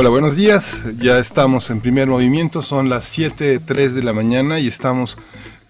[0.00, 0.80] Hola, buenos días.
[1.00, 2.62] Ya estamos en primer movimiento.
[2.62, 5.18] Son las 7.03 de la mañana y estamos,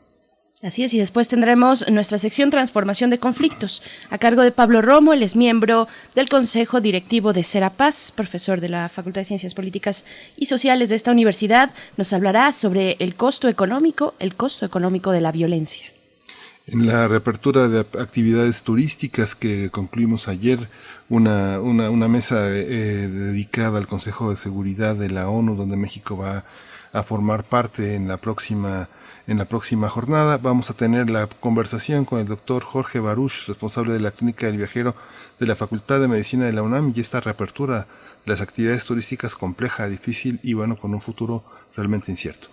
[0.65, 5.13] Así es, y después tendremos nuestra sección Transformación de Conflictos, a cargo de Pablo Romo,
[5.13, 10.05] él es miembro del Consejo Directivo de Serapaz, profesor de la Facultad de Ciencias Políticas
[10.35, 15.21] y Sociales de esta universidad, nos hablará sobre el costo económico, el costo económico de
[15.21, 15.85] la violencia.
[16.65, 20.67] En la reapertura de actividades turísticas que concluimos ayer,
[21.09, 21.59] una,
[22.07, 26.43] mesa eh, dedicada al Consejo de Seguridad de la ONU, donde México va
[26.91, 28.89] a formar parte en la próxima
[29.27, 33.93] en la próxima jornada vamos a tener la conversación con el doctor Jorge Baruch, responsable
[33.93, 34.95] de la Clínica del Viajero
[35.39, 37.87] de la Facultad de Medicina de la UNAM, y esta reapertura
[38.25, 41.43] de las actividades turísticas compleja, difícil y bueno, con un futuro
[41.75, 42.49] realmente incierto.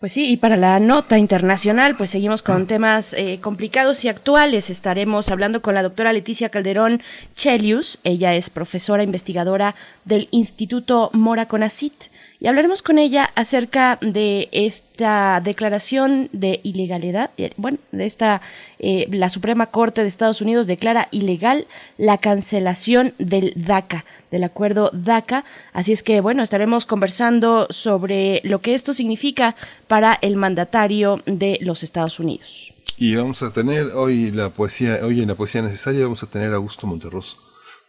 [0.00, 4.68] Pues sí, y para la nota internacional, pues seguimos con temas eh, complicados y actuales.
[4.68, 7.02] Estaremos hablando con la doctora Leticia Calderón
[7.36, 8.00] Chelius.
[8.02, 12.10] Ella es profesora investigadora del Instituto Mora Conacit
[12.42, 18.40] y hablaremos con ella acerca de esta declaración de ilegalidad, eh, bueno, de esta,
[18.80, 24.90] eh, la Suprema Corte de Estados Unidos declara ilegal la cancelación del DACA, del acuerdo
[24.92, 29.54] DACA, así es que, bueno, estaremos conversando sobre lo que esto significa
[29.86, 32.74] para el mandatario de los Estados Unidos.
[32.96, 36.52] Y vamos a tener hoy la poesía, hoy en la poesía necesaria vamos a tener
[36.52, 37.36] a Augusto Monterroso,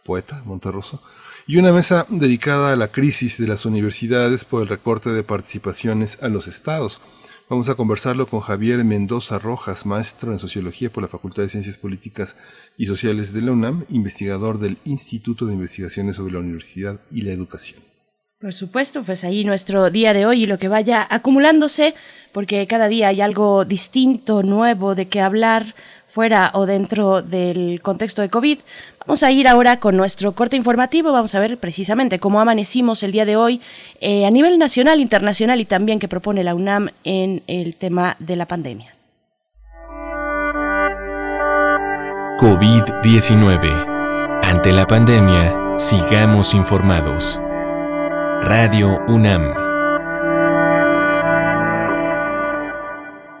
[0.04, 1.02] poeta Monterroso,
[1.46, 6.22] y una mesa dedicada a la crisis de las universidades por el recorte de participaciones
[6.22, 7.02] a los estados.
[7.50, 11.76] Vamos a conversarlo con Javier Mendoza Rojas, maestro en Sociología por la Facultad de Ciencias
[11.76, 12.36] Políticas
[12.78, 17.32] y Sociales de la UNAM, investigador del Instituto de Investigaciones sobre la Universidad y la
[17.32, 17.82] Educación.
[18.40, 21.94] Por supuesto, pues ahí nuestro día de hoy y lo que vaya acumulándose,
[22.32, 25.74] porque cada día hay algo distinto, nuevo de qué hablar
[26.14, 28.60] fuera o dentro del contexto de COVID.
[29.04, 33.10] Vamos a ir ahora con nuestro corte informativo, vamos a ver precisamente cómo amanecimos el
[33.10, 33.60] día de hoy
[34.00, 38.36] eh, a nivel nacional, internacional y también que propone la UNAM en el tema de
[38.36, 38.94] la pandemia.
[42.38, 44.40] COVID-19.
[44.44, 47.40] Ante la pandemia, sigamos informados.
[48.42, 49.63] Radio UNAM.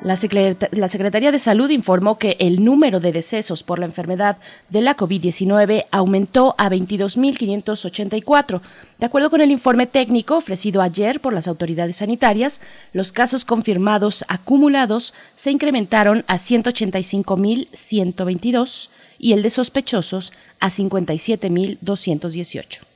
[0.04, 4.36] La, Secretaría de Salud informó que el número de decesos por la enfermedad
[4.68, 8.60] de la COVID-19 aumentó a 22.584.
[8.98, 12.60] De acuerdo con el informe técnico ofrecido ayer por las autoridades sanitarias,
[12.92, 22.93] los casos confirmados acumulados se incrementaron a 185.122 y el de sospechosos a 57.218.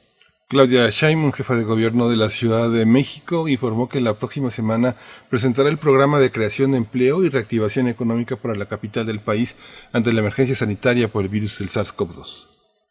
[0.51, 4.97] Claudia Sheinbaum, jefa de gobierno de la Ciudad de México, informó que la próxima semana
[5.29, 9.57] presentará el programa de creación de empleo y reactivación económica para la capital del país
[9.93, 12.47] ante la emergencia sanitaria por el virus del SARS-CoV-2.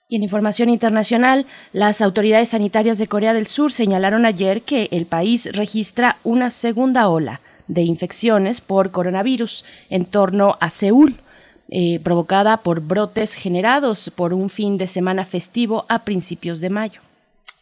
[0.08, 5.08] Y en información internacional, las autoridades sanitarias de Corea del Sur señalaron ayer que el
[5.08, 11.16] país registra una segunda ola de infecciones por coronavirus en torno a Seúl,
[11.70, 17.07] eh, provocada por brotes generados por un fin de semana festivo a principios de mayo.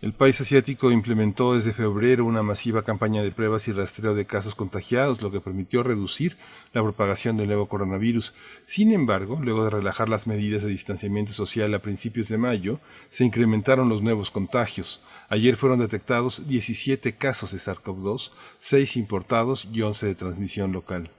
[0.02, 4.54] El país asiático implementó desde febrero una masiva campaña de pruebas y rastreo de casos
[4.54, 6.36] contagiados, lo que permitió reducir
[6.74, 8.34] la propagación del nuevo coronavirus.
[8.66, 13.24] Sin embargo, luego de relajar las medidas de distanciamiento social a principios de mayo, se
[13.24, 15.02] incrementaron los nuevos contagios.
[15.30, 21.10] Ayer fueron detectados 17 casos de SARS-CoV-2, 6 importados y 11 de transmisión local.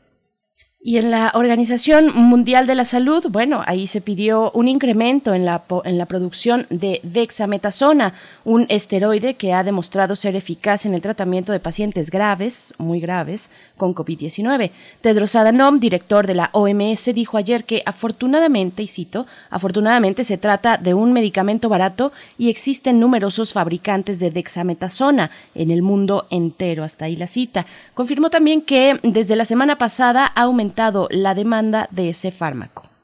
[0.89, 5.45] Y en la Organización Mundial de la Salud, bueno, ahí se pidió un incremento en
[5.45, 11.03] la, en la producción de dexametasona, un esteroide que ha demostrado ser eficaz en el
[11.03, 14.71] tratamiento de pacientes graves, muy graves, con COVID-19.
[15.01, 20.77] Tedros Adhanom, director de la OMS, dijo ayer que afortunadamente, y cito, afortunadamente se trata
[20.77, 26.85] de un medicamento barato y existen numerosos fabricantes de dexametasona en el mundo entero.
[26.85, 27.67] Hasta ahí la cita.
[27.95, 32.96] Confirmó también que desde la semana pasada ha aumentado la demanda de ese fármaco.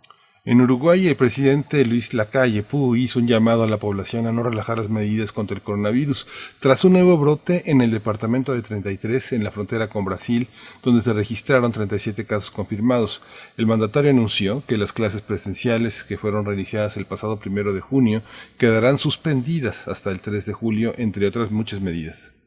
[0.45, 4.43] En Uruguay, el presidente Luis Lacalle Pou hizo un llamado a la población a no
[4.43, 6.27] relajar las medidas contra el coronavirus
[6.59, 10.49] tras un nuevo brote en el departamento de 33 en la frontera con Brasil,
[10.83, 13.23] donde se registraron 37 casos confirmados.
[13.57, 18.23] El mandatario anunció que las clases presenciales que fueron reiniciadas el pasado primero de junio
[18.59, 22.42] quedarán suspendidas hasta el 3 de julio, entre otras muchas medidas.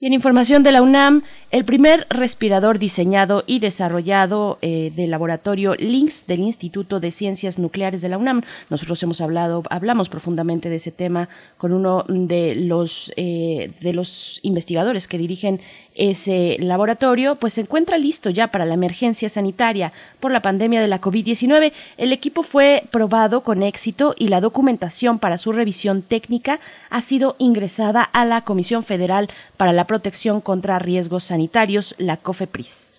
[0.00, 5.74] Y en información de la UNAM, el primer respirador diseñado y desarrollado eh, del laboratorio
[5.74, 8.42] LINX del Instituto de Ciencias Nucleares de la UNAM.
[8.70, 14.38] Nosotros hemos hablado, hablamos profundamente de ese tema con uno de los eh, de los
[14.44, 15.60] investigadores que dirigen
[15.98, 20.88] ese laboratorio pues se encuentra listo ya para la emergencia sanitaria por la pandemia de
[20.88, 21.72] la COVID-19.
[21.96, 27.34] El equipo fue probado con éxito y la documentación para su revisión técnica ha sido
[27.38, 32.98] ingresada a la Comisión Federal para la Protección contra Riesgos Sanitarios, la COFEPRIS.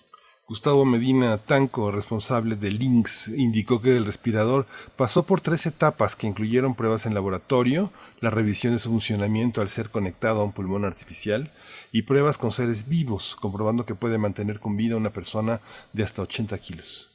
[0.50, 4.66] Gustavo Medina Tanco, responsable de Lynx, indicó que el respirador
[4.96, 9.68] pasó por tres etapas que incluyeron pruebas en laboratorio, la revisión de su funcionamiento al
[9.68, 11.52] ser conectado a un pulmón artificial
[11.92, 15.60] y pruebas con seres vivos, comprobando que puede mantener con vida una persona
[15.92, 17.10] de hasta 80 kilos.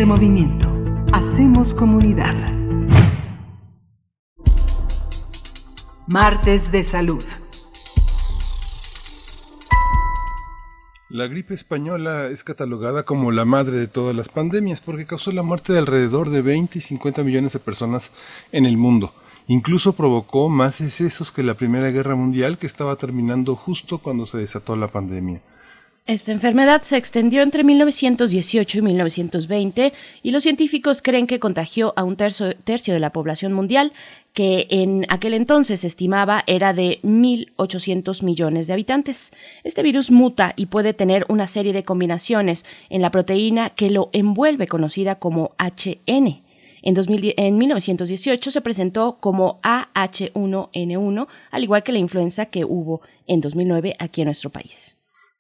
[0.04, 0.68] Movimiento.
[1.12, 2.34] Hacemos comunidad.
[6.12, 7.24] Martes de Salud.
[11.08, 15.42] La gripe española es catalogada como la madre de todas las pandemias porque causó la
[15.42, 18.10] muerte de alrededor de 20 y 50 millones de personas
[18.52, 19.14] en el mundo.
[19.46, 24.38] Incluso provocó más excesos que la Primera Guerra Mundial que estaba terminando justo cuando se
[24.38, 25.40] desató la pandemia.
[26.06, 32.04] Esta enfermedad se extendió entre 1918 y 1920 y los científicos creen que contagió a
[32.04, 32.54] un tercio,
[32.94, 33.92] de la población mundial,
[34.32, 39.32] que en aquel entonces se estimaba era de 1.800 millones de habitantes.
[39.64, 44.10] Este virus muta y puede tener una serie de combinaciones en la proteína que lo
[44.12, 46.40] envuelve, conocida como HN.
[46.82, 53.00] En, 2000, en 1918 se presentó como AH1N1, al igual que la influenza que hubo
[53.26, 54.95] en 2009 aquí en nuestro país.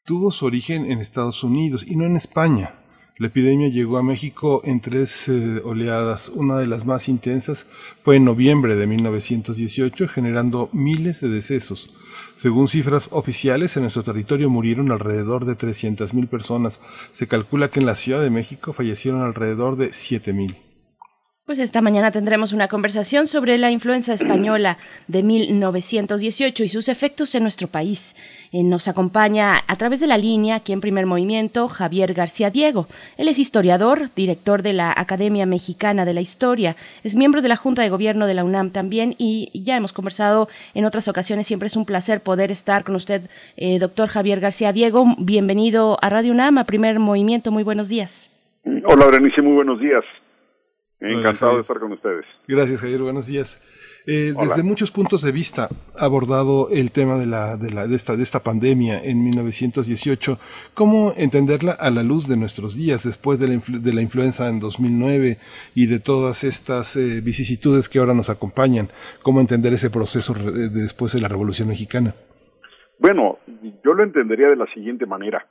[0.06, 2.76] Tuvo su origen en Estados Unidos y no en España.
[3.16, 6.28] La epidemia llegó a México en tres eh, oleadas.
[6.28, 7.66] Una de las más intensas
[8.04, 11.96] fue en noviembre de 1918, generando miles de decesos.
[12.36, 16.80] Según cifras oficiales, en nuestro territorio murieron alrededor de 300.000 personas.
[17.12, 20.65] Se calcula que en la Ciudad de México fallecieron alrededor de 7.000.
[21.46, 27.36] Pues esta mañana tendremos una conversación sobre la influenza española de 1918 y sus efectos
[27.36, 28.16] en nuestro país.
[28.50, 32.88] Eh, nos acompaña a través de la línea, aquí en primer movimiento, Javier García Diego.
[33.16, 36.74] Él es historiador, director de la Academia Mexicana de la Historia,
[37.04, 40.48] es miembro de la Junta de Gobierno de la UNAM también y ya hemos conversado
[40.74, 41.46] en otras ocasiones.
[41.46, 45.04] Siempre es un placer poder estar con usted, eh, doctor Javier García Diego.
[45.16, 47.52] Bienvenido a Radio UNAM, a primer movimiento.
[47.52, 48.32] Muy buenos días.
[48.84, 50.02] Hola, Berenice, muy buenos días.
[51.00, 52.24] Encantado de estar con ustedes.
[52.48, 53.02] Gracias, Javier.
[53.02, 53.60] Buenos días.
[54.08, 57.96] Eh, desde muchos puntos de vista ha abordado el tema de, la, de, la, de,
[57.96, 60.38] esta, de esta pandemia en 1918.
[60.74, 64.60] ¿Cómo entenderla a la luz de nuestros días, después de la, de la influenza en
[64.60, 65.38] 2009
[65.74, 68.90] y de todas estas eh, vicisitudes que ahora nos acompañan?
[69.22, 72.14] ¿Cómo entender ese proceso de, después de la Revolución Mexicana?
[72.98, 73.40] Bueno,
[73.84, 75.46] yo lo entendería de la siguiente manera.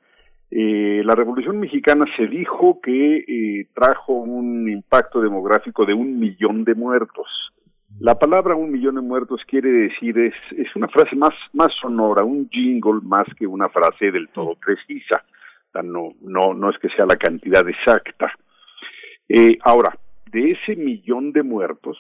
[0.52, 6.64] Eh, la Revolución Mexicana se dijo que eh, trajo un impacto demográfico de un millón
[6.64, 7.28] de muertos.
[8.00, 12.24] La palabra un millón de muertos quiere decir, es, es una frase más, más sonora,
[12.24, 15.24] un jingle más que una frase del todo precisa.
[15.84, 18.32] no, no, no es que sea la cantidad exacta.
[19.30, 19.98] Eh, ahora,
[20.32, 21.98] de ese millón de muertos,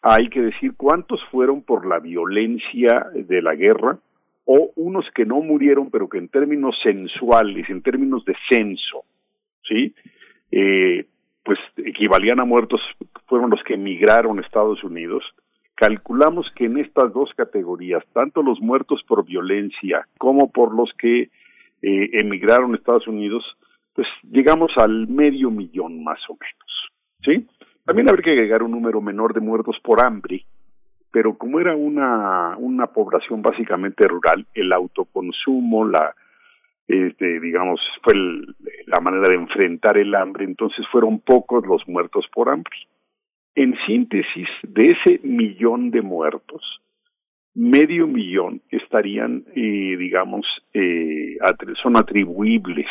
[0.00, 3.98] hay que decir cuántos fueron por la violencia de la guerra,
[4.44, 9.04] o unos que no murieron, pero que en términos sensuales, en términos de censo,
[9.62, 9.94] ¿sí?
[10.50, 11.06] Eh,
[11.44, 12.80] pues equivalían a muertos,
[13.26, 15.24] fueron los que emigraron a Estados Unidos.
[15.74, 21.22] Calculamos que en estas dos categorías, tanto los muertos por violencia como por los que
[21.22, 23.44] eh, emigraron a Estados Unidos,
[23.94, 26.92] pues llegamos al medio millón más o menos,
[27.24, 27.48] ¿sí?
[27.84, 30.44] También habría que agregar un número menor de muertos por hambre,
[31.12, 36.14] pero como era una, una población básicamente rural, el autoconsumo, la,
[36.88, 38.14] este, digamos, fue
[38.86, 42.74] la manera de enfrentar el hambre, entonces fueron pocos los muertos por hambre.
[43.54, 46.80] En síntesis, de ese millón de muertos,
[47.54, 51.36] medio millón estarían, eh, digamos, eh,
[51.82, 52.86] son atribuibles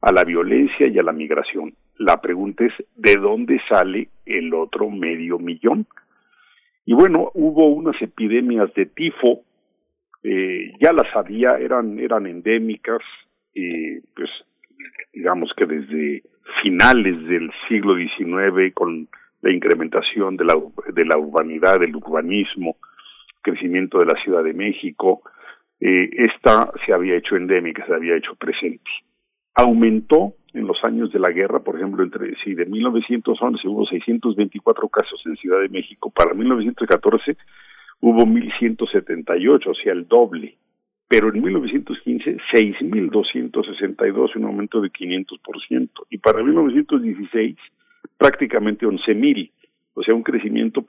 [0.00, 1.74] a la violencia y a la migración.
[1.96, 5.86] La pregunta es, ¿de dónde sale el otro medio millón?
[6.88, 9.42] Y bueno, hubo unas epidemias de tifo,
[10.22, 13.02] eh, ya las había, eran, eran endémicas,
[13.52, 14.30] pues
[15.12, 16.22] digamos que desde
[16.62, 19.06] finales del siglo XIX, con
[19.42, 20.54] la incrementación de la,
[20.94, 22.78] de la urbanidad, del urbanismo,
[23.42, 25.20] crecimiento de la Ciudad de México,
[25.80, 28.90] eh, esta se había hecho endémica, se había hecho presente.
[29.54, 34.88] Aumentó en los años de la guerra, por ejemplo, entre sí, de 1911 hubo 624
[34.88, 37.36] casos en Ciudad de México, para 1914
[38.00, 40.56] hubo 1178, o sea, el doble.
[41.08, 45.88] Pero en 1915, 6.262, un aumento de 500%.
[46.10, 47.56] Y para 1916,
[48.18, 49.50] prácticamente 11.000,
[49.94, 50.84] o sea, un crecimiento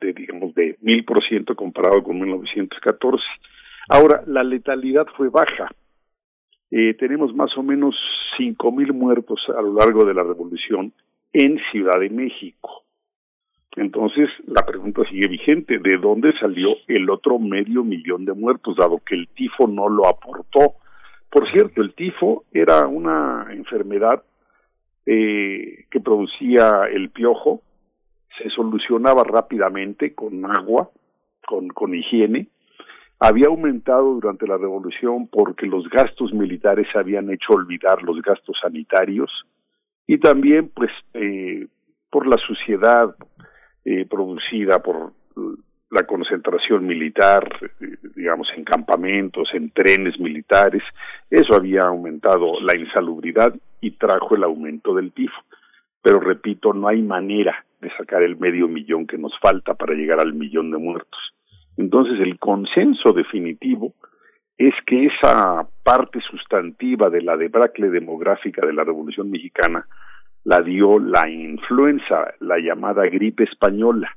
[0.00, 3.24] de, digamos, de 1.000% comparado con 1914.
[3.88, 5.68] Ahora, la letalidad fue baja,
[6.70, 7.96] eh, tenemos más o menos
[8.36, 10.92] cinco mil muertos a lo largo de la revolución
[11.32, 12.84] en Ciudad de México.
[13.76, 18.98] Entonces, la pregunta sigue vigente, ¿de dónde salió el otro medio millón de muertos, dado
[18.98, 20.74] que el tifo no lo aportó?
[21.30, 24.24] Por cierto, el tifo era una enfermedad
[25.06, 27.62] eh, que producía el piojo,
[28.42, 30.90] se solucionaba rápidamente con agua,
[31.46, 32.48] con, con higiene,
[33.20, 39.30] había aumentado durante la revolución porque los gastos militares habían hecho olvidar los gastos sanitarios
[40.06, 41.66] y también pues eh,
[42.10, 43.14] por la suciedad
[43.84, 45.12] eh, producida por
[45.90, 47.46] la concentración militar,
[47.80, 50.82] eh, digamos, en campamentos, en trenes militares,
[51.28, 55.40] eso había aumentado la insalubridad y trajo el aumento del tifo.
[56.02, 60.20] Pero repito, no hay manera de sacar el medio millón que nos falta para llegar
[60.20, 61.20] al millón de muertos.
[61.76, 63.94] Entonces, el consenso definitivo
[64.58, 69.86] es que esa parte sustantiva de la debacle demográfica de la Revolución Mexicana
[70.44, 74.14] la dio la influenza, la llamada gripe española,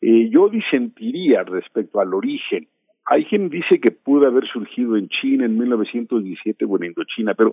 [0.00, 2.68] eh, yo disentiría respecto al origen.
[3.06, 7.52] Hay quien dice que pudo haber surgido en China en 1917 o en Indochina, pero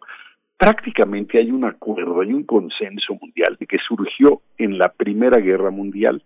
[0.58, 5.70] prácticamente hay un acuerdo, hay un consenso mundial de que surgió en la Primera Guerra
[5.70, 6.22] Mundial,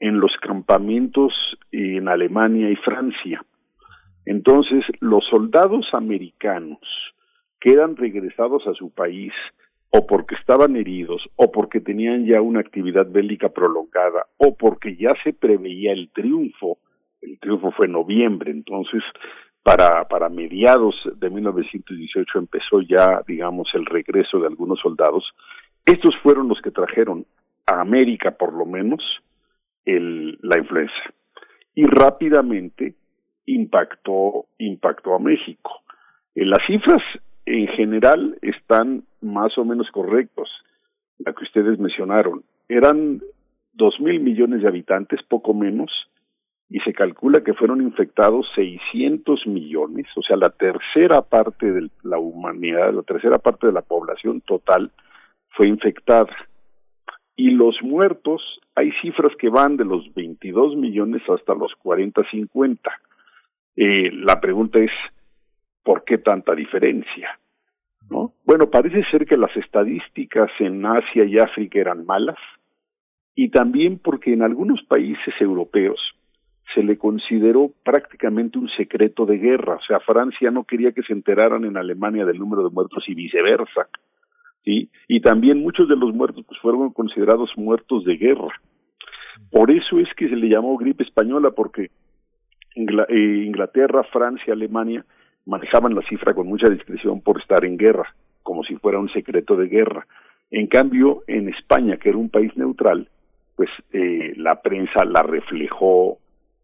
[0.00, 1.32] en los campamentos
[1.72, 3.44] en Alemania y Francia.
[4.24, 6.78] Entonces, los soldados americanos
[7.60, 9.32] que eran regresados a su país
[9.90, 15.14] o porque estaban heridos, o porque tenían ya una actividad bélica prolongada, o porque ya
[15.24, 16.78] se preveía el triunfo,
[17.22, 19.02] el triunfo fue en noviembre, entonces
[19.62, 25.24] para, para mediados de 1918 empezó ya, digamos, el regreso de algunos soldados.
[25.84, 27.26] Estos fueron los que trajeron
[27.66, 29.02] a América, por lo menos,
[29.88, 30.94] el, la influenza.
[31.74, 32.94] Y rápidamente
[33.46, 35.70] impactó, impactó a México.
[36.34, 37.02] En las cifras
[37.46, 40.48] en general están más o menos correctos,
[41.18, 42.44] la que ustedes mencionaron.
[42.68, 43.20] Eran
[43.72, 45.90] dos mil millones de habitantes, poco menos,
[46.68, 52.18] y se calcula que fueron infectados 600 millones, o sea, la tercera parte de la
[52.18, 54.90] humanidad, la tercera parte de la población total
[55.50, 56.28] fue infectada.
[57.38, 58.42] Y los muertos,
[58.74, 62.90] hay cifras que van de los 22 millones hasta los 40, 50.
[63.76, 64.90] Eh, la pregunta es,
[65.84, 67.38] ¿por qué tanta diferencia?
[68.10, 68.32] ¿No?
[68.44, 72.38] Bueno, parece ser que las estadísticas en Asia y África eran malas
[73.36, 76.00] y también porque en algunos países europeos
[76.74, 81.12] se le consideró prácticamente un secreto de guerra, o sea, Francia no quería que se
[81.12, 83.88] enteraran en Alemania del número de muertos y viceversa,
[84.70, 88.52] Y también muchos de los muertos pues, fueron considerados muertos de guerra.
[89.50, 91.90] Por eso es que se le llamó gripe española, porque
[92.74, 95.04] eh, Inglaterra, Francia, Alemania
[95.46, 99.56] manejaban la cifra con mucha discreción por estar en guerra, como si fuera un secreto
[99.56, 100.06] de guerra.
[100.50, 103.08] En cambio, en España, que era un país neutral,
[103.56, 106.18] pues eh, la prensa la reflejó,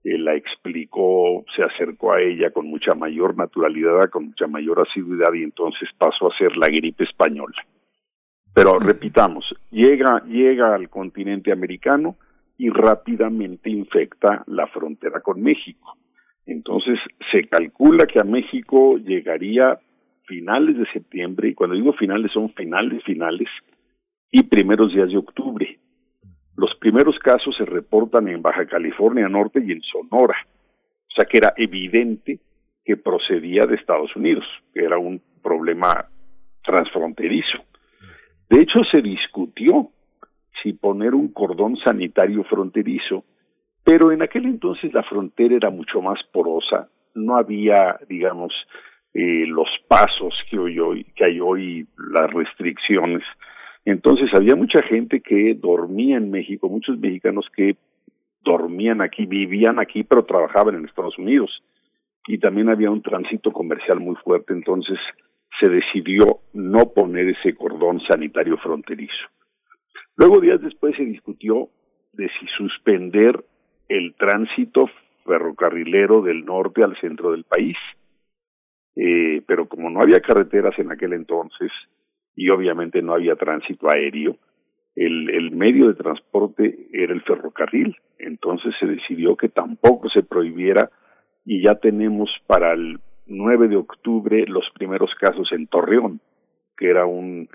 [0.05, 5.33] eh, la explicó, se acercó a ella con mucha mayor naturalidad, con mucha mayor asiduidad
[5.33, 7.57] y entonces pasó a ser la gripe española.
[8.55, 12.17] Pero repitamos, llega, llega al continente americano
[12.57, 15.97] y rápidamente infecta la frontera con México.
[16.47, 16.99] Entonces,
[17.33, 19.81] se calcula que a México llegaría
[20.27, 23.49] finales de septiembre, y cuando digo finales son finales, finales,
[24.31, 25.79] y primeros días de octubre.
[26.57, 30.37] Los primeros casos se reportan en Baja California Norte y en Sonora.
[31.09, 32.39] O sea que era evidente
[32.85, 36.07] que procedía de Estados Unidos, que era un problema
[36.65, 37.59] transfronterizo.
[38.49, 39.91] De hecho, se discutió
[40.63, 43.25] si poner un cordón sanitario fronterizo
[43.85, 48.53] pero en aquel entonces la frontera era mucho más porosa, no había, digamos,
[49.13, 53.23] eh, los pasos que, hoy, que hay hoy, las restricciones.
[53.85, 57.77] Entonces había mucha gente que dormía en México, muchos mexicanos que
[58.43, 61.63] dormían aquí, vivían aquí, pero trabajaban en Estados Unidos.
[62.27, 64.99] Y también había un tránsito comercial muy fuerte, entonces
[65.61, 69.29] se decidió no poner ese cordón sanitario fronterizo.
[70.17, 71.69] Luego, días después, se discutió
[72.13, 73.45] de si suspender
[73.89, 74.89] el tránsito
[75.25, 77.77] ferrocarrilero del norte al centro del país.
[78.97, 81.73] Eh, pero como no había carreteras en aquel entonces
[82.37, 84.37] y obviamente no había tránsito aéreo,
[84.95, 87.97] el, el medio de transporte era el ferrocarril.
[88.19, 90.91] Entonces se decidió que tampoco se prohibiera
[91.45, 96.21] y ya tenemos para el 9 de octubre los primeros casos en Torreón,
[96.77, 97.49] que era un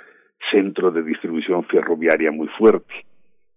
[0.52, 2.94] centro de distribución ferroviaria muy fuerte.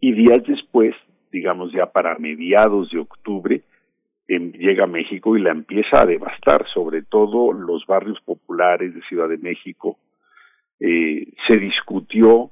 [0.00, 0.94] Y días después
[1.32, 3.62] digamos ya para mediados de octubre,
[4.28, 9.28] llega a México y la empieza a devastar, sobre todo los barrios populares de Ciudad
[9.28, 9.98] de México.
[10.78, 12.50] Eh, se discutió,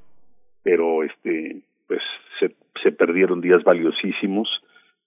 [0.62, 2.01] pero este, pues
[2.38, 4.49] se, se perdieron días valiosísimos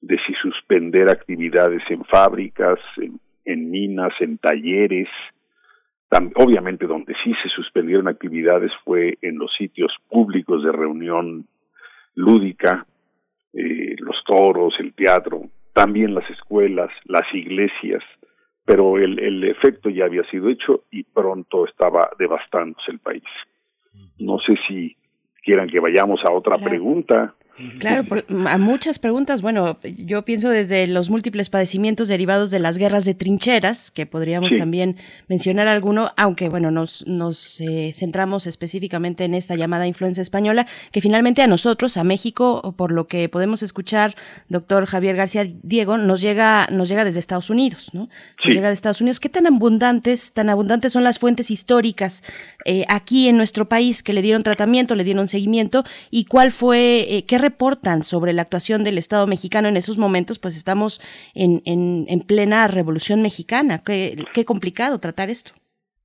[0.01, 5.09] de si suspender actividades en fábricas, en, en minas, en talleres.
[6.35, 11.47] obviamente donde sí se suspendieron actividades fue en los sitios públicos de reunión
[12.15, 12.85] lúdica,
[13.53, 18.03] eh, los toros, el teatro, también las escuelas, las iglesias,
[18.65, 23.23] pero el, el efecto ya había sido hecho y pronto estaba devastándose el país.
[24.17, 24.95] No sé si
[25.43, 27.35] quieran que vayamos a otra pregunta.
[27.79, 28.03] Claro,
[28.47, 29.43] a muchas preguntas.
[29.43, 34.55] Bueno, yo pienso desde los múltiples padecimientos derivados de las guerras de trincheras, que podríamos
[34.55, 40.65] también mencionar alguno, aunque bueno, nos, nos eh, centramos específicamente en esta llamada influencia española,
[40.91, 44.15] que finalmente a nosotros, a México, por lo que podemos escuchar,
[44.49, 48.09] doctor Javier García Diego, nos llega, nos llega desde Estados Unidos, ¿no?
[48.43, 49.19] Nos llega de Estados Unidos.
[49.19, 52.23] ¿Qué tan abundantes, tan abundantes son las fuentes históricas
[52.65, 57.05] eh, aquí en nuestro país que le dieron tratamiento, le dieron seguimiento y cuál fue,
[57.09, 60.39] eh, qué reportan sobre la actuación del Estado mexicano en esos momentos?
[60.39, 61.01] Pues estamos
[61.35, 63.83] en, en, plena revolución mexicana.
[63.83, 65.51] Qué, complicado tratar esto.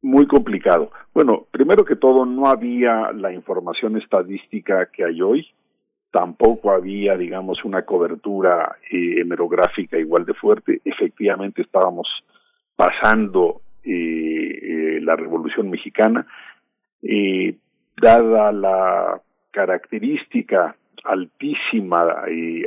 [0.03, 0.91] Muy complicado.
[1.15, 5.47] Bueno, primero que todo, no había la información estadística que hay hoy.
[6.11, 10.81] Tampoco había, digamos, una cobertura eh, hemerográfica igual de fuerte.
[10.85, 12.09] Efectivamente, estábamos
[12.77, 16.27] pasando eh, eh, la Revolución Mexicana.
[17.03, 17.57] Eh,
[18.01, 19.21] dada la
[19.51, 22.65] característica altísima eh,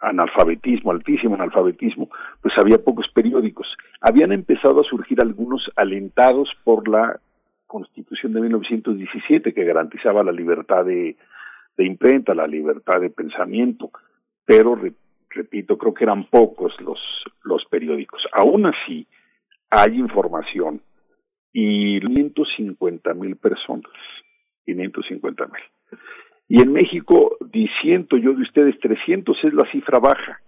[0.00, 2.08] analfabetismo, altísimo analfabetismo,
[2.42, 3.66] pues había pocos periódicos.
[4.00, 7.18] Habían empezado a surgir algunos alentados por la
[7.66, 11.16] Constitución de 1917 que garantizaba la libertad de,
[11.76, 13.90] de imprenta, la libertad de pensamiento,
[14.44, 14.78] pero
[15.30, 16.98] repito, creo que eran pocos los,
[17.42, 18.22] los periódicos.
[18.32, 19.06] Aún así,
[19.70, 20.80] hay información
[21.52, 23.90] y 550 mil personas,
[24.64, 26.00] 550 mil.
[26.48, 30.40] Y en México, diciendo yo de ustedes, 300 es la cifra baja,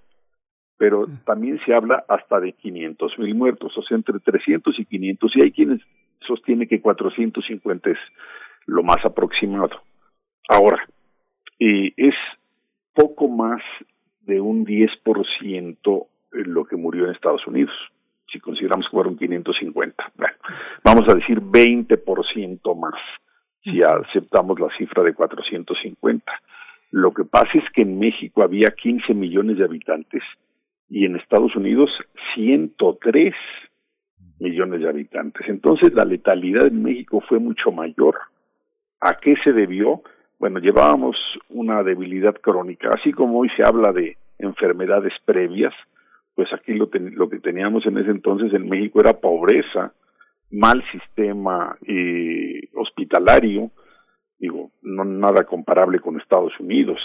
[0.77, 1.25] pero mm.
[1.25, 5.43] también se habla hasta de 500 mil muertos, o sea, entre 300 y 500, y
[5.43, 5.81] hay quienes
[6.27, 7.99] sostienen que 450 es
[8.67, 9.83] lo más aproximado.
[10.49, 10.87] Ahora,
[11.59, 12.15] eh, es
[12.95, 13.61] poco más
[14.21, 17.75] de un 10% lo que murió en Estados Unidos,
[18.31, 20.13] si consideramos que fueron 550.
[20.17, 20.35] Bueno,
[20.85, 23.01] vamos a decir 20% más
[23.63, 26.33] si aceptamos la cifra de 450.
[26.91, 30.23] Lo que pasa es que en México había 15 millones de habitantes
[30.89, 31.91] y en Estados Unidos
[32.35, 33.35] 103
[34.41, 35.49] millones de habitantes.
[35.49, 38.17] Entonces la letalidad en México fue mucho mayor.
[39.01, 40.03] ¿A qué se debió?
[40.39, 41.17] Bueno, llevábamos
[41.51, 45.75] una debilidad crónica, así como hoy se habla de enfermedades previas,
[46.35, 49.93] pues aquí lo, lo que teníamos en ese entonces en México era pobreza,
[50.51, 53.71] mal sistema eh, hospitalario,
[54.39, 56.99] digo, no nada comparable con Estados Unidos,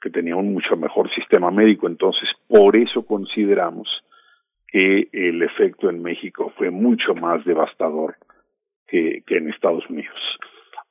[0.00, 3.88] que tenía un mucho mejor sistema médico, entonces por eso consideramos
[4.66, 8.16] que el efecto en México fue mucho más devastador
[8.86, 10.18] que, que en Estados Unidos.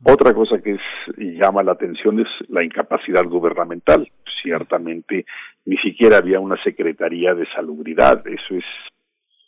[0.03, 0.81] Otra cosa que es,
[1.17, 4.09] llama la atención es la incapacidad gubernamental.
[4.41, 5.25] Ciertamente
[5.65, 8.65] ni siquiera había una Secretaría de Salubridad, eso es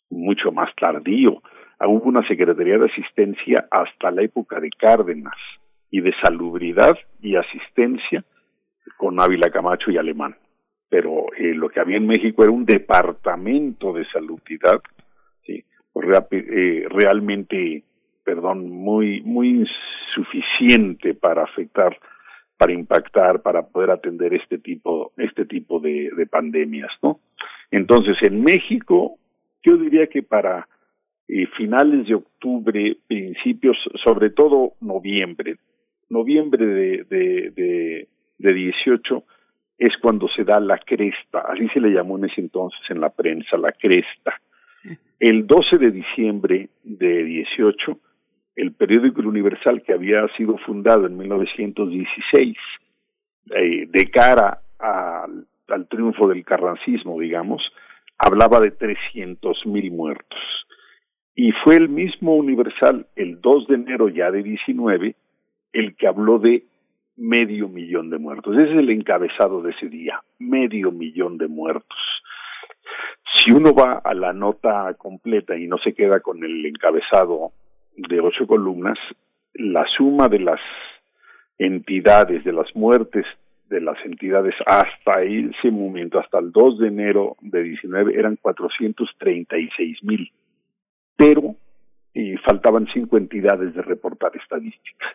[0.10, 1.42] mucho más tardío
[1.88, 5.36] hubo una Secretaría de Asistencia hasta la época de Cárdenas
[5.90, 8.24] y de Salubridad y Asistencia
[8.98, 10.36] con Ávila Camacho y Alemán.
[10.90, 14.82] Pero eh, lo que había en México era un departamento de salubridad,
[15.46, 15.64] ¿sí?
[16.32, 17.84] Eh, realmente,
[18.24, 19.66] perdón, muy, muy
[20.16, 21.98] insuficiente para afectar,
[22.58, 27.20] para impactar, para poder atender este tipo, este tipo de, de pandemias, ¿no?
[27.72, 29.18] Entonces, en México,
[29.64, 30.68] yo diría que para
[31.28, 35.58] eh, finales de octubre, principios, sobre todo noviembre,
[36.10, 38.08] noviembre de, de, de,
[38.38, 39.24] de 18
[39.78, 43.10] es cuando se da la cresta, así se le llamó en ese entonces en la
[43.10, 44.40] prensa, la cresta.
[45.20, 47.98] El 12 de diciembre de 18,
[48.56, 52.58] el periódico Universal, que había sido fundado en 1916,
[53.56, 57.62] eh, de cara al, al triunfo del carrancismo, digamos,
[58.18, 60.40] hablaba de 300 mil muertos.
[61.36, 65.16] Y fue el mismo Universal, el 2 de enero ya de 19,
[65.74, 66.64] el que habló de
[67.16, 68.56] medio millón de muertos.
[68.56, 71.98] Ese es el encabezado de ese día, medio millón de muertos.
[73.36, 77.52] Si uno va a la nota completa y no se queda con el encabezado
[77.96, 78.98] de ocho columnas,
[79.56, 80.60] la suma de las
[81.58, 83.26] entidades, de las muertes
[83.70, 90.04] de las entidades hasta ese momento, hasta el 2 de enero de 19, eran 436
[90.04, 90.32] mil
[91.16, 91.56] pero
[92.14, 95.10] y faltaban cinco entidades de reportar estadísticas.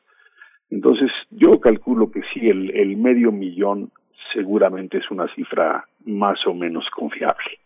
[0.70, 3.92] Entonces, yo calculo que sí, el, el medio millón
[4.34, 7.61] seguramente es una cifra más o menos confiable.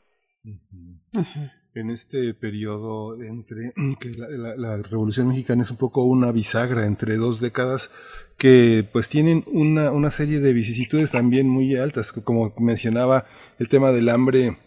[1.74, 7.16] En este periodo entre que la, la, Revolución Mexicana es un poco una bisagra entre
[7.16, 7.90] dos décadas
[8.38, 13.26] que pues tienen una, una serie de vicisitudes también muy altas, como mencionaba
[13.58, 14.58] el tema del hambre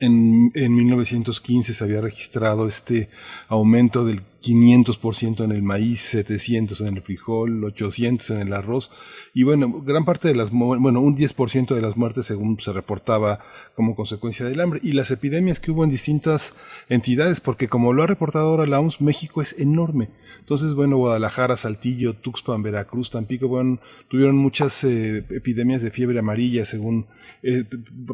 [0.00, 3.08] En, en 1915 se había registrado este
[3.48, 8.90] aumento del 500% en el maíz, 700 en el frijol, 800 en el arroz.
[9.34, 13.40] Y bueno, gran parte de las, bueno, un 10% de las muertes según se reportaba
[13.74, 14.80] como consecuencia del hambre.
[14.82, 16.54] Y las epidemias que hubo en distintas
[16.88, 20.08] entidades, porque como lo ha reportado ahora la OMS, México es enorme.
[20.38, 26.64] Entonces, bueno, Guadalajara, Saltillo, Tuxpan, Veracruz, Tampico, bueno, tuvieron muchas eh, epidemias de fiebre amarilla
[26.64, 27.06] según
[27.42, 27.64] eh,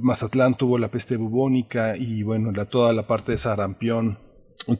[0.00, 4.18] Mazatlán tuvo la peste bubónica y bueno, la, toda la parte de sarampión,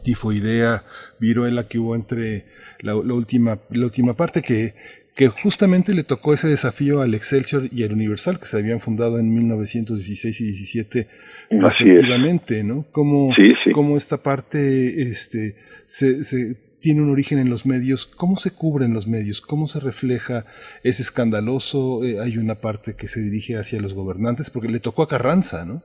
[0.03, 0.85] tifoidea,
[1.19, 2.47] viruela que hubo entre
[2.81, 4.75] la, última, la última parte que,
[5.15, 9.19] que justamente le tocó ese desafío al Excelsior y al Universal que se habían fundado
[9.19, 11.09] en 1916 y 17
[11.51, 12.87] respectivamente, ¿no?
[12.91, 13.31] Como,
[13.75, 18.93] como esta parte este, se, se tiene un origen en los medios, ¿cómo se cubren
[18.93, 19.41] los medios?
[19.41, 20.45] ¿Cómo se refleja?
[20.83, 22.05] ¿Es escandaloso?
[22.05, 25.65] Eh, hay una parte que se dirige hacia los gobernantes, porque le tocó a Carranza,
[25.65, 25.81] ¿no?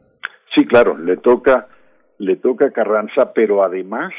[0.54, 1.70] Sí, claro, le toca,
[2.18, 4.12] le toca a Carranza, pero además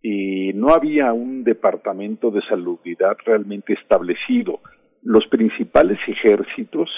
[0.00, 4.60] y no había un departamento de salubridad realmente establecido.
[5.02, 6.88] Los principales ejércitos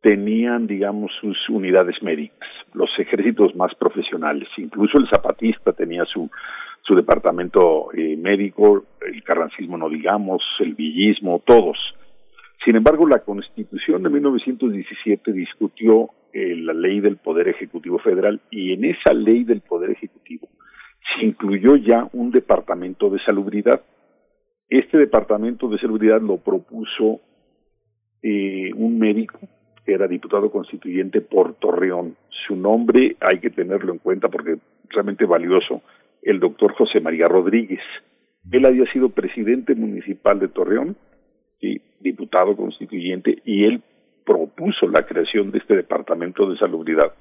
[0.00, 6.30] tenían, digamos, sus unidades médicas, los ejércitos más profesionales, incluso el zapatista tenía su
[6.86, 11.76] su departamento eh, médico, el carrancismo no digamos, el villismo, todos.
[12.64, 18.72] Sin embargo, la Constitución de 1917 discutió eh, la ley del Poder Ejecutivo Federal y
[18.72, 20.48] en esa ley del Poder Ejecutivo
[21.14, 23.82] se incluyó ya un departamento de salubridad.
[24.68, 27.20] Este departamento de salubridad lo propuso
[28.22, 29.40] eh, un médico
[29.86, 32.16] era diputado constituyente por Torreón.
[32.46, 35.82] Su nombre hay que tenerlo en cuenta porque realmente valioso
[36.22, 37.80] el doctor José María Rodríguez.
[38.50, 40.96] Él había sido presidente municipal de Torreón
[41.60, 43.82] y diputado constituyente y él
[44.24, 47.12] propuso la creación de este departamento de salubridad,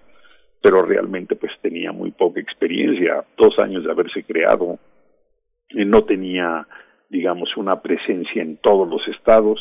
[0.62, 4.80] pero realmente pues tenía muy poca experiencia, dos años de haberse creado,
[5.71, 6.67] no tenía
[7.10, 9.60] digamos una presencia en todos los estados,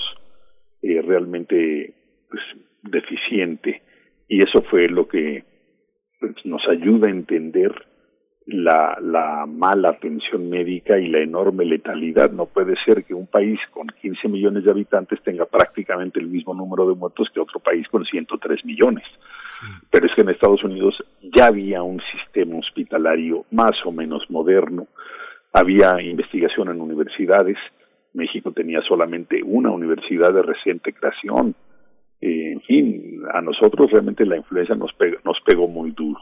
[0.83, 1.95] eh, realmente
[2.31, 2.43] pues
[2.85, 3.83] deficiente
[4.29, 5.45] y eso fue lo que
[6.21, 7.73] pues, nos ayuda a entender
[8.47, 12.31] la, la mala atención médica y la enorme letalidad.
[12.31, 16.55] No puede ser que un país con 15 millones de habitantes tenga prácticamente el mismo
[16.55, 19.05] número de muertos que otro país con 103 millones.
[19.91, 21.03] Pero es que en Estados Unidos
[21.37, 24.89] ya había un sistema hospitalario más o menos moderno,
[25.53, 27.57] había investigación en universidades,
[28.13, 31.55] México tenía solamente una universidad de reciente creación.
[32.25, 36.21] Eh, en fin, a nosotros realmente la influencia nos, pegó, nos pegó muy duro.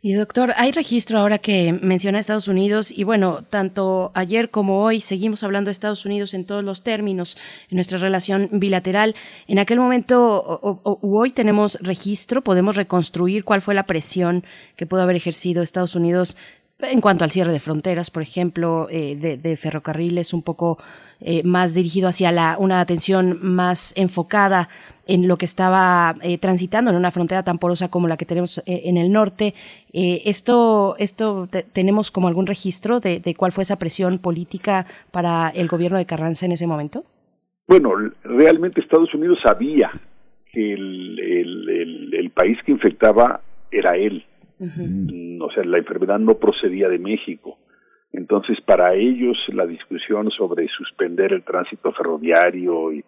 [0.00, 5.00] Y doctor, hay registro ahora que menciona Estados Unidos y bueno, tanto ayer como hoy
[5.00, 7.36] seguimos hablando de Estados Unidos en todos los términos
[7.70, 9.16] en nuestra relación bilateral.
[9.48, 14.44] En aquel momento o, hoy tenemos registro, podemos reconstruir cuál fue la presión
[14.76, 16.36] que pudo haber ejercido Estados Unidos
[16.78, 20.78] en cuanto al cierre de fronteras, por ejemplo, eh, de, ferrocarriles, un poco
[21.20, 24.68] eh, más dirigido hacia la, una atención más enfocada
[25.06, 28.58] en lo que estaba eh, transitando en una frontera tan porosa como la que tenemos
[28.58, 29.54] eh, en el norte.
[29.92, 35.68] Eh, esto, esto tenemos como algún registro de, cuál fue esa presión política para el
[35.68, 37.04] gobierno de Carranza en ese momento.
[37.66, 39.90] Bueno, realmente Estados Unidos sabía
[40.52, 44.24] que el, el, país que infectaba era él.
[44.58, 47.58] Mm, o sea, la enfermedad no procedía de México.
[48.14, 53.04] Entonces, para ellos la discusión sobre suspender el tránsito ferroviario y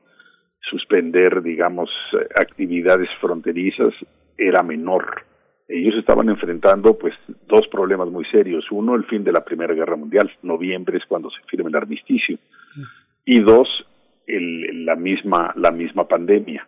[0.61, 1.89] suspender, digamos,
[2.35, 3.95] actividades fronterizas
[4.37, 5.23] era menor.
[5.69, 7.15] Ellos estaban enfrentando, pues,
[7.47, 8.67] dos problemas muy serios.
[8.73, 10.29] Uno, el fin de la Primera Guerra Mundial.
[10.43, 12.37] Noviembre es cuando se firma el armisticio.
[13.25, 13.69] Y dos,
[14.27, 16.67] el, la misma la misma pandemia.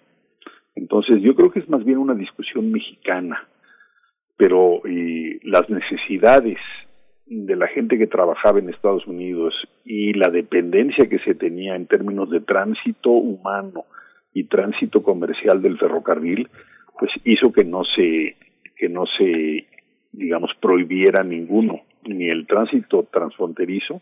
[0.76, 3.48] Entonces, yo creo que es más bien una discusión mexicana.
[4.36, 6.58] Pero y las necesidades
[7.30, 11.86] de la gente que trabajaba en Estados Unidos y la dependencia que se tenía en
[11.86, 13.84] términos de tránsito humano
[14.32, 16.48] y tránsito comercial del ferrocarril,
[16.98, 18.36] pues hizo que no se
[18.76, 19.66] que no se
[20.12, 24.00] digamos prohibiera ninguno, ni el tránsito transfronterizo,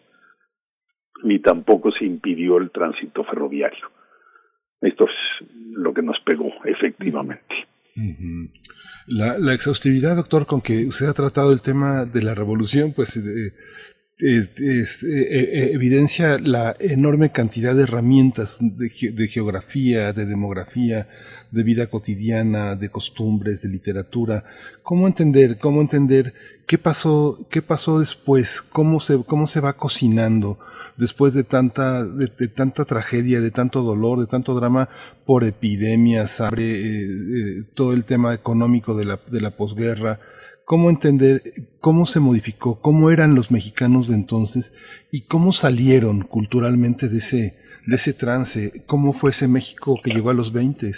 [1.25, 3.91] ni tampoco se impidió el tránsito ferroviario.
[4.81, 7.67] Esto es lo que nos pegó, efectivamente.
[9.07, 13.17] La, la, exhaustividad, doctor, con que usted ha tratado el tema de la revolución, pues
[13.17, 13.53] eh,
[14.19, 21.09] eh, eh, evidencia la enorme cantidad de herramientas de, de, geografía, de demografía,
[21.51, 24.45] de vida cotidiana, de costumbres, de literatura.
[24.83, 26.35] ¿Cómo entender, cómo entender
[26.67, 30.59] qué pasó, qué pasó después, cómo se, cómo se va cocinando?
[30.97, 34.89] después de tanta, de, tanta tragedia, de tanto dolor, de tanto drama
[35.25, 40.21] por epidemias, abre eh, eh, todo el tema económico de la, de la posguerra,
[40.65, 41.43] cómo entender
[41.81, 44.75] cómo se modificó, cómo eran los mexicanos de entonces
[45.13, 47.55] y cómo salieron culturalmente de ese,
[47.87, 50.91] de ese trance, cómo fue ese México que llegó a los 20.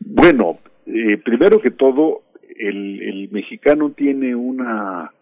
[0.00, 2.22] Bueno, eh, primero que todo,
[2.58, 5.12] el, mexicano tiene una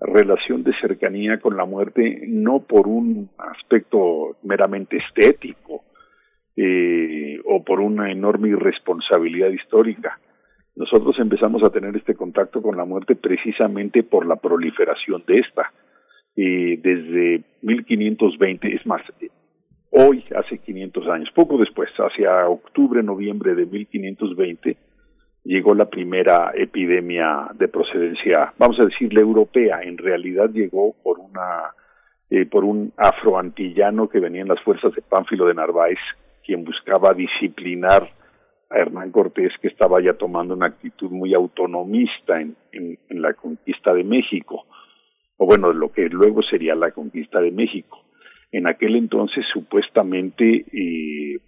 [0.00, 5.84] relación de cercanía con la muerte no por un aspecto meramente estético
[6.56, 10.18] eh, o por una enorme irresponsabilidad histórica.
[10.76, 15.72] Nosotros empezamos a tener este contacto con la muerte precisamente por la proliferación de esta.
[16.36, 19.02] Eh, desde 1520, es más,
[19.90, 24.76] hoy hace 500 años, poco después, hacia octubre, noviembre de 1520,
[25.44, 31.74] llegó la primera epidemia de procedencia, vamos a decirle europea, en realidad llegó por una
[32.30, 35.98] eh, por un afroantillano que venía en las fuerzas de Pánfilo de Narváez,
[36.44, 38.10] quien buscaba disciplinar
[38.68, 43.94] a Hernán Cortés, que estaba ya tomando una actitud muy autonomista en, en, la conquista
[43.94, 44.66] de México,
[45.38, 48.04] o bueno, lo que luego sería la conquista de México.
[48.52, 51.38] En aquel entonces, supuestamente, eh,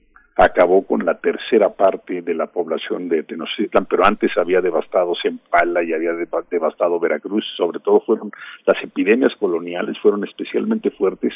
[0.40, 5.83] acabó con la tercera parte de la población de Tenochtitlan, pero antes había devastado Zempala
[5.83, 6.12] y había
[6.50, 8.31] devastado Veracruz, sobre todo fueron
[8.64, 11.35] las epidemias coloniales fueron especialmente fuertes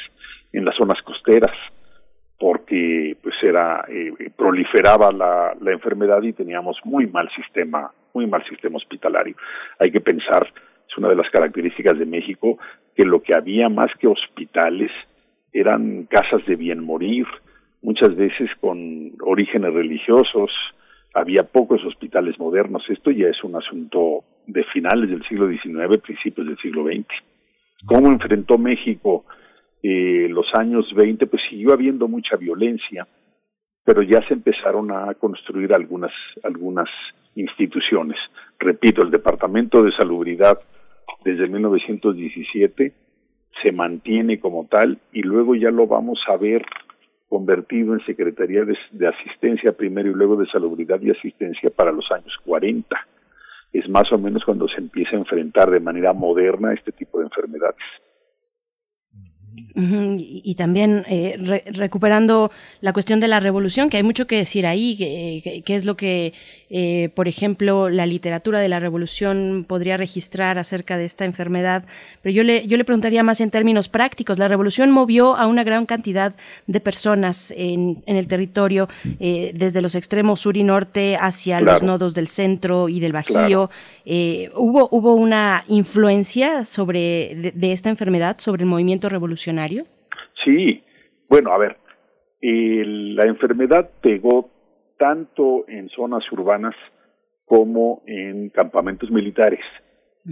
[0.52, 1.54] en las zonas costeras
[2.38, 8.44] porque pues era eh, proliferaba la, la enfermedad y teníamos muy mal sistema muy mal
[8.48, 9.36] sistema hospitalario.
[9.78, 10.46] Hay que pensar
[10.88, 12.58] es una de las características de México
[12.94, 14.90] que lo que había más que hospitales
[15.52, 17.26] eran casas de bien morir
[17.84, 20.50] muchas veces con orígenes religiosos,
[21.12, 22.82] había pocos hospitales modernos.
[22.88, 27.06] Esto ya es un asunto de finales del siglo XIX, principios del siglo XX.
[27.86, 29.26] ¿Cómo enfrentó México
[29.82, 31.26] eh, los años 20?
[31.26, 33.06] Pues siguió habiendo mucha violencia,
[33.84, 36.12] pero ya se empezaron a construir algunas,
[36.42, 36.88] algunas
[37.34, 38.16] instituciones.
[38.58, 40.58] Repito, el Departamento de Salubridad
[41.22, 42.92] desde 1917
[43.62, 46.64] se mantiene como tal y luego ya lo vamos a ver
[47.34, 52.32] convertido en Secretaría de, Asistencia primero y luego de Salubridad y Asistencia para los años
[52.44, 52.96] 40.
[53.72, 57.24] Es más o menos cuando se empieza a enfrentar de manera moderna este tipo de
[57.24, 57.82] enfermedades
[59.76, 62.50] y, también eh, recuperando
[62.80, 66.32] la cuestión de la revolución, que hay mucho que decir ahí, qué es lo que,
[66.70, 71.84] eh, por ejemplo, la literatura de la revolución podría registrar acerca de esta enfermedad.
[72.22, 74.38] Pero yo le, yo le preguntaría más en términos prácticos.
[74.38, 76.34] La revolución movió a una gran cantidad
[76.66, 78.88] de personas en, en el territorio,
[79.20, 83.70] eh, desde los extremos sur y norte hacia los nodos del centro y del Bajío.
[84.56, 89.43] ¿hubo, ¿Hubo una influencia sobre de esta enfermedad sobre el movimiento revolucionario?
[90.44, 90.82] Sí,
[91.28, 91.76] bueno, a ver,
[92.40, 94.50] la enfermedad pegó
[94.98, 96.74] tanto en zonas urbanas
[97.44, 99.60] como en campamentos militares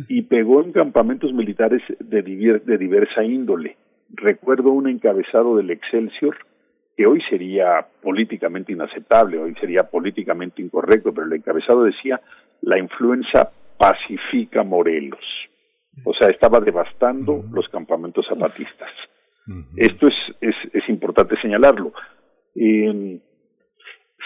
[0.09, 3.77] y pegó en campamentos militares de, de diversa índole.
[4.11, 6.37] Recuerdo un encabezado del Excelsior
[6.97, 12.21] que hoy sería políticamente inaceptable, hoy sería políticamente incorrecto, pero el encabezado decía
[12.61, 15.25] la influenza pacifica Morelos.
[16.05, 18.91] O sea, estaba devastando los campamentos zapatistas.
[19.77, 21.93] Esto es, es, es, importante señalarlo.
[22.55, 23.21] Eh,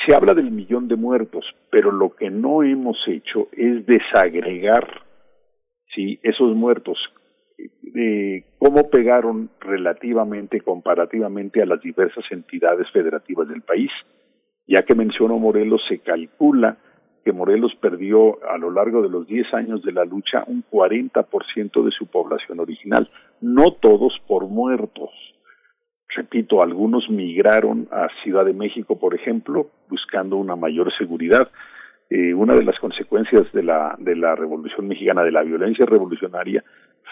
[0.05, 5.03] se habla del millón de muertos, pero lo que no hemos hecho es desagregar
[5.95, 6.21] ¿sí?
[6.23, 6.99] esos muertos,
[7.59, 13.91] eh, cómo pegaron relativamente, comparativamente a las diversas entidades federativas del país.
[14.67, 16.77] Ya que menciono Morelos, se calcula
[17.27, 21.85] que Morelos perdió a lo largo de los 10 años de la lucha un 40%
[21.85, 23.11] de su población original,
[23.41, 25.11] no todos por muertos.
[26.15, 31.51] Repito, algunos migraron a Ciudad de México, por ejemplo, buscando una mayor seguridad.
[32.11, 36.63] Eh, una de las consecuencias de la, de la Revolución Mexicana, de la violencia revolucionaria,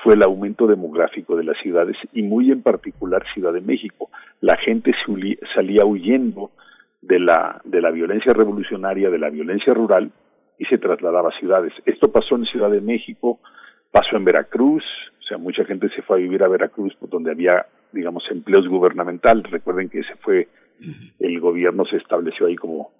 [0.05, 4.11] fue el aumento demográfico de las ciudades y muy en particular Ciudad de México.
[4.41, 4.93] La gente
[5.57, 6.53] salía huyendo
[7.07, 10.11] de la, de la violencia revolucionaria, de la violencia rural,
[10.59, 11.73] y se trasladaba a ciudades.
[11.85, 13.41] Esto pasó en Ciudad de México,
[13.91, 14.85] pasó en Veracruz,
[15.21, 19.51] o sea, mucha gente se fue a vivir a Veracruz, donde había, digamos, empleos gubernamentales.
[19.51, 20.49] Recuerden que ese fue,
[21.19, 22.93] el gobierno se estableció ahí como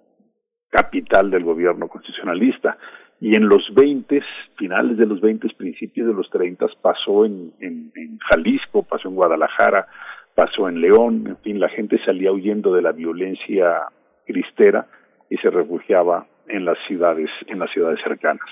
[0.69, 2.77] capital del gobierno constitucionalista.
[3.21, 4.21] Y en los 20,
[4.57, 9.15] finales de los 20, principios de los 30, pasó en, en, en Jalisco, pasó en
[9.15, 9.87] Guadalajara,
[10.33, 13.87] pasó en León, en fin, la gente salía huyendo de la violencia
[14.25, 14.87] cristera
[15.29, 18.47] y se refugiaba en las ciudades, en las ciudades cercanas.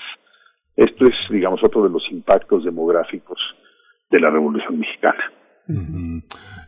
[0.76, 3.38] Esto es, digamos, otro de los impactos demográficos
[4.10, 5.32] de la Revolución Mexicana.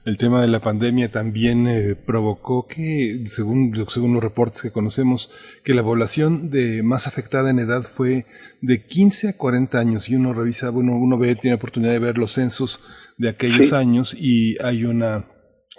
[0.07, 5.30] El tema de la pandemia también eh, provocó que, según, según los reportes que conocemos,
[5.64, 8.24] que la población de más afectada en edad fue
[8.62, 10.09] de 15 a 40 años.
[10.09, 12.80] Y uno revisa, bueno, uno ve, tiene oportunidad de ver los censos
[13.18, 15.24] de aquellos años y hay una,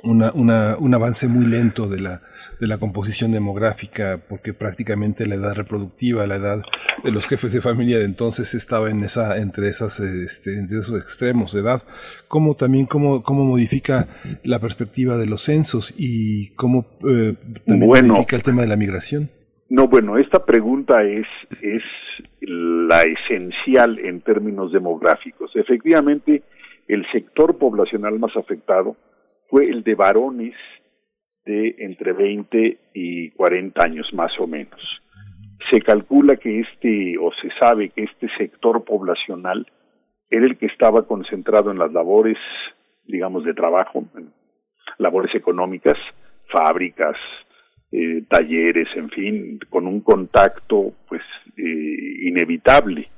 [0.04, 2.22] una, una, un avance muy lento de la,
[2.60, 6.62] de la composición demográfica, porque prácticamente la edad reproductiva, la edad
[7.04, 11.00] de los jefes de familia de entonces estaba en esa, entre esas, este, entre esos
[11.00, 11.84] extremos de edad.
[12.28, 14.08] ¿Cómo también, cómo, cómo modifica
[14.44, 17.36] la perspectiva de los censos y cómo eh,
[17.66, 19.30] también modifica el tema de la migración?
[19.70, 21.28] No, bueno, esta pregunta es,
[21.62, 21.84] es
[22.40, 25.52] la esencial en términos demográficos.
[25.56, 26.44] Efectivamente,
[26.88, 28.96] el sector poblacional más afectado
[29.50, 30.56] fue el de varones
[31.46, 34.82] de entre 20 y 40 años más o menos.
[35.72, 39.66] Se calcula que este, o se sabe que este sector poblacional
[40.30, 42.38] era el que estaba concentrado en las labores,
[43.06, 44.04] digamos, de trabajo,
[44.98, 45.98] labores económicas,
[46.50, 47.16] fábricas,
[47.92, 51.22] eh, talleres, en fin, con un contacto, pues,
[51.58, 53.10] eh, inevitable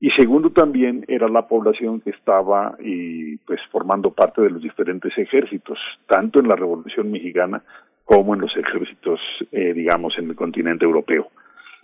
[0.00, 5.12] y segundo también era la población que estaba y pues formando parte de los diferentes
[5.18, 7.62] ejércitos, tanto en la Revolución Mexicana
[8.04, 9.20] como en los ejércitos,
[9.52, 11.28] eh, digamos, en el continente europeo.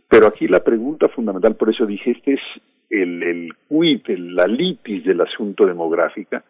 [0.08, 2.40] Pero aquí la pregunta fundamental, por eso dije, este es
[2.88, 6.42] el, el quid, la litis del asunto demográfica.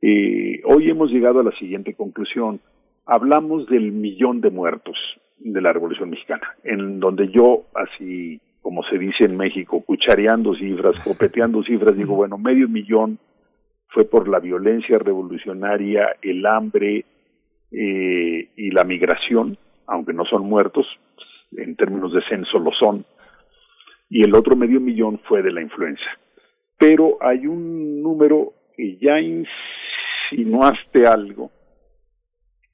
[0.00, 2.60] Hoy hemos llegado a la siguiente conclusión.
[3.06, 4.96] Hablamos del millón de muertos
[5.38, 10.98] de la Revolución Mexicana, en donde yo así como se dice en México, cuchareando cifras,
[11.04, 13.18] copeteando cifras, digo, bueno, medio millón
[13.88, 17.04] fue por la violencia revolucionaria, el hambre
[17.70, 20.86] eh, y la migración, aunque no son muertos,
[21.54, 23.04] en términos de censo lo son,
[24.08, 26.18] y el otro medio millón fue de la influenza.
[26.78, 29.20] Pero hay un número que ya
[30.30, 31.50] insinuaste algo,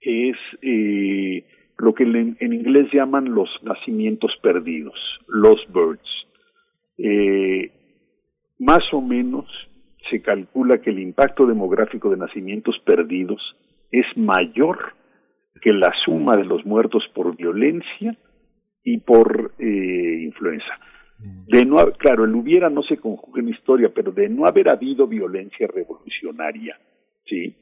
[0.00, 1.44] que es eh,
[1.80, 6.26] lo que en, inglés llaman los nacimientos perdidos, los birds.
[6.98, 7.70] Eh,
[8.58, 9.46] más o menos
[10.10, 13.40] se calcula que el impacto demográfico de nacimientos perdidos
[13.90, 14.94] es mayor
[15.62, 18.16] que la suma de los muertos por violencia
[18.84, 20.78] y por eh, influenza.
[21.18, 25.06] De no, claro, el hubiera no se conjuga en historia, pero de no haber habido
[25.06, 26.78] violencia revolucionaria,
[27.26, 27.54] sí,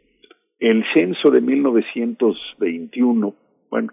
[0.61, 3.35] el censo de 1921,
[3.71, 3.93] bueno,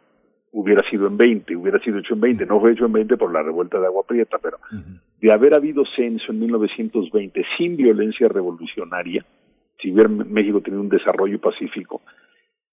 [0.56, 3.32] hubiera sido en 20, hubiera sido hecho en 20, no fue hecho en 20 por
[3.32, 4.58] la revuelta de Agua Prieta, pero
[5.20, 9.26] de haber habido censo en 1920 sin violencia revolucionaria,
[9.82, 12.02] si hubiera México tenido un desarrollo pacífico,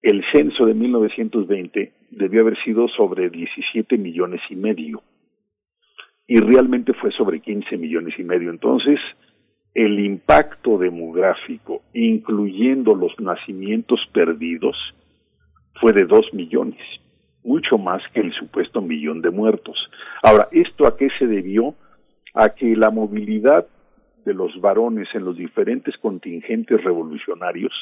[0.00, 5.02] el censo de 1920 debió haber sido sobre 17 millones y medio.
[6.28, 8.50] Y realmente fue sobre 15 millones y medio.
[8.50, 9.00] Entonces,
[9.74, 14.76] el impacto demográfico, incluyendo los nacimientos perdidos,
[15.80, 16.78] fue de 2 millones
[17.44, 19.76] mucho más que el supuesto millón de muertos.
[20.22, 21.74] Ahora, ¿esto a qué se debió?
[22.34, 23.66] A que la movilidad
[24.24, 27.72] de los varones en los diferentes contingentes revolucionarios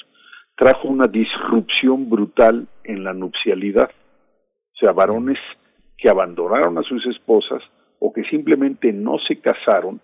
[0.56, 3.90] trajo una disrupción brutal en la nupcialidad.
[3.90, 5.38] O sea, varones
[5.96, 7.62] que abandonaron a sus esposas
[7.98, 10.00] o que simplemente no se casaron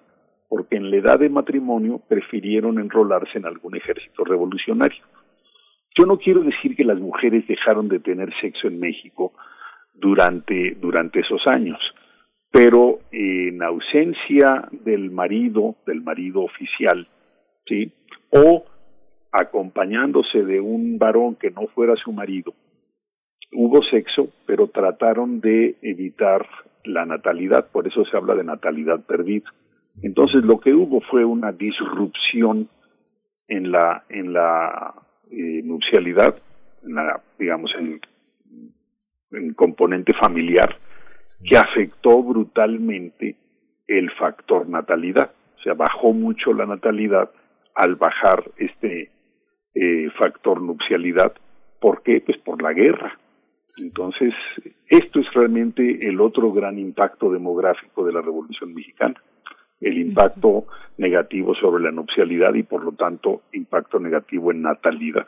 [0.49, 5.03] porque en la edad de matrimonio prefirieron enrolarse en algún ejército revolucionario.
[5.99, 9.33] Yo no quiero decir que las mujeres dejaron de tener sexo en México
[9.95, 11.79] durante, durante esos años,
[12.51, 17.09] pero en ausencia del marido, del marido oficial,
[17.67, 17.93] ¿sí?
[18.31, 18.65] O
[19.33, 22.53] acompañándose de un varón que no fuera su marido,
[23.53, 26.47] hubo sexo, pero trataron de evitar
[26.85, 29.51] la natalidad, por eso se habla de natalidad perdida.
[30.03, 32.69] Entonces lo que hubo fue una disrupción
[33.49, 36.37] en la en la eh, nupcialidad,
[36.83, 38.01] la, digamos, en,
[39.33, 40.77] en componente familiar,
[41.45, 43.37] que afectó brutalmente
[43.87, 45.33] el factor natalidad.
[45.59, 47.31] O sea, bajó mucho la natalidad
[47.75, 49.11] al bajar este
[49.75, 51.35] eh, factor nupcialidad.
[51.81, 52.21] ¿Por qué?
[52.21, 53.19] Pues por la guerra.
[53.79, 54.33] Entonces,
[54.89, 59.21] esto es realmente el otro gran impacto demográfico de la Revolución Mexicana
[59.81, 60.67] el impacto
[60.99, 65.27] negativo sobre la nupcialidad y por lo tanto impacto negativo en natalidad.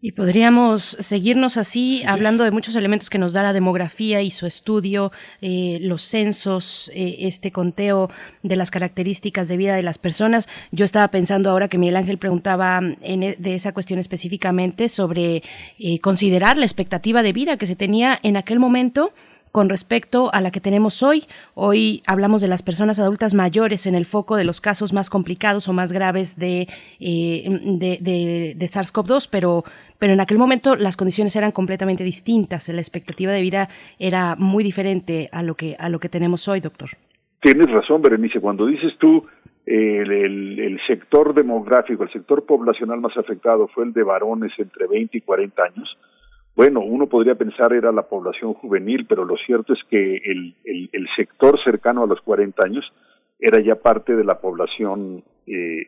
[0.00, 4.46] Y podríamos seguirnos así, hablando de muchos elementos que nos da la demografía y su
[4.46, 8.08] estudio, eh, los censos, eh, este conteo
[8.44, 10.48] de las características de vida de las personas.
[10.70, 15.42] Yo estaba pensando ahora que Miguel Ángel preguntaba en, e, de esa cuestión específicamente sobre
[15.78, 19.12] eh, considerar la expectativa de vida que se tenía en aquel momento
[19.58, 21.24] con respecto a la que tenemos hoy.
[21.54, 25.68] Hoy hablamos de las personas adultas mayores en el foco de los casos más complicados
[25.68, 26.68] o más graves de,
[27.00, 29.64] eh, de, de, SARS-CoV-2, pero
[29.98, 34.62] pero en aquel momento las condiciones eran completamente distintas, la expectativa de vida era muy
[34.62, 36.90] diferente a lo que a lo que tenemos hoy, doctor.
[37.40, 39.26] Tienes razón, Berenice, cuando dices tú
[39.66, 45.18] el, el, sector demográfico, el sector poblacional más afectado fue el de varones entre 20
[45.18, 45.98] y 40 años.
[46.58, 51.08] Bueno, uno podría pensar era la población juvenil, pero lo cierto es que el, el,
[51.14, 52.84] sector cercano a los 40 años
[53.38, 55.86] era ya parte de la población eh,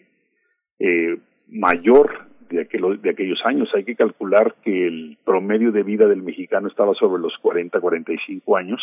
[0.78, 1.18] eh,
[1.48, 3.68] mayor de, aquel, de aquellos años.
[3.74, 8.56] Hay que calcular que el promedio de vida del mexicano estaba sobre los 40, 45
[8.56, 8.80] años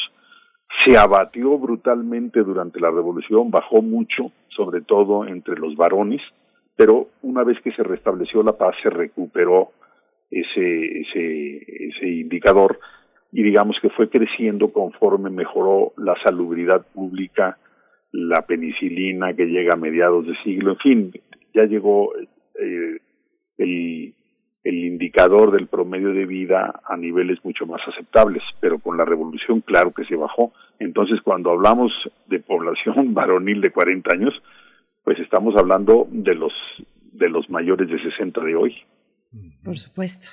[0.85, 6.21] se abatió brutalmente durante la revolución, bajó mucho, sobre todo entre los varones,
[6.75, 9.71] pero una vez que se restableció la paz se recuperó
[10.29, 12.79] ese, ese, indicador
[13.31, 17.57] y digamos que fue creciendo conforme mejoró la salubridad pública,
[18.11, 21.11] la penicilina que llega a mediados de siglo, en fin,
[21.53, 22.97] ya llegó eh,
[23.57, 24.13] el,
[24.63, 29.61] el indicador del promedio de vida a niveles mucho más aceptables, pero con la revolución
[29.61, 30.51] claro que se bajó.
[30.79, 31.91] Entonces, cuando hablamos
[32.27, 34.33] de población varonil de 40 años,
[35.03, 36.51] pues estamos hablando de los
[37.13, 38.75] de los mayores de 60 de hoy.
[39.63, 40.29] Por supuesto.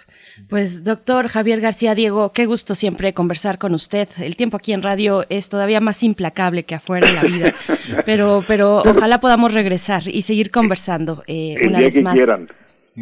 [0.48, 4.08] Pues doctor Javier García Diego, qué gusto siempre conversar con usted.
[4.20, 7.54] El tiempo aquí en radio es todavía más implacable que afuera en la vida,
[8.06, 12.18] pero pero ojalá podamos regresar y seguir conversando eh, una vez más.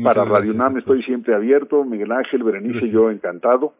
[0.02, 3.74] Para Radio UNAM estoy siempre abierto, Miguel Ángel, Berenice, yo encantado.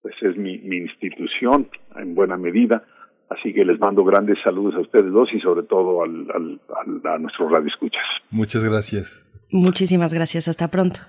[0.00, 2.84] Pues es mi, mi institución en buena medida.
[3.28, 6.60] Así que les mando grandes saludos a ustedes dos y sobre todo al, al,
[7.04, 8.02] a nuestros radioescuchas.
[8.30, 9.26] Muchas gracias.
[9.50, 10.48] Muchísimas gracias.
[10.48, 11.00] Hasta pronto.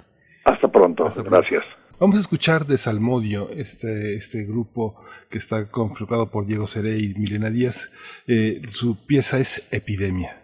[0.45, 1.07] Hasta pronto.
[1.23, 1.63] gracias.
[1.99, 4.95] Vamos a escuchar de Salmodio, este, este grupo
[5.29, 7.91] que está conformado por Diego Seré y Milena Díaz.
[8.25, 10.37] Eh, su pieza es Epidemia.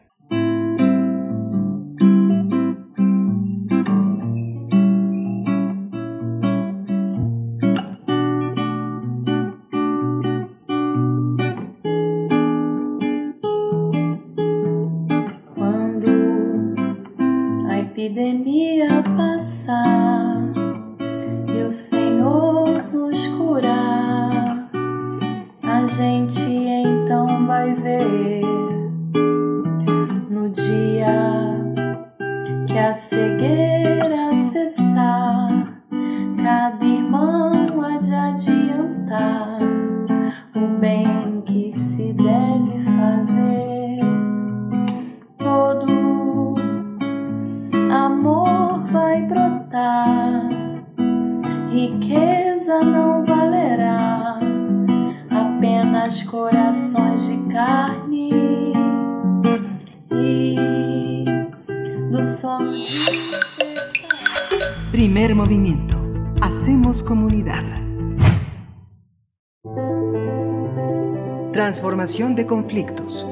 [72.16, 73.26] De conflictos.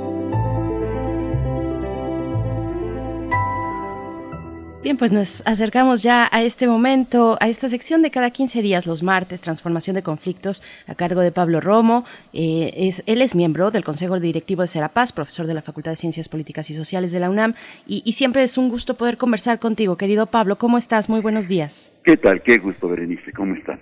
[4.83, 8.85] Bien, pues nos acercamos ya a este momento, a esta sección de cada 15 días,
[8.85, 12.03] los martes, Transformación de Conflictos, a cargo de Pablo Romo.
[12.33, 15.95] Eh, es, él es miembro del Consejo Directivo de Serapaz, profesor de la Facultad de
[15.95, 17.53] Ciencias Políticas y Sociales de la UNAM,
[17.87, 20.57] y, y, siempre es un gusto poder conversar contigo, querido Pablo.
[20.57, 21.07] ¿Cómo estás?
[21.07, 21.97] Muy buenos días.
[22.03, 22.41] ¿Qué tal?
[22.41, 23.31] Qué gusto, Berenice.
[23.31, 23.79] ¿Cómo estás?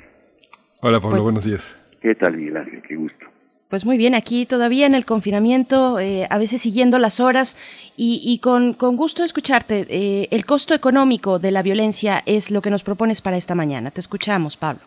[0.81, 1.09] Hola, Pablo.
[1.09, 1.81] Pues buenos días.
[2.03, 2.83] ¿Qué tal, Miguel Ángel?
[2.87, 3.30] Qué gusto.
[3.71, 7.55] Pues muy bien, aquí todavía en el confinamiento, eh, a veces siguiendo las horas
[7.95, 9.85] y, con, gusto escucharte.
[9.87, 13.89] Eh, el costo económico de la violencia es lo que nos propones para esta mañana.
[13.89, 14.81] Te escuchamos, Pablo.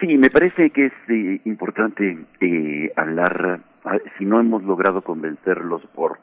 [0.00, 2.16] Sí, me parece que es eh, importante
[2.94, 3.60] hablar,
[4.16, 6.20] si no hemos logrado convencerlos por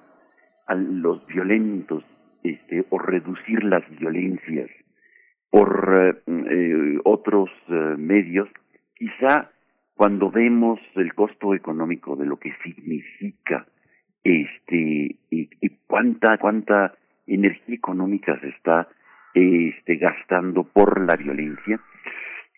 [0.69, 2.05] los violentos
[2.43, 4.69] este, o reducir las violencias
[5.49, 6.23] por
[7.03, 7.49] otros
[7.97, 8.47] medios,
[8.97, 9.49] quizá
[9.95, 13.65] cuando vemos el costo económico de lo que significa
[14.23, 15.49] este y,
[15.87, 18.89] cuánta cuánta energía económica se está
[19.33, 21.79] este gastando por la violencia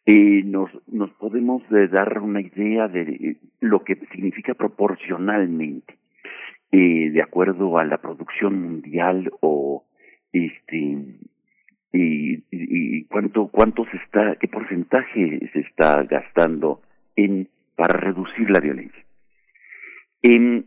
[0.05, 5.95] eh, nos nos podemos dar una idea de eh, lo que significa proporcionalmente
[6.71, 9.85] eh, de acuerdo a la producción mundial o
[10.33, 11.19] este
[11.93, 16.81] y, y, cuánto cuánto se está qué porcentaje se está gastando
[17.17, 19.03] en, para reducir la violencia.
[20.21, 20.65] el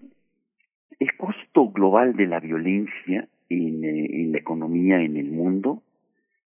[1.16, 5.82] costo global de la violencia en, eh, en la economía en el mundo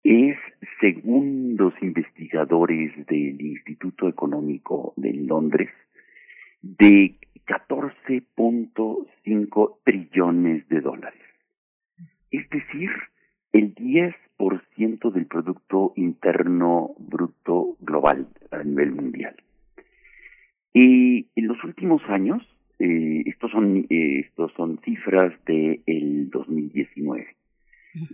[0.03, 0.37] es,
[0.81, 5.69] según los investigadores del Instituto Económico de Londres,
[6.61, 7.15] de
[7.45, 11.21] 14.5 trillones de dólares.
[12.31, 12.89] Es decir,
[13.53, 19.35] el 10% del Producto Interno Bruto Global a nivel mundial.
[20.73, 22.41] Y en los últimos años,
[22.79, 27.27] eh, estos son eh, estos son cifras del el 2019.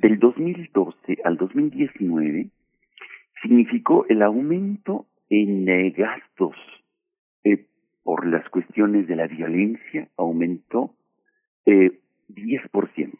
[0.01, 2.49] Del 2012 al 2019
[3.41, 6.57] significó el aumento en eh, gastos
[7.43, 7.65] eh,
[8.03, 10.95] por las cuestiones de la violencia, aumentó
[11.65, 13.17] eh, 10%,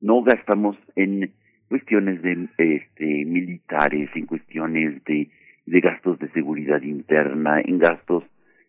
[0.00, 1.32] no gastamos en
[1.68, 5.30] cuestiones de este, militares, en cuestiones de,
[5.66, 8.24] de gastos de seguridad interna, en gastos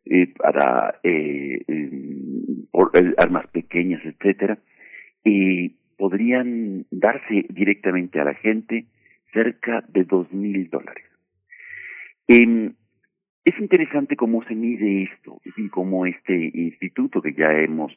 [0.06, 1.64] eh, para eh,
[2.72, 4.58] por, eh, armas pequeñas, etcétera,
[5.24, 8.86] y podrían darse directamente a la gente
[9.34, 11.09] cerca de dos mil dólares.
[12.32, 12.72] Eh,
[13.44, 17.92] es interesante cómo se mide esto y cómo este instituto que ya hemos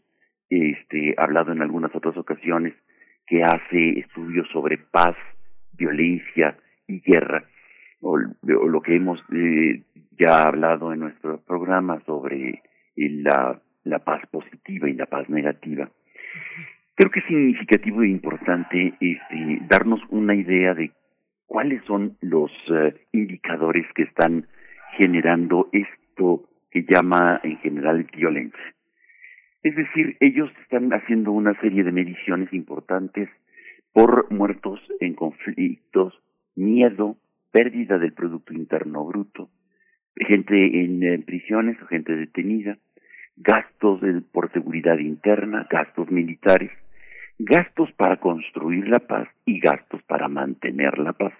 [0.49, 2.72] este, hablado en algunas otras ocasiones,
[3.26, 5.16] que hace estudios sobre paz,
[5.74, 6.57] violencia
[6.87, 7.45] y guerra,
[8.01, 9.83] o, lo que hemos eh,
[10.18, 12.62] ya hablado en nuestro programa sobre
[12.97, 15.91] la, la paz positiva y la paz negativa.
[16.95, 20.91] Creo que es significativo e importante este, darnos una idea de
[21.53, 24.46] cuáles son los uh, indicadores que están
[24.96, 28.74] generando esto que llama en general violencia.
[29.62, 33.28] Es decir, ellos están haciendo una serie de mediciones importantes
[33.92, 36.18] por muertos en conflictos,
[36.57, 37.18] miedo,
[37.50, 39.50] pérdida del Producto Interno Bruto,
[40.16, 42.78] gente en, en prisiones o gente detenida,
[43.36, 44.00] gastos
[44.32, 46.70] por seguridad interna, gastos militares,
[47.39, 51.33] gastos para construir la paz y gastos para mantener la paz.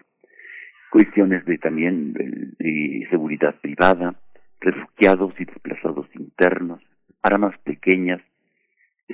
[0.91, 4.15] Cuestiones de también de seguridad privada,
[4.61, 6.83] refugiados y desplazados internos,
[7.23, 8.21] armas pequeñas,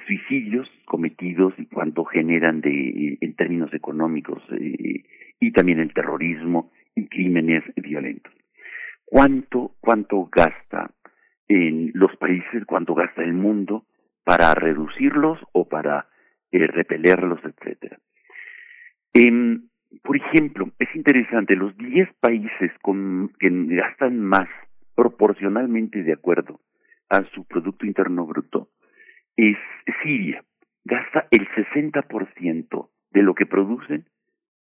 [0.07, 5.05] suicidios cometidos y cuánto generan de en términos económicos eh,
[5.41, 8.33] y también el terrorismo y crímenes violentos.
[9.05, 10.91] ¿Cuánto cuánto gasta
[11.49, 13.85] en los países, cuánto gasta el mundo
[14.25, 16.07] para reducirlos o para
[16.53, 17.99] eh, repelerlos, etcétera.
[19.15, 19.59] Eh,
[20.03, 24.49] por ejemplo, es interesante, los 10 países con, que gastan más
[24.95, 26.61] proporcionalmente de acuerdo
[27.09, 28.69] a su Producto Interno Bruto
[29.37, 29.57] es
[30.03, 30.45] Siria.
[30.85, 34.07] Gasta el 60% de lo que producen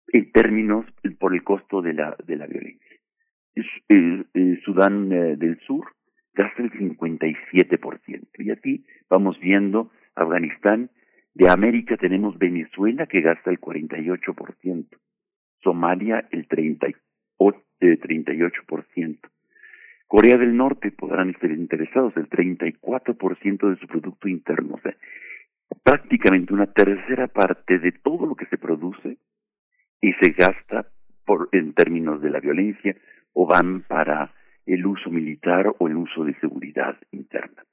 [0.07, 0.85] en términos
[1.19, 2.97] por el costo de la, de la violencia.
[4.65, 5.85] Sudán eh, del Sur
[6.33, 8.27] gasta el 57%.
[8.39, 10.89] Y aquí vamos viendo Afganistán
[11.33, 14.85] de América tenemos Venezuela que gasta el 48%,
[15.61, 16.95] Somalia el 38%,
[17.79, 17.99] eh,
[20.07, 24.95] Corea del Norte podrán estar interesados, el 34% de su Producto Interno, o sea,
[25.83, 29.17] prácticamente una tercera parte de todo lo que se produce
[30.01, 30.85] y se gasta
[31.25, 32.95] por, en términos de la violencia
[33.33, 34.31] o van para
[34.65, 37.63] el uso militar o el uso de seguridad interna.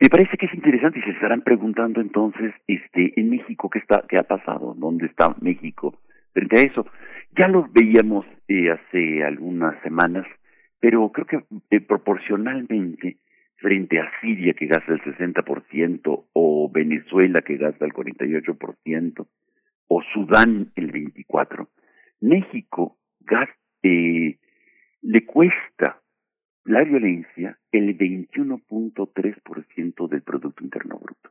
[0.00, 4.04] Me parece que es interesante y se estarán preguntando entonces, este, en México, ¿qué está,
[4.08, 4.74] qué ha pasado?
[4.76, 6.00] ¿Dónde está México
[6.32, 6.86] frente a eso?
[7.36, 10.26] Ya lo veíamos eh, hace algunas semanas,
[10.80, 13.18] pero creo que eh, proporcionalmente
[13.56, 19.26] frente a Siria que gasta el 60% o Venezuela que gasta el 48%
[19.88, 21.68] o Sudán el 24%,
[22.20, 24.38] México gasta, eh,
[25.02, 26.00] le cuesta
[26.64, 31.30] la violencia el 21.3% del Producto Interno Bruto.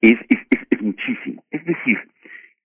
[0.00, 0.38] es, es,
[0.82, 1.44] muchísimo.
[1.50, 1.98] Es decir,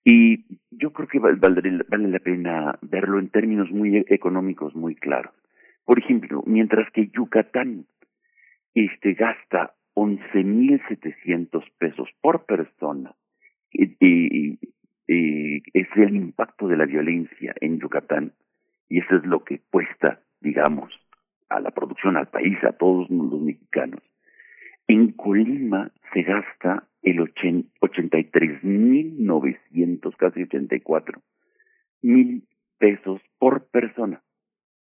[0.03, 5.33] y yo creo que vale, vale la pena verlo en términos muy económicos, muy claros.
[5.85, 7.85] Por ejemplo, mientras que Yucatán
[8.73, 13.15] este, gasta 11.700 pesos por persona,
[13.71, 14.59] y,
[15.07, 18.33] es el impacto de la violencia en Yucatán,
[18.89, 20.93] y eso es lo que cuesta, digamos,
[21.49, 24.01] a la producción, al país, a todos los mexicanos.
[24.87, 31.21] En Colima se gasta el 83.900, casi 84
[32.01, 34.21] mil pesos por persona,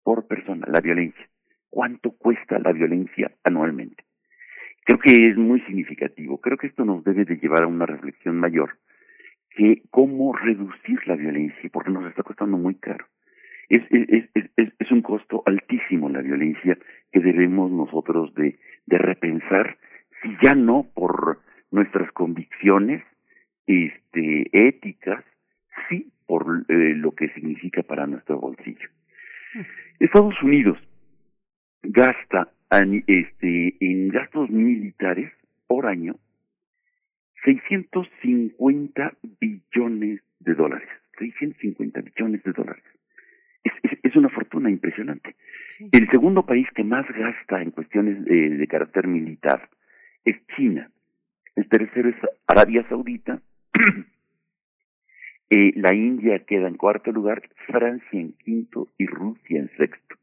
[0.04, 1.28] por persona, la violencia.
[1.70, 4.04] ¿Cuánto cuesta la violencia anualmente?
[4.86, 6.40] Creo que es muy significativo.
[6.40, 8.78] Creo que esto nos debe de llevar a una reflexión mayor
[9.50, 13.06] que cómo reducir la violencia, porque nos está costando muy caro.
[13.70, 16.78] Es, es, es, es un costo altísimo la violencia
[17.12, 19.78] que debemos nosotros de, de repensar,
[20.22, 21.40] si ya no por
[21.72, 23.04] nuestras convicciones
[23.66, 25.24] este, éticas,
[25.90, 28.90] sí por eh, lo que significa para nuestro bolsillo.
[30.00, 30.78] Estados Unidos
[31.84, 32.50] gasta
[33.08, 35.32] este, en gastos militares
[35.68, 36.16] por año
[37.44, 40.90] 650 billones de dólares.
[41.20, 42.84] 650 billones de dólares.
[43.64, 45.36] Es, es, una fortuna impresionante.
[45.92, 49.70] El segundo país que más gasta en cuestiones de, de carácter militar
[50.26, 50.90] es China.
[51.56, 52.16] El tercero es
[52.48, 53.42] Arabia Saudita.
[55.50, 60.16] eh, la India queda en cuarto lugar, Francia en quinto y Rusia en sexto.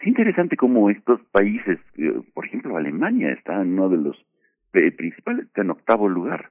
[0.00, 4.26] Es interesante cómo estos países, eh, por ejemplo Alemania está en uno de los
[4.74, 6.50] el principal está en octavo lugar.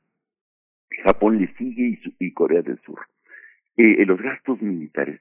[1.04, 3.00] Japón le sigue y, Corea del Sur.
[3.76, 5.20] Eh, eh, los gastos militares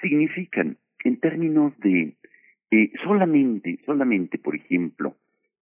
[0.00, 2.14] significan, en términos de
[2.70, 5.16] eh, solamente, solamente, por ejemplo,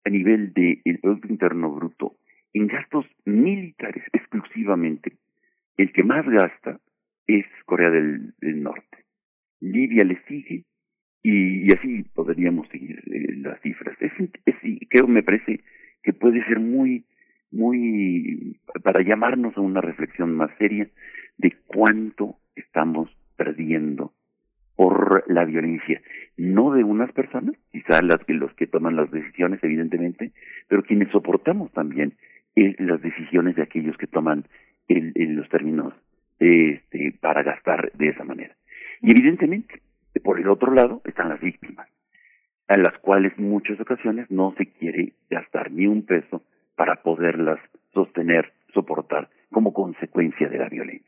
[0.03, 2.15] a nivel del de Producto Interno Bruto,
[2.53, 5.13] en gastos militares exclusivamente,
[5.77, 6.79] el que más gasta
[7.27, 9.05] es Corea del, Norte.
[9.59, 10.63] Libia le sigue
[11.23, 13.95] y, así podríamos seguir eh, las cifras.
[14.01, 14.11] Es,
[14.45, 14.55] es,
[14.89, 15.61] creo, me parece
[16.03, 17.05] que puede ser muy,
[17.51, 20.89] muy, para llamarnos a una reflexión más seria
[21.37, 24.13] de cuánto estamos perdiendo
[24.77, 25.99] por la violencia,
[26.37, 30.31] no de unas personas, quizás las que los que toman las decisiones, evidentemente,
[30.69, 32.13] pero quienes soportamos también
[32.55, 34.45] eh, las decisiones de aquellos que toman
[34.87, 35.93] el, los términos
[36.39, 38.55] este, para gastar de esa manera.
[39.01, 39.81] Y evidentemente,
[40.23, 41.89] por el otro lado, están las víctimas
[42.69, 46.43] en las cuales en muchas ocasiones no se quiere gastar ni un peso
[46.75, 47.59] para poderlas
[47.93, 51.06] sostener, soportar como consecuencia de la violencia.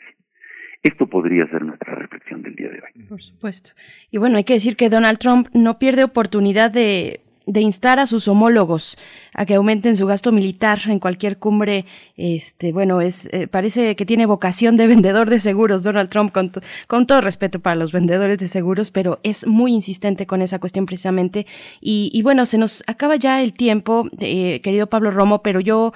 [0.82, 3.03] Esto podría ser nuestra reflexión del día de hoy.
[3.03, 3.71] Por supuesto.
[4.11, 7.21] Y bueno, hay que decir que Donald Trump no pierde oportunidad de
[7.61, 8.97] instar a sus homólogos
[9.34, 11.86] a que aumenten su gasto militar en cualquier cumbre.
[12.15, 16.51] Este, bueno, es eh, parece que tiene vocación de vendedor de seguros Donald Trump con,
[16.88, 20.86] con todo respeto para los vendedores de seguros, pero es muy insistente con esa cuestión
[20.86, 21.45] precisamente.
[21.82, 25.93] Y, y bueno, se nos acaba ya el tiempo, eh, querido Pablo Romo, pero yo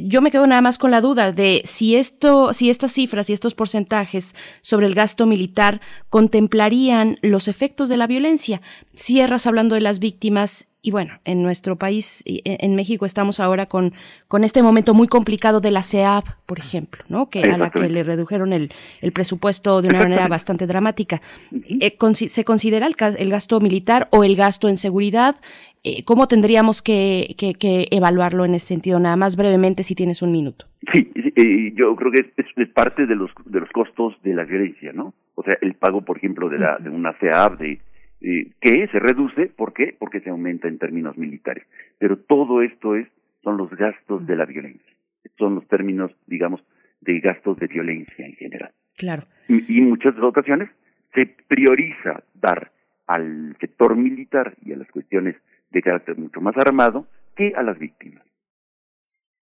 [0.00, 3.32] yo me quedo nada más con la duda de si esto, si estas cifras y
[3.32, 8.60] estos porcentajes sobre el gasto militar contemplarían los efectos de la violencia.
[8.94, 13.66] Cierras hablando de las víctimas y bueno, en nuestro país, e, en México, estamos ahora
[13.66, 13.94] con,
[14.26, 17.30] con este momento muy complicado de la CEAP, por ejemplo, ¿no?
[17.30, 21.22] Que a la que le redujeron el, el presupuesto de una manera bastante dramática.
[21.52, 21.96] Eh,
[22.28, 25.36] ¿Se considera el, el, gasto militar o el gasto en seguridad?
[25.84, 29.00] Eh, ¿Cómo tendríamos que, que, evaluarlo en ese sentido?
[29.00, 30.66] Nada más brevemente, si tienes un minuto.
[30.92, 34.92] Sí, eh, yo creo que es, parte de los, de los costos de la violencia,
[34.92, 35.12] ¿no?
[35.34, 37.80] O sea, el pago, por ejemplo, de, la, de una CEAP, de
[38.22, 39.94] eh, que se reduce, ¿por qué?
[39.98, 41.64] Porque se aumenta en términos militares.
[41.98, 43.08] Pero todo esto es,
[43.42, 44.92] son los gastos de la violencia.
[45.38, 46.62] Son los términos, digamos,
[47.00, 48.70] de gastos de violencia en general.
[48.96, 49.24] Claro.
[49.48, 50.70] Y, en muchas ocasiones
[51.14, 52.70] se prioriza dar
[53.08, 55.34] al sector militar y a las cuestiones
[55.72, 57.06] de carácter mucho más armado
[57.36, 58.24] que a las víctimas.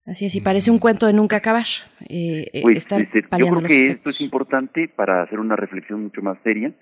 [0.05, 1.67] Así es, y parece un cuento de nunca acabar.
[2.09, 6.23] Eh, eh pues, este, yo creo que esto es importante para hacer una reflexión mucho
[6.23, 6.73] más seria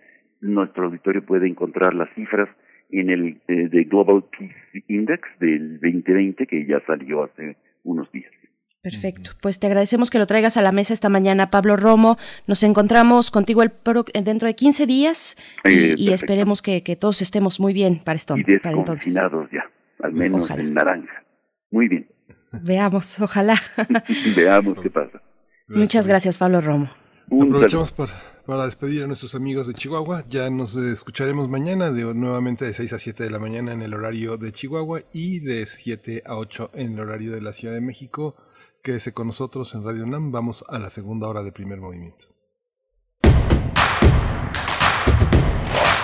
[0.41, 2.49] nuestro auditorio puede encontrar las cifras
[2.91, 8.33] en el eh, Global Peace Index del 2020 que ya salió hace unos días.
[8.83, 9.33] Perfecto.
[9.43, 12.17] Pues te agradecemos que lo traigas a la mesa esta mañana, Pablo Romo.
[12.47, 13.73] Nos encontramos contigo el
[14.25, 18.59] dentro de 15 días y, eh, esperemos que, todos estemos muy bien para, esto, y
[18.59, 19.13] para entonces.
[19.13, 19.29] ya,
[20.03, 21.25] al menos en naranja.
[21.71, 22.09] Muy bien.
[22.53, 23.55] Veamos, ojalá.
[24.37, 25.21] Veamos qué pasa.
[25.69, 26.91] Muchas gracias, Pablo Romo.
[27.27, 28.13] Aprovechamos para,
[28.47, 30.25] para, despedir a nuestros amigos de Chihuahua.
[30.29, 33.95] Ya nos escucharemos mañana, de, nuevamente de 6 a 7 de la mañana en el
[33.95, 37.83] horario de Chihuahua y de 7 a 8 en el horario de la Ciudad de
[37.83, 38.37] México.
[38.83, 40.33] Quédese con nosotros en Radio UNAM.
[40.33, 42.27] Vamos a la segunda hora de primer movimiento.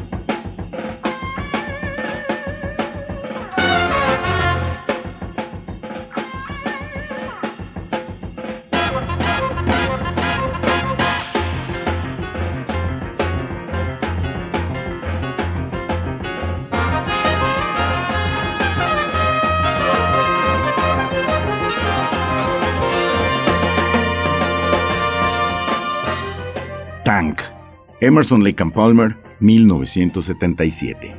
[28.03, 31.13] Emerson Lake and Palmer, 1977.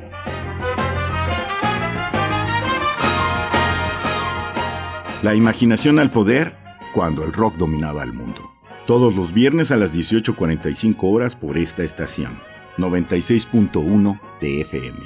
[5.21, 6.57] La imaginación al poder
[6.93, 8.51] cuando el rock dominaba el mundo.
[8.85, 12.37] Todos los viernes a las 18.45 horas por esta estación.
[12.77, 14.99] 96.1 de FM.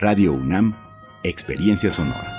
[0.00, 0.76] Radio UNAM,
[1.24, 2.38] Experiencia Sonora.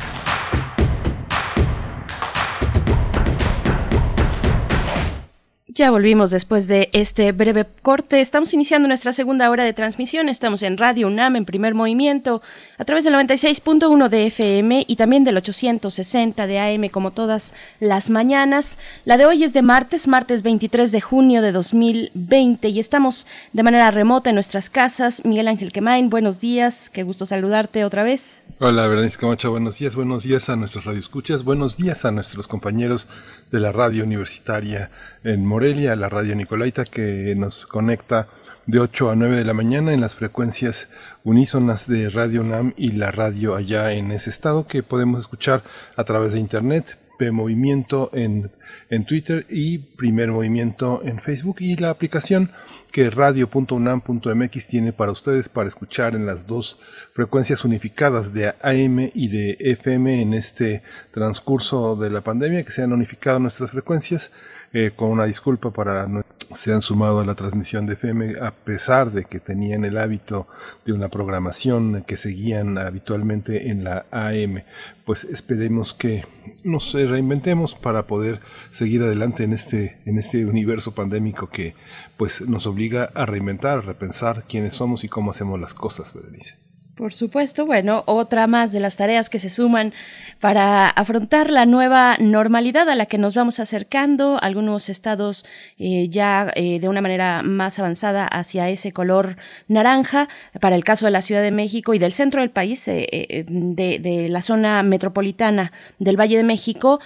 [5.81, 8.21] Ya volvimos después de este breve corte.
[8.21, 10.29] Estamos iniciando nuestra segunda hora de transmisión.
[10.29, 12.43] Estamos en Radio UNAM en primer movimiento
[12.77, 18.11] a través del 96.1 de FM y también del 860 de AM como todas las
[18.11, 18.77] mañanas.
[19.05, 23.63] La de hoy es de martes, martes 23 de junio de 2020 y estamos de
[23.63, 25.25] manera remota en nuestras casas.
[25.25, 26.91] Miguel Ángel Quemain, buenos días.
[26.91, 28.40] Qué gusto saludarte otra vez.
[28.63, 33.07] Hola, Berenice Camacho, buenos días, buenos días a nuestros radioescuchas, buenos días a nuestros compañeros
[33.51, 34.91] de la radio universitaria
[35.23, 38.27] en Morelia, la radio Nicolaita, que nos conecta
[38.67, 40.89] de 8 a 9 de la mañana en las frecuencias
[41.23, 45.63] unísonas de Radio NAM y la radio allá en ese estado que podemos escuchar
[45.95, 46.99] a través de internet,
[47.29, 48.49] Movimiento en,
[48.89, 51.57] en Twitter y Primer Movimiento en Facebook.
[51.59, 52.49] Y la aplicación
[52.91, 56.79] que radio.unam.mx tiene para ustedes para escuchar en las dos
[57.13, 62.81] frecuencias unificadas de AM y de FM en este transcurso de la pandemia, que se
[62.81, 64.31] han unificado nuestras frecuencias,
[64.73, 66.23] eh, con una disculpa para no
[66.55, 70.47] se han sumado a la transmisión de FM a pesar de que tenían el hábito
[70.85, 74.63] de una programación que seguían habitualmente en la AM.
[75.05, 76.25] Pues esperemos que
[76.63, 78.39] nos reinventemos para poder
[78.71, 81.75] seguir adelante en este, en este universo pandémico que
[82.17, 86.60] pues nos obliga a reinventar, a repensar quiénes somos y cómo hacemos las cosas, Berenice.
[86.95, 89.93] Por supuesto, bueno, otra más de las tareas que se suman
[90.41, 95.45] para afrontar la nueva normalidad a la que nos vamos acercando, algunos estados
[95.79, 99.37] eh, ya eh, de una manera más avanzada hacia ese color
[99.69, 100.27] naranja,
[100.59, 103.99] para el caso de la Ciudad de México y del centro del país, eh, de,
[103.99, 106.99] de, la zona metropolitana del Valle de México,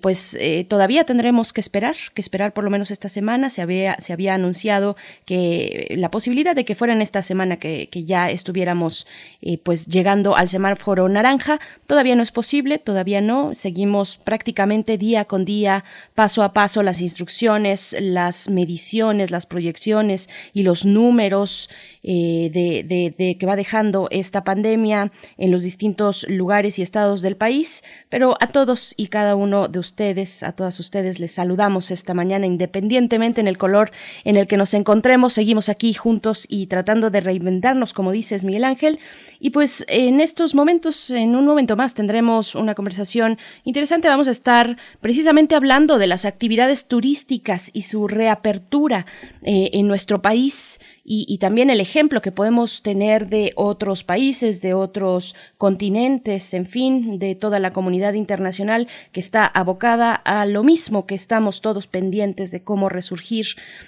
[0.00, 4.12] pues todavía tendremos que esperar, que esperar por lo menos esta semana, se había, se
[4.12, 9.06] había anunciado que la posibilidad de que fuera en esta semana que ya estuviéramos
[9.40, 11.58] eh, pues llegando al semáforo naranja.
[11.86, 13.54] Todavía no es posible, todavía no.
[13.54, 15.84] Seguimos prácticamente día con día,
[16.14, 21.68] paso a paso, las instrucciones, las mediciones, las proyecciones y los números
[22.04, 27.36] eh, de, de, que va dejando esta pandemia en los distintos lugares y estados del
[27.36, 27.82] país.
[28.08, 32.46] Pero a todos y cada uno de ustedes, a todas ustedes, les saludamos esta mañana,
[32.46, 33.92] independientemente en el color
[34.24, 35.32] en el que nos encontremos.
[35.32, 38.98] Seguimos aquí juntos y tratando de reinventarnos, como dices, Miguel Ángel.
[39.44, 44.06] Y pues en estos momentos, en un momento más, tendremos una conversación interesante.
[44.06, 49.04] Vamos a estar precisamente hablando de las actividades turísticas y su reapertura
[49.42, 54.72] eh, en nuestro país y, también el ejemplo que podemos tener de otros países, de
[54.72, 61.04] otros continentes, en fin, de toda la comunidad internacional que está abocada a lo mismo
[61.04, 63.46] que estamos todos pendientes de cómo resurgir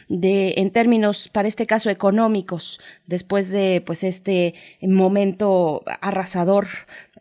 [0.08, 5.03] de en términos para este caso económicos después de pues este momento
[6.00, 6.66] arrasador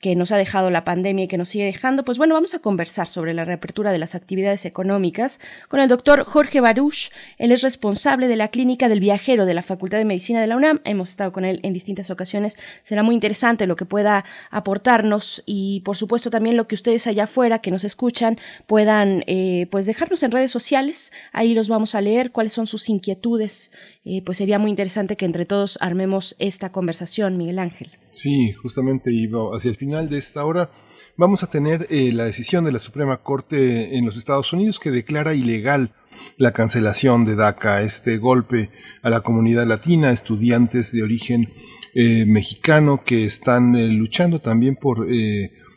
[0.04, 2.60] que nos ha dejado la pandemia y que nos sigue dejando, pues bueno, vamos a
[2.60, 7.10] conversar sobre la reapertura de las actividades económicas con el doctor Jorge Baruch.
[7.38, 10.58] Él es responsable de la Clínica del Viajero de la Facultad de Medicina de la
[10.58, 10.82] UNAM.
[10.84, 12.58] Hemos estado con él en distintas ocasiones.
[12.84, 17.24] Será muy interesante lo que pueda aportarnos y, por supuesto, también lo que ustedes allá
[17.24, 21.14] afuera que nos escuchan puedan, eh, pues, dejarnos en redes sociales.
[21.32, 23.72] Ahí los vamos a leer cuáles son sus inquietudes.
[24.06, 27.92] Eh, pues sería muy interesante que entre todos armemos esta conversación, Miguel Ángel.
[28.12, 30.72] Sí, justamente iba hacia el final de esta hora.
[31.16, 34.92] Vamos a tener eh, la decisión de la Suprema Corte en los Estados Unidos que
[34.92, 35.94] declara ilegal
[36.38, 38.72] la cancelación de DACA, este golpe
[39.04, 41.54] a la comunidad latina, estudiantes de origen
[41.94, 45.08] eh, mexicano que están luchando también por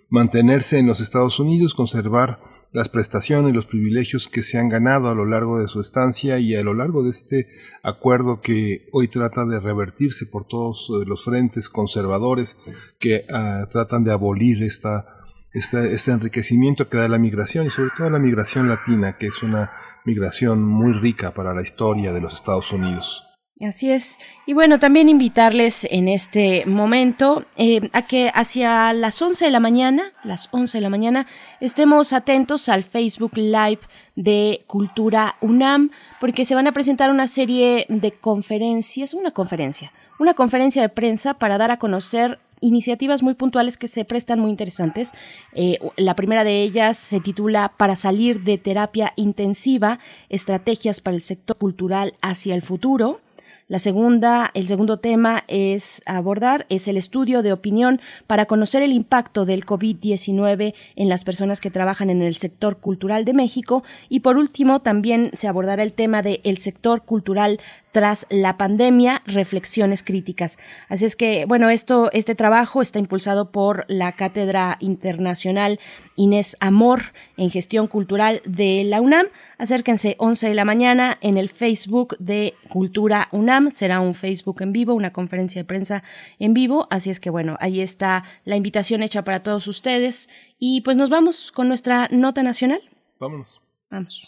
[0.08, 2.40] mantenerse en los Estados Unidos, conservar
[2.76, 6.54] las prestaciones, los privilegios que se han ganado a lo largo de su estancia y
[6.54, 7.48] a lo largo de este
[7.82, 12.58] acuerdo que hoy trata de revertirse por todos eh, los frentes conservadores
[12.98, 15.06] que ah, tratan de abolir esta,
[15.54, 19.72] este enriquecimiento que da la migración y sobre todo la migración latina, que es una
[20.04, 23.25] migración muy rica para la historia de los Estados Unidos.
[23.62, 24.18] Así es.
[24.44, 29.60] Y bueno, también invitarles en este momento eh, a que hacia las 11 de la
[29.60, 31.26] mañana, las 11 de la mañana,
[31.60, 33.80] estemos atentos al Facebook Live
[34.14, 35.90] de Cultura UNAM,
[36.20, 41.32] porque se van a presentar una serie de conferencias, una conferencia, una conferencia de prensa
[41.32, 45.12] para dar a conocer iniciativas muy puntuales que se prestan muy interesantes.
[45.54, 49.98] Eh, la primera de ellas se titula Para salir de terapia intensiva,
[50.28, 53.20] estrategias para el sector cultural hacia el futuro.
[53.68, 58.92] La segunda, el segundo tema es abordar es el estudio de opinión para conocer el
[58.92, 63.82] impacto del COVID-19 en las personas que trabajan en el sector cultural de México.
[64.08, 67.58] Y por último también se abordará el tema del el sector cultural
[67.96, 70.58] tras la pandemia, reflexiones críticas.
[70.90, 75.80] Así es que, bueno, esto, este trabajo está impulsado por la Cátedra Internacional
[76.14, 79.28] Inés Amor en Gestión Cultural de la UNAM.
[79.56, 83.72] Acérquense 11 de la mañana en el Facebook de Cultura UNAM.
[83.72, 86.02] Será un Facebook en vivo, una conferencia de prensa
[86.38, 86.88] en vivo.
[86.90, 90.28] Así es que, bueno, ahí está la invitación hecha para todos ustedes.
[90.58, 92.82] Y pues nos vamos con nuestra nota nacional.
[93.18, 93.62] Vámonos.
[93.88, 94.22] Vamos.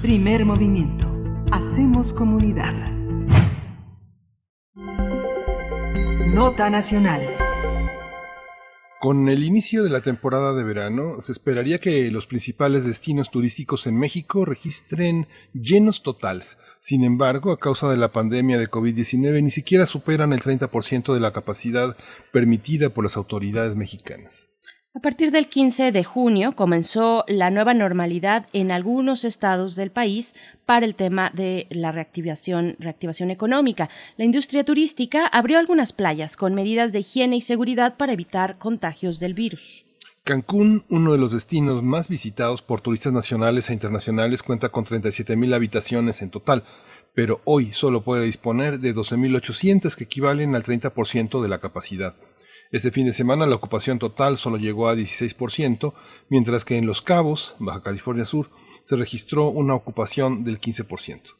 [0.00, 1.09] Primer movimiento
[1.52, 2.72] Hacemos comunidad.
[6.32, 7.20] Nota Nacional.
[9.00, 13.88] Con el inicio de la temporada de verano, se esperaría que los principales destinos turísticos
[13.88, 16.56] en México registren llenos totales.
[16.78, 21.20] Sin embargo, a causa de la pandemia de COVID-19, ni siquiera superan el 30% de
[21.20, 21.96] la capacidad
[22.32, 24.49] permitida por las autoridades mexicanas.
[24.92, 30.34] A partir del 15 de junio comenzó la nueva normalidad en algunos estados del país
[30.66, 32.76] para el tema de la reactivación,
[33.30, 33.88] económica.
[34.16, 39.20] La industria turística abrió algunas playas con medidas de higiene y seguridad para evitar contagios
[39.20, 39.84] del virus.
[40.24, 45.54] Cancún, uno de los destinos más visitados por turistas nacionales e internacionales, cuenta con 37.000
[45.54, 46.64] habitaciones en total,
[47.14, 52.16] pero hoy solo puede disponer de 12.800 que equivalen al 30% de la capacidad.
[52.72, 55.92] Este fin de semana la ocupación total solo llegó a 16%,
[56.28, 58.50] mientras que en Los Cabos, Baja California Sur,
[58.84, 61.34] se registró una ocupación del 15%.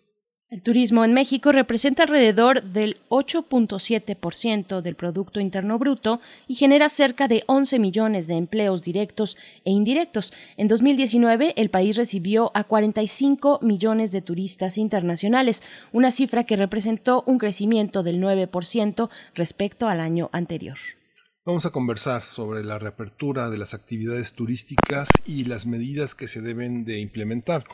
[0.51, 7.29] El turismo en México representa alrededor del 8.7% del Producto Interno Bruto y genera cerca
[7.29, 10.33] de 11 millones de empleos directos e indirectos.
[10.57, 15.63] En 2019, el país recibió a 45 millones de turistas internacionales,
[15.93, 20.79] una cifra que representó un crecimiento del 9% respecto al año anterior.
[21.47, 26.43] Vamos a conversar sobre la reapertura de las actividades turísticas y las medidas que se
[26.43, 27.65] deben de implementar.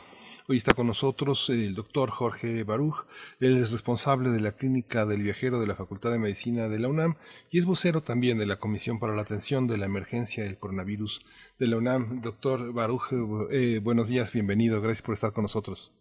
[0.47, 3.05] Hoy está con nosotros el doctor Jorge Baruch.
[3.41, 6.87] Él es responsable de la Clínica del Viajero de la Facultad de Medicina de la
[6.87, 7.17] UNAM
[7.51, 11.25] y es vocero también de la Comisión para la Atención de la Emergencia del Coronavirus
[11.59, 12.21] de la UNAM.
[12.21, 13.11] Doctor Baruch,
[13.51, 14.79] eh, buenos días, bienvenido.
[14.79, 15.91] Gracias por estar con nosotros.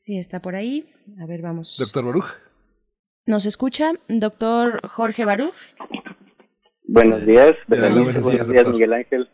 [0.00, 0.92] Sí, está por ahí.
[1.20, 1.76] A ver, vamos.
[1.78, 2.43] Doctor Baruch.
[3.26, 5.54] ¿Nos escucha, doctor Jorge Baruch?
[6.86, 9.30] Buenos días, buenos días, Miguel Ángel.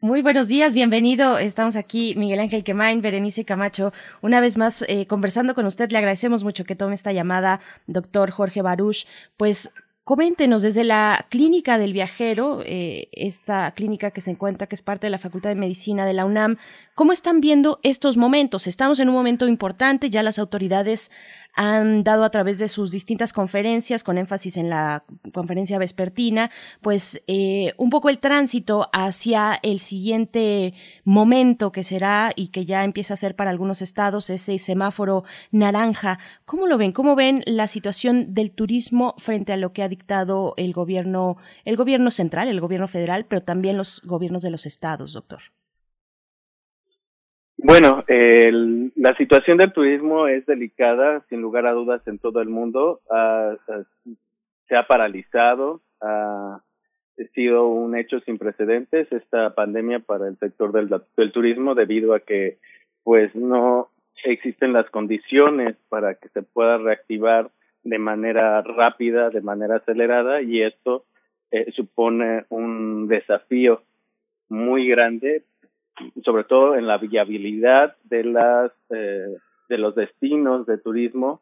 [0.00, 1.38] Muy buenos días, bienvenido.
[1.38, 5.92] Estamos aquí, Miguel Ángel Quemain, Berenice Camacho, una vez más eh, conversando con usted.
[5.92, 9.06] Le agradecemos mucho que tome esta llamada, doctor Jorge Baruch.
[9.36, 9.72] Pues
[10.06, 15.08] Coméntenos desde la clínica del viajero, eh, esta clínica que se encuentra, que es parte
[15.08, 16.58] de la Facultad de Medicina de la UNAM,
[16.96, 18.66] ¿cómo están viendo estos momentos?
[18.66, 21.12] Estamos en un momento importante, ya las autoridades
[21.52, 26.50] han dado a través de sus distintas conferencias, con énfasis en la conferencia vespertina,
[26.80, 30.72] pues eh, un poco el tránsito hacia el siguiente
[31.04, 36.18] momento que será y que ya empieza a ser para algunos estados ese semáforo naranja.
[36.46, 36.92] ¿Cómo lo ven?
[36.92, 41.36] ¿Cómo ven la situación del turismo frente a lo que ha dictado el gobierno,
[41.66, 45.55] el gobierno central, el gobierno federal, pero también los gobiernos de los estados, doctor?
[47.58, 53.00] Bueno, la situación del turismo es delicada, sin lugar a dudas, en todo el mundo.
[54.68, 56.60] se ha paralizado, ha
[57.34, 62.20] sido un hecho sin precedentes esta pandemia para el sector del, del turismo debido a
[62.20, 62.58] que
[63.04, 63.88] pues no
[64.24, 67.50] existen las condiciones para que se pueda reactivar
[67.84, 71.04] de manera rápida, de manera acelerada y esto
[71.50, 73.82] eh, supone un desafío
[74.48, 75.44] muy grande
[76.24, 79.36] sobre todo en la viabilidad de las eh,
[79.68, 81.40] de los destinos de turismo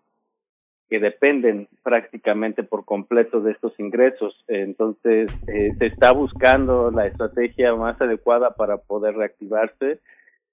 [0.88, 4.44] que dependen prácticamente por completo de estos ingresos.
[4.48, 10.00] Entonces, eh, se está buscando la estrategia más adecuada para poder reactivarse.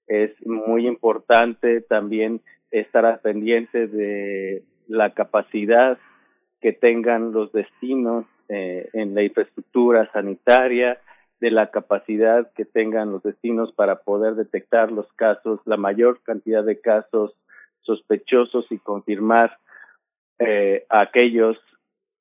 [0.08, 2.42] Es muy importante también
[2.72, 5.98] estar al pendiente de la capacidad
[6.62, 11.00] que tengan los destinos eh, en la infraestructura sanitaria,
[11.42, 16.64] de la capacidad que tengan los destinos para poder detectar los casos, la mayor cantidad
[16.64, 17.34] de casos
[17.82, 19.58] sospechosos y confirmar
[20.38, 21.58] eh, aquellos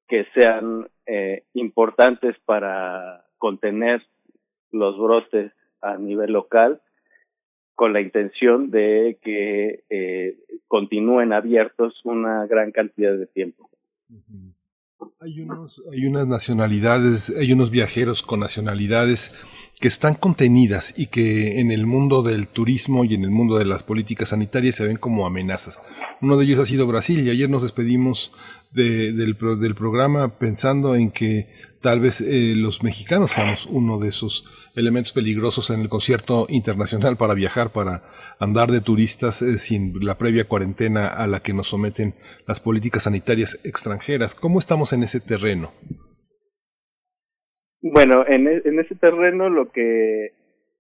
[0.09, 4.03] que sean eh, importantes para contener
[4.73, 5.53] los brotes
[5.83, 6.81] a nivel local
[7.75, 13.69] con la intención de que eh, continúen abiertos una gran cantidad de tiempo.
[15.21, 19.33] Hay, unos, hay unas nacionalidades, hay unos viajeros con nacionalidades
[19.81, 23.65] que están contenidas y que en el mundo del turismo y en el mundo de
[23.65, 25.81] las políticas sanitarias se ven como amenazas.
[26.21, 28.33] Uno de ellos ha sido Brasil y ayer nos despedimos
[28.73, 31.49] del, del programa pensando en que
[31.81, 34.45] tal vez eh, los mexicanos seamos uno de esos
[34.77, 38.03] elementos peligrosos en el concierto internacional para viajar, para
[38.39, 42.15] andar de turistas eh, sin la previa cuarentena a la que nos someten
[42.47, 44.35] las políticas sanitarias extranjeras.
[44.35, 45.73] ¿Cómo estamos en ese terreno?
[47.83, 50.33] Bueno, en, e, en ese terreno lo que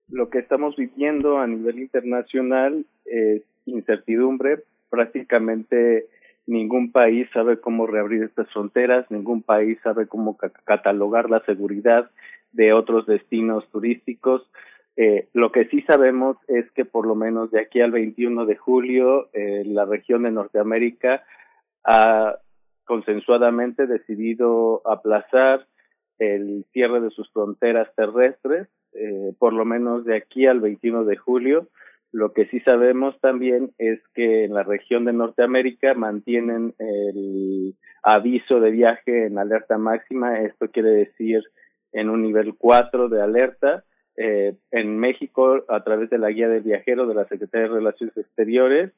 [0.08, 4.64] lo que estamos viviendo a nivel internacional es incertidumbre.
[4.90, 6.08] Prácticamente
[6.50, 12.10] ningún país sabe cómo reabrir estas fronteras, ningún país sabe cómo catalogar la seguridad
[12.52, 14.42] de otros destinos turísticos.
[14.96, 18.56] Eh, lo que sí sabemos es que por lo menos de aquí al 21 de
[18.56, 21.22] julio eh, la región de Norteamérica
[21.84, 22.36] ha
[22.84, 25.66] consensuadamente decidido aplazar
[26.18, 31.16] el cierre de sus fronteras terrestres, eh, por lo menos de aquí al 21 de
[31.16, 31.68] julio.
[32.12, 38.60] Lo que sí sabemos también es que en la región de Norteamérica mantienen el aviso
[38.60, 40.40] de viaje en alerta máxima.
[40.40, 41.42] Esto quiere decir
[41.92, 43.84] en un nivel 4 de alerta.
[44.16, 48.16] Eh, en México, a través de la guía del viajero de la Secretaría de Relaciones
[48.16, 48.92] Exteriores,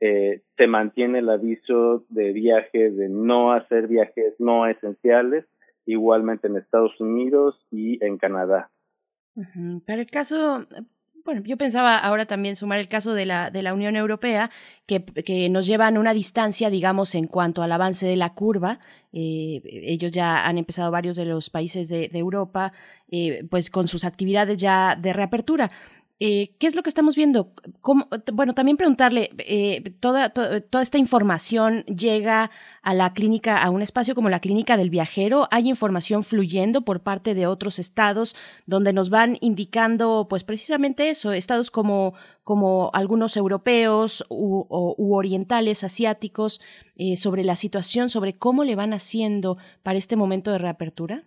[0.00, 5.44] eh, se mantiene el aviso de viaje de no hacer viajes no esenciales
[5.86, 8.70] igualmente en Estados Unidos y en Canadá.
[9.86, 10.66] Para el caso,
[11.28, 14.50] bueno, yo pensaba ahora también sumar el caso de la, de la Unión Europea,
[14.86, 18.78] que, que nos llevan una distancia, digamos, en cuanto al avance de la curva.
[19.12, 22.72] Eh, ellos ya han empezado varios de los países de, Europa,
[23.10, 25.70] eh, pues con sus actividades ya de reapertura.
[26.20, 27.52] Eh, ¿Qué es lo que estamos viendo?
[28.32, 30.32] bueno, también preguntarle, eh, toda,
[30.82, 32.50] esta información llega
[32.82, 35.46] a la clínica, a un espacio como la clínica del viajero.
[35.52, 38.34] ¿Hay información fluyendo por parte de otros estados
[38.66, 44.66] donde nos van indicando, pues precisamente eso, estados como, como algunos europeos u,
[45.14, 46.60] orientales, asiáticos,
[46.96, 51.22] eh, sobre la situación, sobre cómo le van haciendo para este momento de reapertura?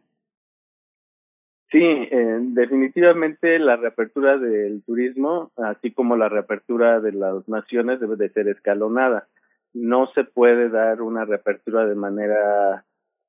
[1.72, 8.18] Sí, eh, definitivamente la reapertura del turismo, así como la reapertura de las naciones, debe
[8.18, 9.28] de ser escalonada.
[9.74, 12.84] No se puede dar una reapertura de manera,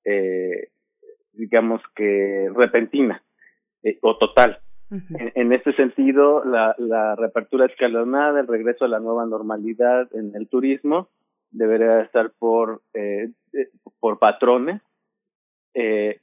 [0.04, 0.70] eh,
[1.32, 3.22] digamos que repentina
[3.84, 4.58] eh, o total.
[4.90, 10.34] en, en, este sentido, la, la reapertura escalonada, el regreso a la nueva normalidad en
[10.34, 11.08] el turismo,
[11.52, 13.30] debería estar por, eh,
[14.00, 14.82] por patrones
[15.74, 16.20] eh,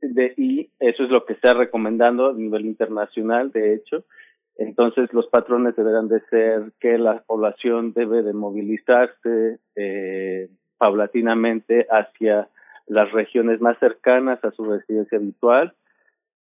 [0.00, 4.04] de, y eso es lo que está recomendando a nivel internacional, de hecho.
[4.56, 10.48] Entonces, los patrones deberán de ser que la población debe de movilizarse eh,
[10.78, 12.48] paulatinamente hacia
[12.86, 15.74] las regiones más cercanas a su residencia habitual,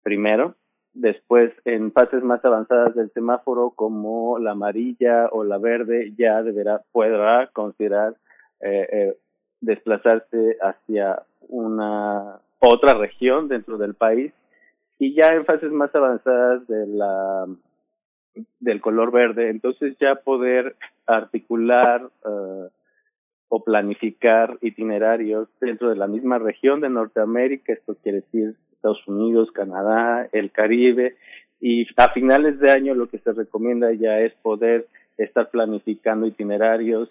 [0.03, 0.55] primero.
[0.95, 6.83] Después, en fases más avanzadas del semáforo, como la amarilla o la verde, ya deberá,
[6.93, 8.15] podrá considerar
[8.61, 9.17] eh, eh,
[9.61, 14.33] desplazarse hacia una otra región dentro del país
[14.99, 17.47] y ya en fases más avanzadas de la
[18.61, 20.77] del color verde, entonces ya poder
[21.07, 22.69] articular uh,
[23.49, 29.51] o planificar itinerarios dentro de la misma región de Norteamérica, esto quiere decir Estados Unidos,
[29.53, 31.17] Canadá, el Caribe,
[31.61, 34.87] y a finales de año lo que se recomienda ya es poder
[35.17, 37.09] estar planificando itinerarios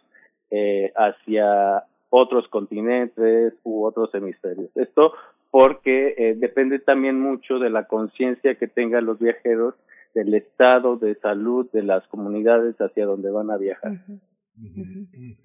[0.52, 4.70] eh, hacia otros continentes u otros hemisferios.
[4.76, 5.14] Esto
[5.58, 9.74] porque eh, depende también mucho de la conciencia que tengan los viajeros
[10.14, 14.04] del estado de salud de las comunidades hacia donde van a viajar.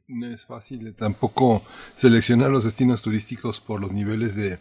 [0.09, 1.63] No es fácil tampoco
[1.95, 4.59] seleccionar los destinos turísticos por los niveles de,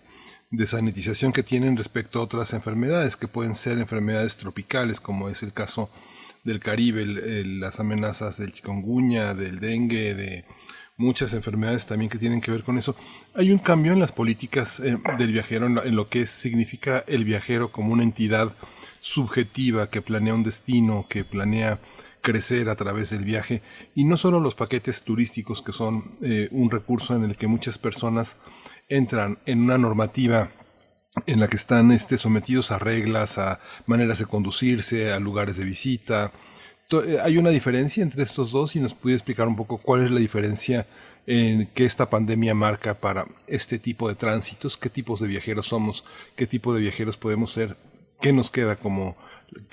[0.52, 5.42] de sanitización que tienen respecto a otras enfermedades, que pueden ser enfermedades tropicales, como es
[5.42, 5.90] el caso
[6.44, 10.46] del Caribe, las amenazas del chikungunya, del dengue, de
[11.00, 12.96] muchas enfermedades también que tienen que ver con eso.
[13.34, 17.72] Hay un cambio en las políticas eh, del viajero, en lo, que significa el viajero
[17.72, 18.54] como una entidad
[19.00, 21.80] subjetiva que planea un destino, que planea
[22.22, 23.62] crecer a través del viaje
[23.96, 27.78] y no solo los paquetes turísticos que son eh, un recurso en el que muchas
[27.78, 28.36] personas
[28.90, 30.52] entran en una normativa
[31.26, 35.64] en la que están este, sometidos a reglas, a maneras de conducirse, a lugares de
[35.64, 36.34] visita,
[37.24, 38.76] ¿Hay una diferencia entre estos dos?
[38.76, 40.88] Y nos puede explicar un poco cuál es la diferencia
[41.28, 46.04] en que esta pandemia marca para este tipo de tránsitos, qué tipos de viajeros somos,
[46.36, 47.78] qué tipo de viajeros podemos ser,
[48.20, 49.16] qué nos queda como,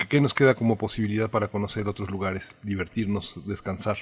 [0.09, 3.97] qué nos queda como posibilidad para conocer otros lugares, divertirnos, descansar.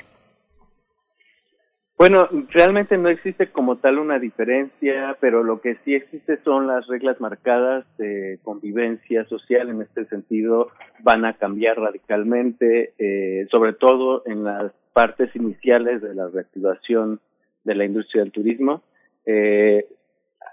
[1.98, 6.86] Bueno, realmente no existe como tal una diferencia, pero lo que sí existe son las
[6.88, 9.70] reglas marcadas de convivencia social.
[9.70, 10.72] En este sentido,
[11.04, 17.22] van a cambiar radicalmente, eh, sobre todo en las partes iniciales de la reactivación
[17.64, 18.84] de la industria del turismo.
[19.26, 19.86] Eh,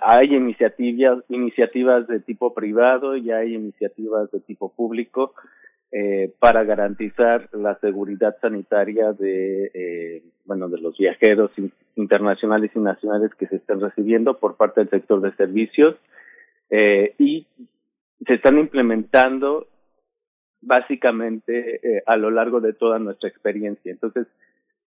[0.01, 5.35] hay iniciativas, iniciativas de tipo privado y hay iniciativas de tipo público
[5.91, 11.51] eh, para garantizar la seguridad sanitaria de eh, bueno de los viajeros
[11.97, 15.97] internacionales y nacionales que se están recibiendo por parte del sector de servicios
[16.71, 17.47] eh, y
[18.27, 19.67] se están implementando
[20.61, 23.91] básicamente eh, a lo largo de toda nuestra experiencia.
[23.91, 24.27] Entonces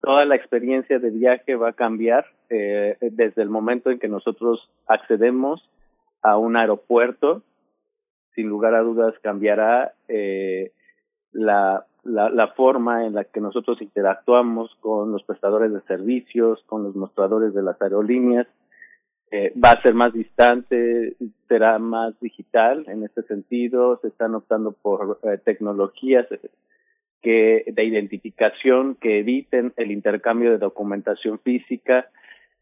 [0.02, 4.70] toda la experiencia de viaje va a cambiar eh, desde el momento en que nosotros
[4.88, 5.68] accedemos
[6.22, 7.44] a un aeropuerto
[8.36, 10.72] sin lugar a dudas cambiará eh,
[11.36, 16.84] la, la, la, forma en la que nosotros interactuamos con los prestadores de servicios, con
[16.84, 18.48] los mostradores de las aerolíneas,
[19.32, 21.16] eh, va a ser más distante,
[21.48, 26.28] será más digital en este sentido, se están optando por eh, tecnologías
[27.22, 32.08] que de identificación que eviten el intercambio de documentación física.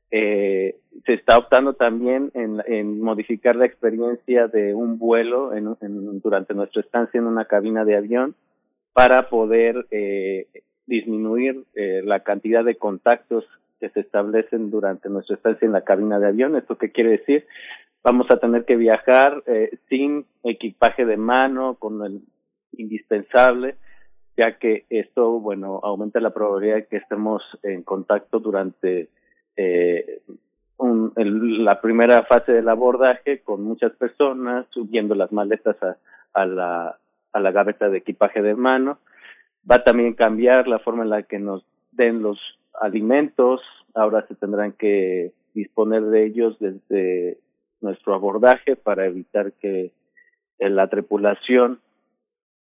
[0.09, 5.75] Eh, se está optando también en, en, modificar la experiencia de un vuelo en,
[6.21, 8.35] durante nuestra estancia en una cabina de avión
[8.93, 10.47] para poder eh,
[10.85, 13.45] disminuir eh, la cantidad de contactos
[13.79, 16.55] que se establecen durante nuestra estancia en la cabina de avión.
[16.55, 17.45] ¿Esto qué quiere decir?
[18.03, 22.21] Vamos a tener que viajar eh, sin equipaje de mano, con el
[22.73, 23.75] indispensable,
[24.35, 29.09] ya que esto, bueno, aumenta la probabilidad de que estemos en contacto durante
[29.55, 30.21] eh,
[30.77, 35.97] un, la primera fase del abordaje con muchas personas, subiendo las maletas a,
[36.33, 36.97] a la
[37.33, 38.99] a la gaveta de equipaje de mano.
[39.69, 42.39] Va a también cambiar la forma en la que nos den los
[42.79, 43.61] alimentos.
[43.93, 47.37] Ahora se tendrán que disponer de ellos desde
[47.81, 49.91] nuestro abordaje para evitar que
[50.59, 51.79] la tripulación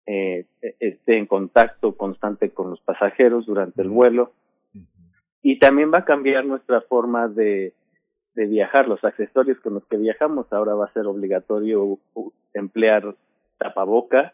[0.06, 0.46] eh,
[0.80, 4.32] esté en contacto constante con los pasajeros durante el vuelo.
[5.42, 7.74] Y también va a cambiar nuestra forma de,
[8.34, 10.52] de viajar, los accesorios con los que viajamos.
[10.52, 12.00] Ahora va a ser obligatorio
[12.54, 13.16] emplear
[13.58, 14.34] tapaboca,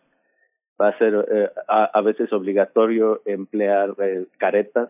[0.79, 4.89] va a ser eh, a, veces obligatorio emplear eh, caretas,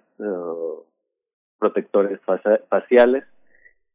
[1.59, 2.19] protectores
[2.69, 3.23] faciales.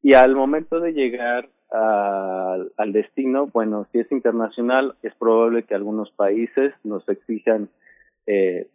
[0.02, 6.10] Y al momento de llegar al destino, bueno, si es internacional, es probable que algunos
[6.12, 7.68] países nos exijan
[8.26, 8.68] eh,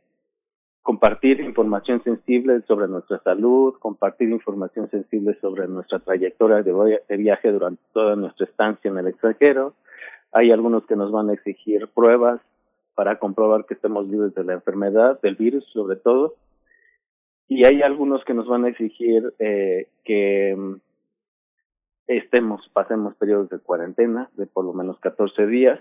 [0.83, 7.81] compartir información sensible sobre nuestra salud, compartir información sensible sobre nuestra trayectoria de viaje durante
[7.93, 9.73] toda nuestra estancia en el extranjero.
[10.33, 12.41] Hay algunos que nos van a exigir pruebas
[12.95, 16.35] para comprobar que estemos libres de la enfermedad, del virus sobre todo.
[17.47, 20.55] Y hay algunos que nos van a exigir eh, que
[22.07, 25.79] estemos, pasemos periodos de cuarentena de por lo menos 14 días.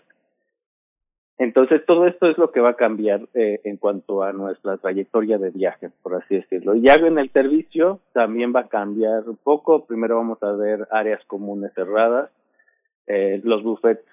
[1.39, 5.39] Entonces, todo esto es lo que va a cambiar eh, en cuanto a nuestra trayectoria
[5.39, 6.75] de viaje, por así decirlo.
[6.75, 9.87] Y ya en el servicio también va a cambiar un poco.
[9.87, 12.31] Primero vamos a ver áreas comunes cerradas.
[13.07, 14.05] Eh, los buffets,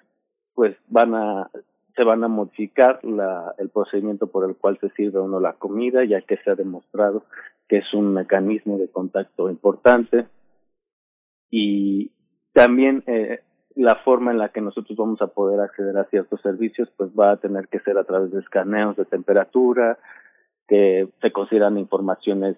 [0.55, 1.51] pues, van a,
[1.99, 6.05] se van a modificar la, el procedimiento por el cual se sirve uno la comida,
[6.05, 7.25] ya que se ha demostrado
[7.67, 10.25] que es un mecanismo de contacto importante
[11.51, 12.13] y
[12.53, 13.41] también eh,
[13.75, 17.31] la forma en la que nosotros vamos a poder acceder a ciertos servicios pues va
[17.31, 19.99] a tener que ser a través de escaneos de temperatura
[20.69, 22.55] que se consideran informaciones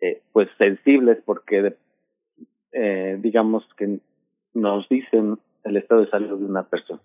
[0.00, 1.76] eh, pues sensibles porque
[2.72, 4.00] eh, digamos que
[4.54, 7.02] nos dicen el estado de salud de una persona.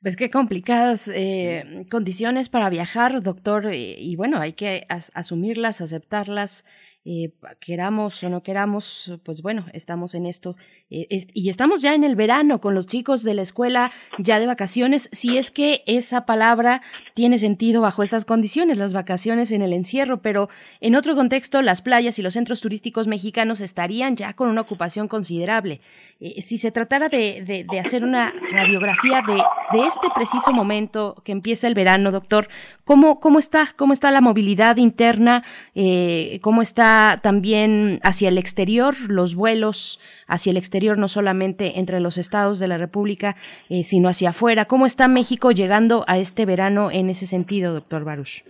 [0.00, 6.64] Pues qué complicadas eh, condiciones para viajar, doctor, y bueno, hay que asumirlas, aceptarlas
[7.04, 10.56] eh, queramos o no queramos, pues bueno, estamos en esto
[10.90, 14.46] eh, y estamos ya en el verano con los chicos de la escuela ya de
[14.46, 16.82] vacaciones, si es que esa palabra
[17.14, 20.48] tiene sentido bajo estas condiciones, las vacaciones en el encierro, pero
[20.80, 25.08] en otro contexto las playas y los centros turísticos mexicanos estarían ya con una ocupación
[25.08, 25.80] considerable.
[26.20, 29.36] Eh, si se tratara de, de, hacer una radiografía de,
[29.72, 32.48] de, este preciso momento que empieza el verano, doctor,
[32.84, 35.44] ¿cómo, cómo, está, cómo está la movilidad interna?
[35.76, 42.00] Eh, ¿Cómo está también hacia el exterior, los vuelos hacia el exterior, no solamente entre
[42.00, 43.36] los estados de la República,
[43.68, 44.64] eh, sino hacia afuera?
[44.66, 48.44] ¿Cómo está México llegando a este verano en ese sentido, doctor Baruch?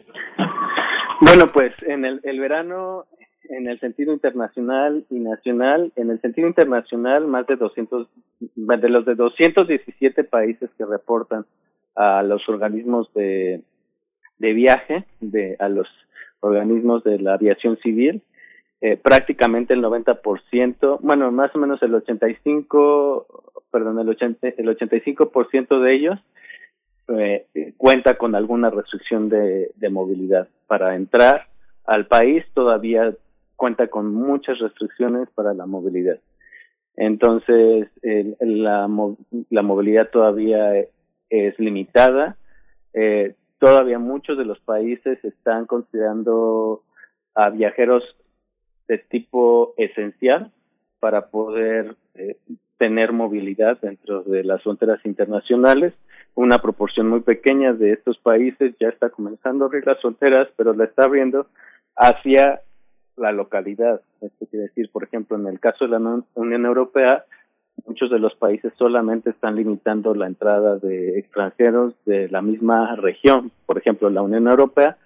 [1.20, 3.06] Bueno, pues en el, el verano
[3.48, 5.92] en el sentido internacional y nacional.
[5.96, 8.08] En el sentido internacional, más de 200,
[8.40, 11.44] de los de 217 países que reportan
[11.96, 13.62] a los organismos de,
[14.38, 15.88] de viaje, de, a los
[16.40, 18.22] organismos de la aviación civil,
[18.80, 23.26] eh, prácticamente el 90%, bueno, más o menos el 85,
[23.70, 26.18] perdón, el, 80, el 85% de ellos
[27.09, 30.48] eh, cuenta con alguna restricción de, movilidad.
[30.66, 31.46] Para entrar
[31.84, 33.14] al país todavía
[33.56, 36.18] cuenta con muchas restricciones para la movilidad.
[36.96, 37.88] Entonces,
[38.40, 38.88] la,
[39.50, 40.72] la movilidad todavía
[41.30, 42.36] es limitada.
[42.92, 46.82] Eh, todavía muchos de los países están considerando
[47.34, 48.02] a viajeros
[48.89, 50.51] de tipo esencial
[51.01, 52.36] para poder eh,
[52.78, 55.93] tener movilidad dentro de las fronteras internacionales.
[56.35, 60.73] Una proporción muy pequeña de estos países ya está comenzando a abrir las fronteras, pero
[60.73, 61.47] la está abriendo
[61.97, 62.62] hacia
[63.16, 64.01] la localidad.
[64.20, 67.24] Esto quiere decir, por ejemplo, en el caso de la Unión Europea,
[67.86, 73.51] muchos de los países solamente están limitando la entrada de extranjeros de la misma región.
[73.66, 74.97] Por ejemplo, la Unión Europea,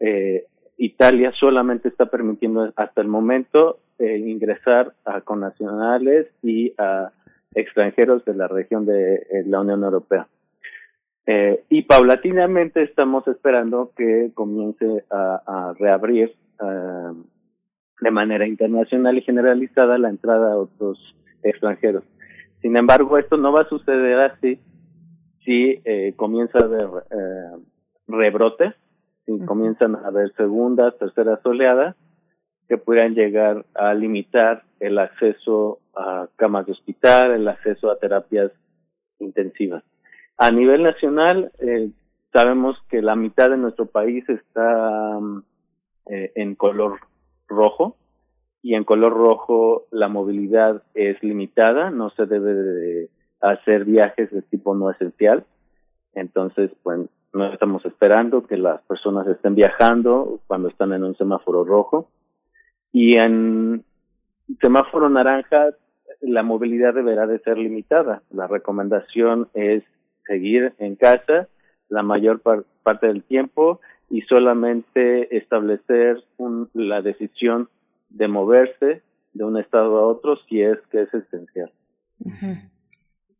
[0.00, 0.46] eh,
[0.78, 7.10] Italia solamente está permitiendo hasta el momento eh, ingresar a connacionales y a
[7.52, 10.28] extranjeros de la región de eh, la Unión Europea.
[11.26, 16.34] Eh, y paulatinamente estamos esperando que comience a, reabrir
[18.00, 20.98] de manera internacional y generalizada la entrada a otros
[21.42, 22.04] extranjeros.
[22.62, 24.58] Sin embargo, esto no va a suceder así
[25.44, 25.82] si
[26.16, 26.86] comienza a haber
[29.28, 31.94] si comienzan a haber segundas, terceras oleadas,
[32.66, 38.52] que puedan llegar a limitar el acceso a camas de hospital, el acceso a terapias
[39.18, 39.84] intensivas.
[40.38, 41.90] A nivel nacional, eh,
[42.32, 45.18] sabemos que la mitad de nuestro país está
[46.10, 47.00] eh, en color
[47.48, 47.96] rojo
[48.62, 53.10] y en color rojo la movilidad es limitada, no se debe de
[53.42, 55.44] hacer viajes de tipo no esencial.
[56.14, 61.64] Entonces, pues no estamos esperando que las personas estén viajando cuando están en un semáforo
[61.64, 62.08] rojo.
[62.92, 63.84] Y en
[64.60, 65.70] semáforo naranja,
[66.20, 68.22] la movilidad deberá de ser limitada.
[68.30, 69.84] La recomendación es
[70.26, 71.48] seguir en casa
[71.88, 72.40] la mayor
[72.82, 73.80] parte del tiempo
[74.10, 77.68] y solamente establecer un, la decisión
[78.10, 79.02] de moverse
[79.34, 81.70] de un estado a otro si es que es esencial.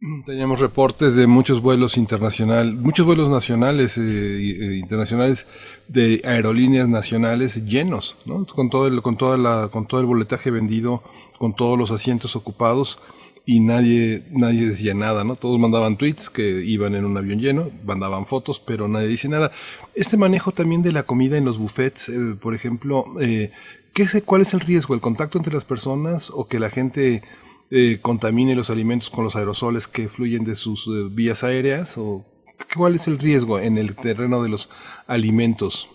[0.26, 5.46] Teníamos reportes de muchos vuelos internacionales, muchos vuelos nacionales, eh, eh, internacionales
[5.88, 8.46] de aerolíneas nacionales llenos, ¿no?
[8.46, 11.02] Con todo el, con toda la, con todo el boletaje vendido,
[11.38, 12.98] con todos los asientos ocupados
[13.44, 15.34] y nadie, nadie decía nada, ¿no?
[15.34, 19.52] Todos mandaban tweets que iban en un avión lleno, mandaban fotos, pero nadie dice nada.
[19.94, 23.50] Este manejo también de la comida en los buffets, eh, por ejemplo, eh,
[23.94, 24.94] ¿qué ¿cuál es el riesgo?
[24.94, 27.22] ¿El contacto entre las personas o que la gente
[27.70, 31.98] eh, contamine los alimentos con los aerosoles que fluyen de sus eh, vías aéreas?
[31.98, 32.24] ¿O
[32.76, 34.70] cuál es el riesgo en el terreno de los
[35.06, 35.90] alimentos?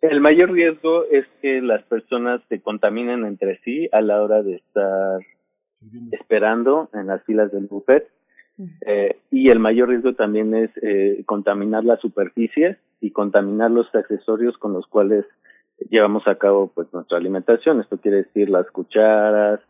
[0.00, 4.56] El mayor riesgo es que las personas se contaminen entre sí a la hora de
[4.56, 5.20] estar
[6.12, 8.06] esperando en las filas del buffet.
[8.86, 14.56] Eh, y el mayor riesgo también es eh, contaminar las superficies y contaminar los accesorios
[14.58, 15.24] con los cuales
[15.90, 17.80] llevamos a cabo pues nuestra alimentación.
[17.80, 19.60] Esto quiere decir las cucharas,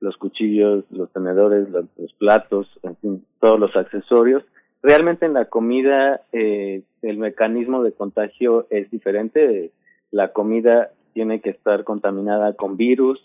[0.00, 4.44] los cuchillos, los tenedores, los, platos, en fin, todos los accesorios.
[4.82, 9.72] Realmente en la comida eh, el mecanismo de contagio es diferente.
[10.10, 13.20] La comida tiene que estar contaminada con virus,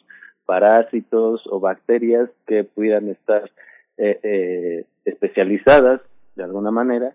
[0.46, 3.50] parásitos o bacterias que pudieran estar
[3.98, 6.02] eh, eh, especializadas
[6.36, 7.14] de alguna manera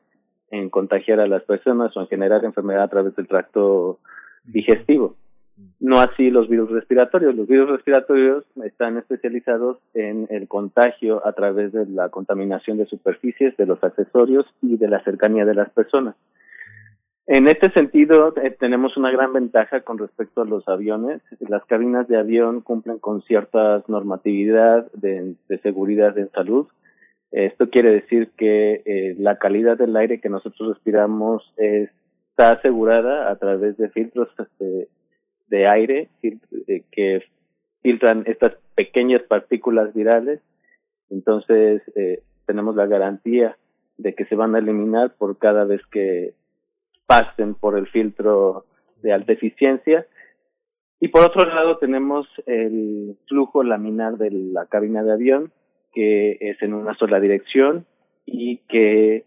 [0.51, 3.99] en contagiar a las personas o en generar enfermedad a través del tracto
[4.45, 5.17] digestivo.
[5.81, 7.35] No así los virus respiratorios.
[7.35, 13.57] Los virus respiratorios están especializados en el contagio a través de la contaminación de superficies,
[13.57, 16.17] de los accesorios y de la cercanía de las personas.
[17.27, 21.21] En este sentido, eh, tenemos una gran ventaja con respecto a los aviones.
[21.41, 26.67] Las cabinas de avión cumplen con cierta normatividad de, seguridad en salud.
[27.31, 33.37] Esto quiere decir que eh, la calidad del aire que nosotros respiramos está asegurada a
[33.37, 34.89] través de filtros este,
[35.49, 37.23] de aire eh, que
[37.83, 40.41] filtran estas pequeñas partículas virales.
[41.11, 43.57] Entonces, eh, tenemos la garantía
[43.97, 46.35] de que se van a eliminar por cada vez que
[47.07, 48.65] pasen por el filtro
[49.03, 50.07] de alta eficiencia.
[51.01, 55.53] Y por otro lado tenemos el flujo laminar de la cabina de avión,
[55.93, 57.87] que es en una sola dirección
[58.27, 59.25] y que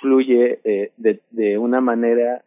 [0.00, 2.42] fluye eh, de, de una manera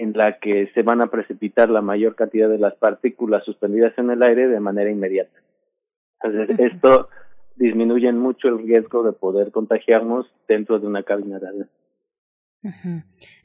[0.00, 4.10] en la que se van a precipitar la mayor cantidad de las partículas suspendidas en
[4.10, 5.38] el aire de manera inmediata.
[6.20, 7.08] Entonces, esto
[7.56, 11.68] disminuye mucho el riesgo de poder contagiarnos dentro de una cabina de avión.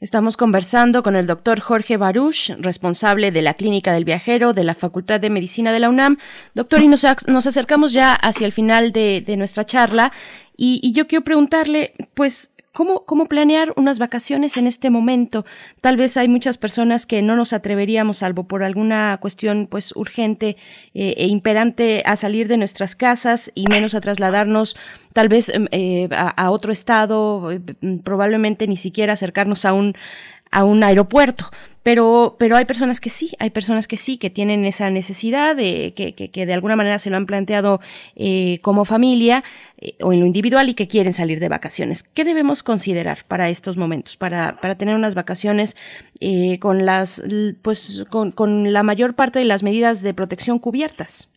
[0.00, 4.74] Estamos conversando con el doctor Jorge Baruch, responsable de la Clínica del Viajero de la
[4.74, 6.18] Facultad de Medicina de la UNAM.
[6.54, 10.12] Doctor, y nos, nos acercamos ya hacia el final de, de nuestra charla
[10.56, 15.44] y, y, yo quiero preguntarle, pues, ¿Cómo, ¿Cómo planear unas vacaciones en este momento?
[15.82, 20.56] Tal vez hay muchas personas que no nos atreveríamos, salvo por alguna cuestión pues urgente
[20.94, 24.74] eh, e imperante, a salir de nuestras casas y menos a trasladarnos
[25.12, 27.60] tal vez em, eh, a, a, otro estado, eh,
[28.04, 29.94] probablemente ni siquiera acercarnos a un
[30.50, 31.50] a un aeropuerto
[31.82, 35.92] pero, pero hay personas que sí, hay personas que sí, que tienen esa necesidad, que,
[35.94, 37.80] que, de alguna manera se lo han planteado
[38.14, 39.42] eh, como familia
[39.78, 42.02] eh, o en lo individual y que quieren salir de vacaciones.
[42.02, 45.76] ¿Qué debemos considerar para estos momentos, para, para tener unas vacaciones
[46.20, 47.22] eh, con las,
[47.62, 51.28] pues, con, con la mayor parte de las medidas de protección cubiertas?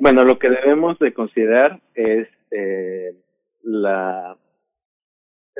[0.00, 2.28] Bueno, lo que debemos de considerar es
[3.62, 4.36] la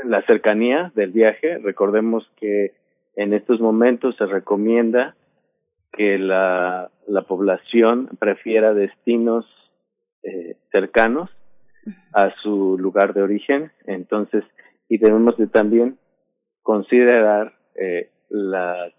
[0.05, 1.59] la cercanía del viaje.
[1.59, 2.73] Recordemos que
[3.16, 5.16] en estos momentos se recomienda
[5.93, 9.47] que la, la población prefiera destinos
[10.23, 11.31] eh, cercanos
[12.12, 13.73] a su lugar de origen.
[13.87, 14.45] Entonces,
[14.89, 15.99] y debemos de también
[16.62, 18.93] considerar eh, la,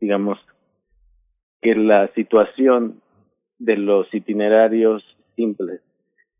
[0.00, 0.38] digamos,
[1.60, 3.00] que la situación
[3.58, 5.02] de los itinerarios
[5.36, 5.80] simples.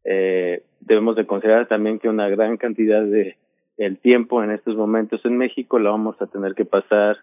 [0.04, 3.36] Eh, debemos de considerar también que una gran cantidad de
[3.76, 7.18] el tiempo en estos momentos en México lo vamos a tener que pasar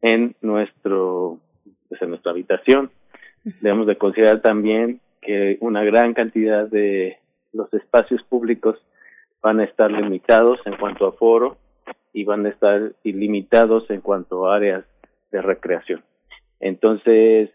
[0.00, 1.38] en nuestro
[1.88, 2.90] pues en nuestra habitación.
[3.44, 7.18] Debemos de considerar también que una gran cantidad de
[7.52, 8.78] los espacios públicos
[9.42, 11.56] van a estar limitados en cuanto a foro
[12.12, 14.84] y van a estar ilimitados en cuanto a áreas
[15.30, 16.02] de recreación.
[16.60, 17.50] Entonces,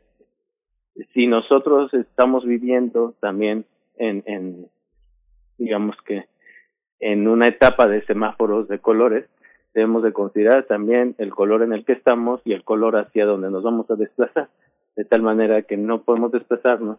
[1.14, 3.66] si nosotros estamos viviendo también
[3.98, 4.68] en, en
[5.58, 6.26] digamos que
[7.00, 9.26] en una etapa de semáforos de colores,
[9.74, 13.52] debemos de considerar también el color en el que estamos y el color hacia donde
[13.52, 14.50] nos vamos a desplazar,
[14.96, 16.98] de tal manera que no podemos desplazarnos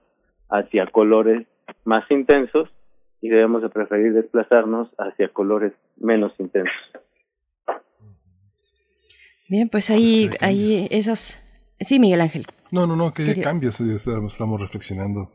[0.49, 1.47] hacia colores
[1.85, 2.69] más intensos
[3.20, 6.73] y debemos de preferir desplazarnos hacia colores menos intensos.
[9.49, 11.43] Bien, pues ahí, ahí esas...
[11.81, 12.45] Sí, Miguel Ángel.
[12.70, 15.31] No, no, no, ¿qué de cambios estamos reflexionando?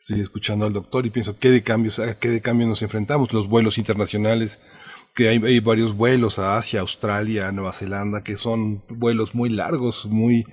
[0.00, 3.34] Estoy escuchando al doctor y pienso, ¿qué de cambios, a qué de cambios nos enfrentamos?
[3.34, 4.58] Los vuelos internacionales,
[5.14, 10.06] que hay, hay varios vuelos a Asia, Australia, Nueva Zelanda, que son vuelos muy largos,
[10.06, 10.46] muy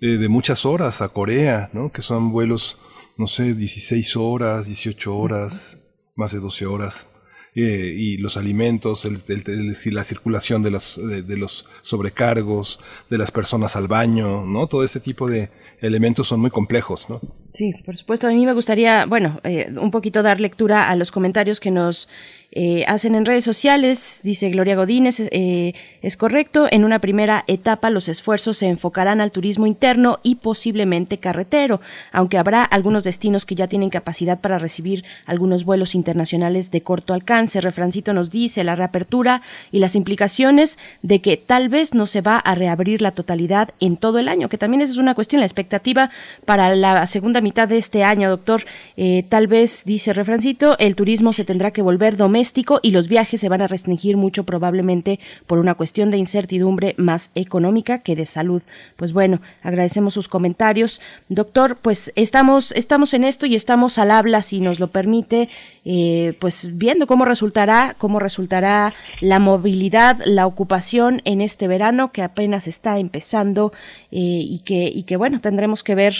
[0.00, 1.90] eh, de muchas horas a Corea, ¿no?
[1.90, 2.78] Que son vuelos,
[3.16, 5.76] no sé, 16 horas, 18 horas,
[6.14, 7.08] más de 12 horas.
[7.56, 12.78] Eh, y los alimentos, el, la circulación de los, de, los sobrecargos,
[13.10, 14.68] de las personas al baño, ¿no?
[14.68, 15.50] Todo ese tipo de
[15.80, 17.43] elementos son muy complejos, ¿no?
[17.54, 18.26] Sí, por supuesto.
[18.26, 22.08] A mí me gustaría, bueno, eh, un poquito dar lectura a los comentarios que nos
[22.56, 25.72] eh, hacen en redes sociales, dice Gloria Godínez, eh,
[26.02, 31.18] es correcto, en una primera etapa los esfuerzos se enfocarán al turismo interno y posiblemente
[31.18, 31.80] carretero,
[32.12, 37.12] aunque habrá algunos destinos que ya tienen capacidad para recibir algunos vuelos internacionales de corto
[37.12, 37.60] alcance.
[37.60, 42.36] Refrancito nos dice la reapertura y las implicaciones de que tal vez no se va
[42.38, 46.10] a reabrir la totalidad en todo el año, que también es una cuestión, la expectativa
[46.44, 48.64] para la segunda mitad de este año, doctor.
[48.96, 53.40] Eh, tal vez, dice Refrancito, el turismo se tendrá que volver doméstico y los viajes
[53.40, 58.26] se van a restringir mucho probablemente por una cuestión de incertidumbre más económica que de
[58.26, 58.62] salud.
[58.96, 61.00] Pues bueno, agradecemos sus comentarios.
[61.28, 65.48] Doctor, pues estamos, estamos en esto y estamos al habla, si nos lo permite,
[65.84, 72.22] eh, pues viendo cómo resultará, cómo resultará la movilidad, la ocupación en este verano que
[72.22, 73.72] apenas está empezando
[74.10, 76.14] eh, y que, y que bueno, tendremos que ver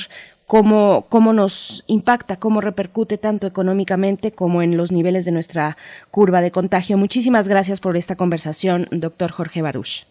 [0.46, 5.76] cómo, cómo nos impacta, cómo repercute tanto económicamente como en los niveles de nuestra
[6.10, 6.96] curva de contagio.
[6.96, 10.06] Muchísimas gracias por esta conversación, doctor Jorge Baruch.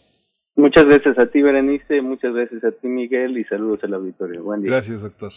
[0.55, 4.43] Muchas gracias a ti, Berenice, muchas gracias a ti, Miguel, y saludos al auditorio.
[4.43, 4.71] Buen día.
[4.71, 5.31] Gracias, doctor.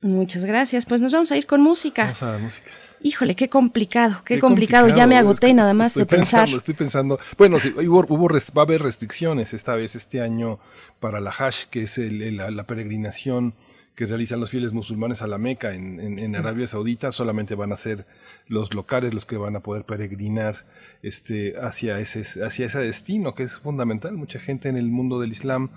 [0.00, 0.84] Muchas gracias.
[0.84, 2.02] Pues nos vamos a ir con música.
[2.02, 2.70] Vamos a la música.
[3.02, 4.88] Híjole, qué complicado, qué, complicado.
[4.88, 6.48] Ya me agoté nada más de pensar.
[6.48, 10.58] Estoy pensando, bueno, sí, hubo, va a haber restricciones esta vez, este año,
[11.00, 13.54] para la Hajj, que es la, peregrinación
[13.94, 17.76] que realizan los fieles musulmanes a la Meca en, en, Arabia Saudita, solamente van a
[17.76, 18.06] ser
[18.48, 20.66] los locales los que van a poder peregrinar
[21.02, 24.14] este, hacia, ese, hacia ese destino, que es fundamental.
[24.14, 25.70] Mucha gente en el mundo del Islam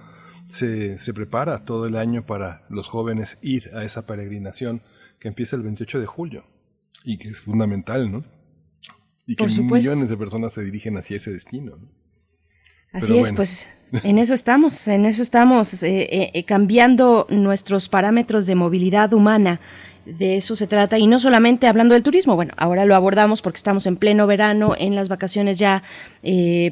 [0.48, 4.81] se, se prepara todo el año para los jóvenes ir a esa peregrinación
[5.19, 6.45] que empieza el 28 de julio
[7.03, 8.26] y que es fundamental, ¿no?
[9.27, 11.77] Y que millones de personas se dirigen hacia ese destino.
[12.98, 13.68] Así es, pues
[14.03, 19.60] en eso estamos, en eso estamos, eh, eh, eh, cambiando nuestros parámetros de movilidad humana.
[20.06, 23.57] De eso se trata, y no solamente hablando del turismo, bueno, ahora lo abordamos porque
[23.57, 25.84] estamos en pleno verano, en las vacaciones ya,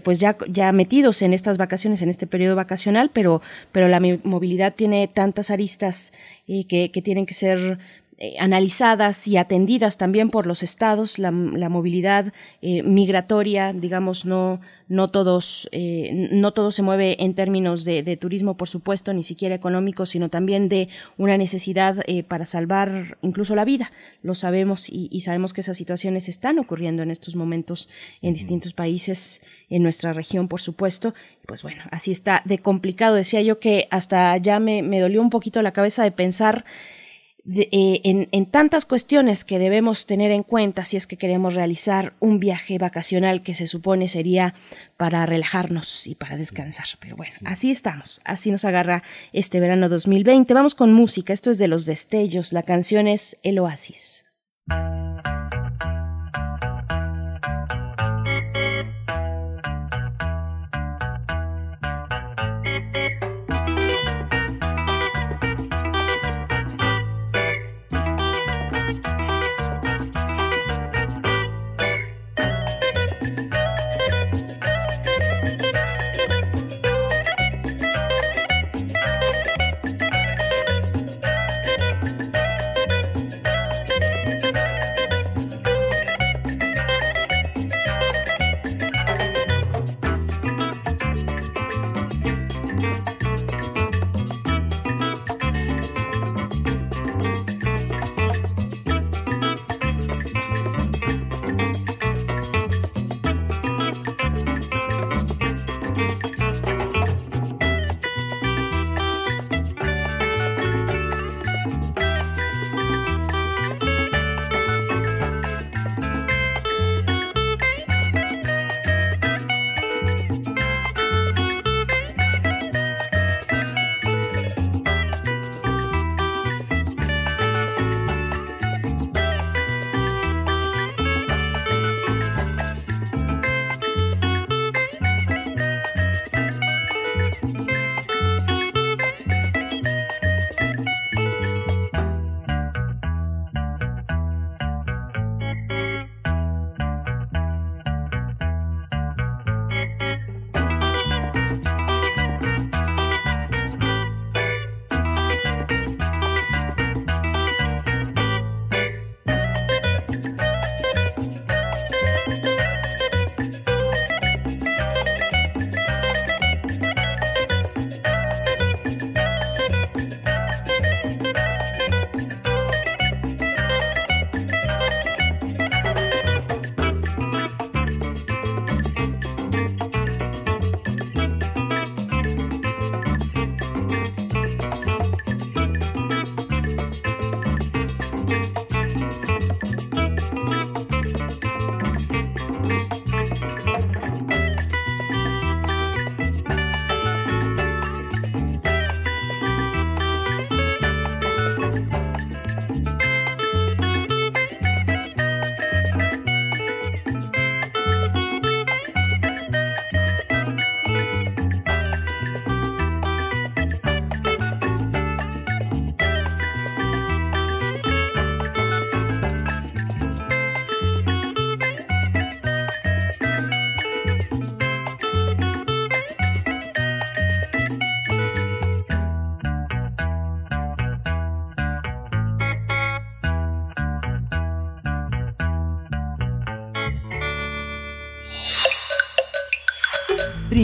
[0.05, 3.41] pues ya, ya metidos en estas vacaciones, en este periodo vacacional, pero,
[3.73, 6.13] pero la movilidad tiene tantas aristas
[6.47, 7.77] que, que tienen que ser
[8.17, 12.31] eh, analizadas y atendidas también por los estados, la, movilidad
[12.61, 18.55] eh, migratoria, digamos, no, no todos, eh, no todo se mueve en términos de, turismo,
[18.55, 20.87] por supuesto, ni siquiera económico, sino también de
[21.17, 23.91] una necesidad para salvar incluso la vida.
[24.23, 27.89] Lo sabemos y, sabemos que esas situaciones están ocurriendo en estos momentos
[28.21, 31.13] en distintos países, en nuestra región, por supuesto.
[31.45, 33.15] Pues bueno, así está de complicado.
[33.15, 36.63] Decía yo que hasta ya me, me dolió un poquito la cabeza de pensar
[37.47, 42.39] eh, en, tantas cuestiones que debemos tener en cuenta si es que queremos realizar un
[42.39, 44.55] viaje vacacional que se supone sería
[44.97, 46.87] para relajarnos y para descansar.
[46.99, 50.53] Pero bueno, así estamos, así nos agarra este verano 2020.
[50.55, 54.25] Vamos con música, esto es de los destellos, la canción es El Oasis.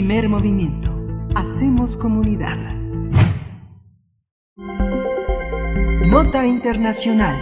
[0.02, 0.90] Primer movimiento.
[1.36, 2.58] Hacemos comunidad.
[6.10, 7.36] Nota Internacional.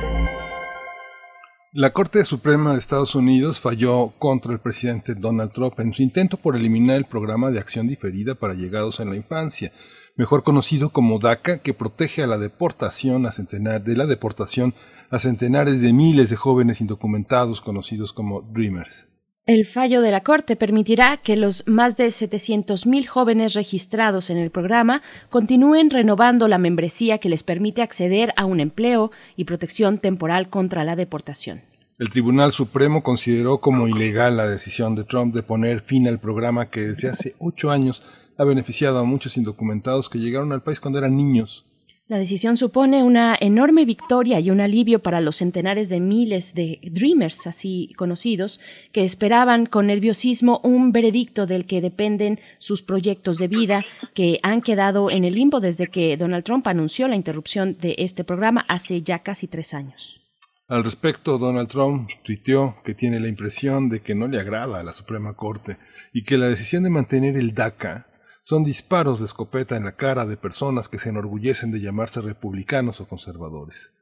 [1.72, 6.36] La Corte Suprema de Estados Unidos falló contra el presidente Donald Trump en su intento
[6.36, 9.72] por eliminar el programa de acción diferida para llegados en la infancia,
[10.18, 14.74] mejor conocido como DACA, que protege a la deportación a centenar, de la deportación
[15.10, 19.09] a centenares de miles de jóvenes indocumentados conocidos como Dreamers.
[19.50, 24.52] El fallo de la Corte permitirá que los más de 700.000 jóvenes registrados en el
[24.52, 25.02] programa
[25.32, 30.84] continúen renovando la membresía que les permite acceder a un empleo y protección temporal contra
[30.84, 31.64] la deportación.
[31.98, 36.70] El Tribunal Supremo consideró como ilegal la decisión de Trump de poner fin al programa
[36.70, 38.04] que desde hace ocho años
[38.38, 41.66] ha beneficiado a muchos indocumentados que llegaron al país cuando eran niños.
[42.10, 46.80] La decisión supone una enorme victoria y un alivio para los centenares de miles de
[46.82, 48.60] Dreamers, así conocidos,
[48.92, 54.64] que esperaban con nerviosismo un veredicto del que dependen sus proyectos de vida, que han
[54.64, 59.04] quedado en el limbo desde que Donald Trump anunció la interrupción de este programa hace
[59.04, 60.20] ya casi tres años.
[60.68, 64.84] Al respecto, Donald Trump tuiteó que tiene la impresión de que no le agrada a
[64.84, 65.78] la Suprema Corte
[66.12, 68.09] y que la decisión de mantener el DACA
[68.50, 73.00] son disparos de escopeta en la cara de personas que se enorgullecen de llamarse republicanos
[73.00, 73.94] o conservadores.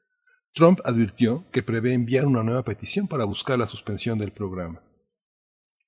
[0.54, 4.82] Trump advirtió que prevé enviar una nueva petición para buscar la suspensión del programa.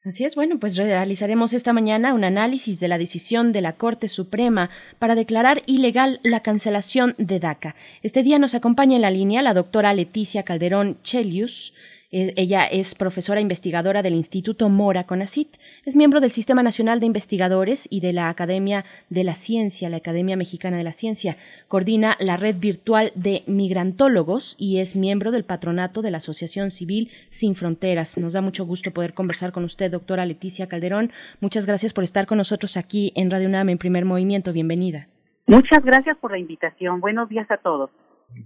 [0.03, 4.10] Así es, bueno, pues realizaremos esta mañana un análisis de la decisión de la Corte
[4.10, 4.69] Suprema
[4.99, 7.76] para declarar ilegal la cancelación de DACA.
[8.03, 11.73] Este día nos acompaña en la línea la doctora Leticia Calderón Chelius,
[12.11, 17.88] ella es profesora investigadora del Instituto Mora Conacit, es miembro del Sistema Nacional de Investigadores
[17.91, 21.38] y de la Academia de la Ciencia, la Academia Mexicana de la Ciencia.
[21.68, 27.11] Coordina la red virtual de migrantólogos y es miembro del patronato de la Asociación Civil
[27.30, 28.18] Sin Fronteras.
[28.18, 31.11] Nos da mucho gusto poder conversar con usted, doctora Leticia Calderón.
[31.41, 34.52] Muchas gracias por estar con nosotros aquí en Radio UNAM en Primer Movimiento.
[34.52, 35.07] Bienvenida.
[35.45, 37.02] Muchas gracias por la invitación.
[37.02, 37.91] Buenos días a todos.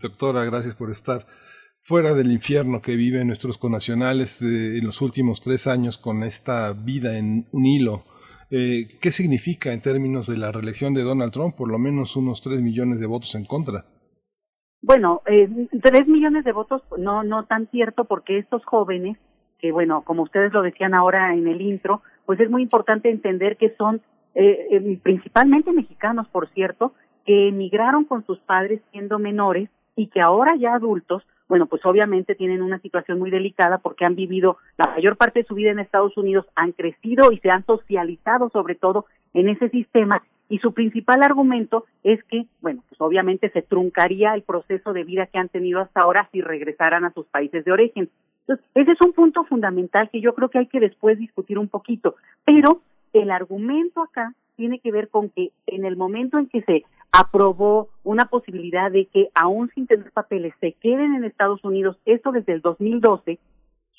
[0.02, 1.26] Doctora, gracias por estar
[1.84, 7.18] fuera del infierno que viven nuestros conacionales en los últimos tres años con esta vida
[7.18, 8.04] en un hilo.
[8.50, 11.56] Eh, ¿Qué significa en términos de la reelección de Donald Trump?
[11.56, 13.86] Por lo menos unos tres millones de votos en contra.
[14.82, 15.50] Bueno, eh,
[15.82, 19.18] tres millones de votos no, no tan cierto porque estos jóvenes,
[19.60, 23.58] que bueno, como ustedes lo decían ahora en el intro, pues es muy importante entender
[23.58, 24.02] que son
[24.36, 26.94] eh, eh principalmente mexicanos, por cierto,
[27.26, 32.36] que emigraron con sus padres siendo menores y que ahora ya adultos bueno, pues obviamente
[32.36, 35.80] tienen una situación muy delicada porque han vivido la mayor parte de su vida en
[35.80, 40.74] Estados Unidos, han crecido y se han socializado sobre todo en ese sistema y su
[40.74, 45.50] principal argumento es que, bueno, pues obviamente se truncaría el proceso de vida que han
[45.50, 48.10] tenido hasta ahora si regresaran a sus países de origen.
[48.42, 51.70] Entonces, ese es un punto fundamental que yo creo que hay que después discutir un
[51.70, 52.16] poquito,
[52.46, 52.82] pero
[53.14, 56.84] el argumento acá tiene que ver con que en el momento en que se
[57.14, 62.32] aprobó una posibilidad de que aún sin tener papeles se queden en Estados Unidos, esto
[62.32, 63.38] desde el 2012,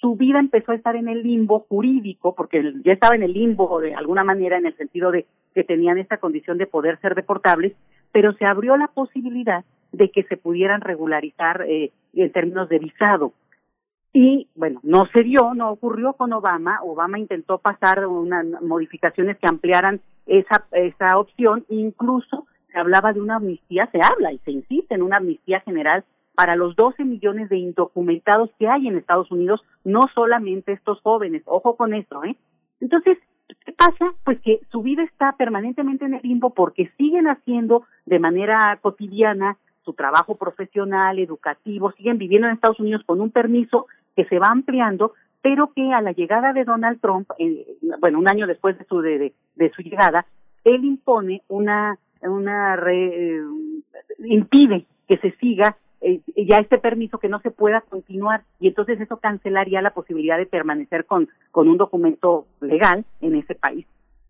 [0.00, 3.80] su vida empezó a estar en el limbo jurídico, porque ya estaba en el limbo
[3.80, 7.74] de alguna manera en el sentido de que tenían esta condición de poder ser deportables,
[8.10, 13.32] pero se abrió la posibilidad de que se pudieran regularizar eh, en términos de visado.
[14.12, 16.80] Y bueno, no se dio, no ocurrió con Obama.
[16.82, 22.46] Obama intentó pasar unas modificaciones que ampliaran esa, esa opción, incluso
[22.78, 26.74] hablaba de una amnistía, se habla y se insiste en una amnistía general para los
[26.76, 31.94] 12 millones de indocumentados que hay en Estados Unidos, no solamente estos jóvenes, ojo con
[31.94, 32.36] eso, ¿eh?
[32.80, 33.18] Entonces,
[33.64, 34.14] ¿qué pasa?
[34.24, 39.56] Pues que su vida está permanentemente en el limbo porque siguen haciendo de manera cotidiana
[39.84, 43.86] su trabajo profesional, educativo, siguen viviendo en Estados Unidos con un permiso
[44.16, 48.28] que se va ampliando, pero que a la llegada de Donald Trump, eh, bueno, un
[48.28, 50.26] año después de su de, de su llegada,
[50.64, 51.98] él impone una
[52.30, 53.42] una re, eh,
[54.24, 59.00] impide que se siga eh, ya este permiso que no se pueda continuar y entonces
[59.00, 63.86] eso cancelaría la posibilidad de permanecer con con un documento legal en ese país.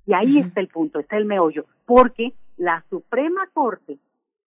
[0.07, 3.99] Y ahí está el punto está el meollo porque la Suprema Corte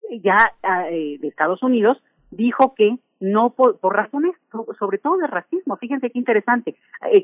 [0.10, 2.02] eh, ya de Estados Unidos
[2.32, 4.36] dijo que no por, por, razones
[4.78, 6.76] sobre todo de racismo fíjense qué interesante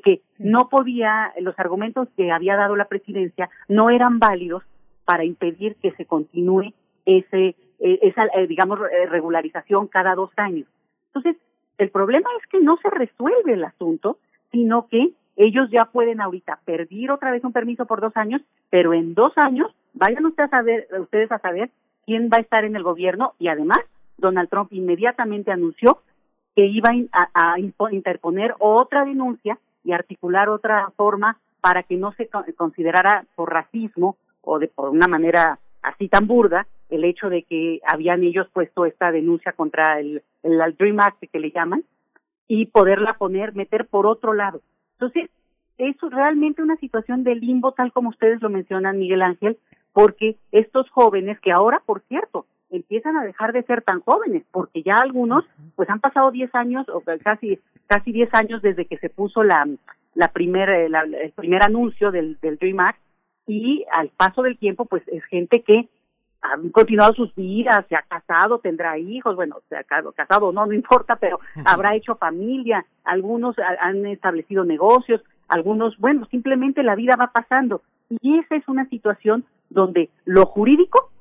[0.04, 4.64] que no podía los argumentos que había dado la presidencia no eran válidos
[5.06, 6.74] para impedir que se continúe
[7.06, 10.68] ese e, esa eh, digamos eh, regularización cada dos años.
[11.08, 11.36] Entonces,
[11.78, 14.18] el problema es que no se resuelve el asunto,
[14.52, 18.94] sino que ellos ya pueden ahorita perder otra vez un permiso por dos años, pero
[18.94, 21.72] en dos años vayan ustedes a saber, ustedes a saber
[22.06, 23.80] quién va a estar en el gobierno y además
[24.18, 26.00] Donald Trump inmediatamente anunció
[26.56, 27.60] que iba a
[27.92, 34.60] interponer otra denuncia y articular otra forma para que no se considerara por racismo o
[34.60, 39.12] de por una manera así tan burda el hecho de que habían ellos puesto esta
[39.12, 41.84] denuncia contra el, el, Dream Act que le llaman
[42.48, 44.62] y poderla poner, meter por otro lado.
[44.94, 45.30] Entonces,
[45.78, 49.58] es realmente una situación de limbo tal como ustedes lo mencionan, Miguel Ángel,
[49.94, 54.84] porque estos jóvenes que ahora, por cierto, empiezan a dejar de ser tan jóvenes, porque
[54.84, 55.46] ya algunos,
[55.76, 59.68] pues han pasado 10 años o casi casi 10 años desde que se puso la
[60.14, 63.00] la primera el primer anuncio del del Dream Act
[63.48, 65.90] y al paso del tiempo, pues es gente que
[66.42, 70.74] ha continuado sus vidas, se ha casado, tendrá hijos, bueno, se ha casado, no, no
[70.74, 77.28] importa, pero habrá hecho familia, algunos han establecido negocios, algunos, bueno, simplemente la vida va
[77.28, 77.82] pasando.
[78.10, 81.12] Y esa es una situación donde lo jurídico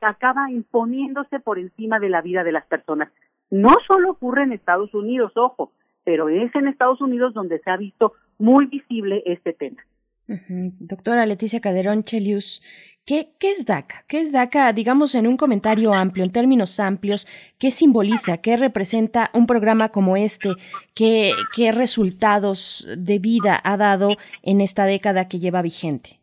[0.00, 3.10] acaba imponiéndose por encima de la vida de las personas.
[3.50, 5.72] No solo ocurre en Estados Unidos, ojo,
[6.04, 9.82] pero es en Estados Unidos donde se ha visto muy visible este tema.
[10.28, 12.62] Doctora Leticia Caderón Chelius,
[13.06, 14.04] ¿qué, ¿qué es DACA?
[14.06, 17.26] ¿Qué es DACA, digamos, en un comentario amplio, en términos amplios?
[17.58, 20.50] ¿Qué simboliza, qué representa un programa como este?
[20.94, 21.32] ¿Qué,
[21.72, 26.20] resultados de vida ha dado en esta década que lleva vigente?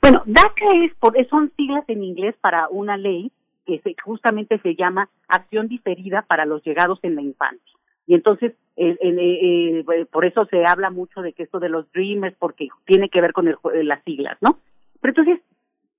[0.00, 3.32] Bueno, DACA es por, son siglas en inglés para una ley
[3.66, 7.71] que justamente se llama Acción Diferida para los Llegados en la Infancia.
[8.06, 12.36] Y entonces, eh, eh, por eso se habla mucho de que esto de los Dreamers,
[12.38, 13.56] porque tiene que ver con el,
[13.86, 14.58] las siglas, ¿no?
[15.00, 15.40] Pero entonces,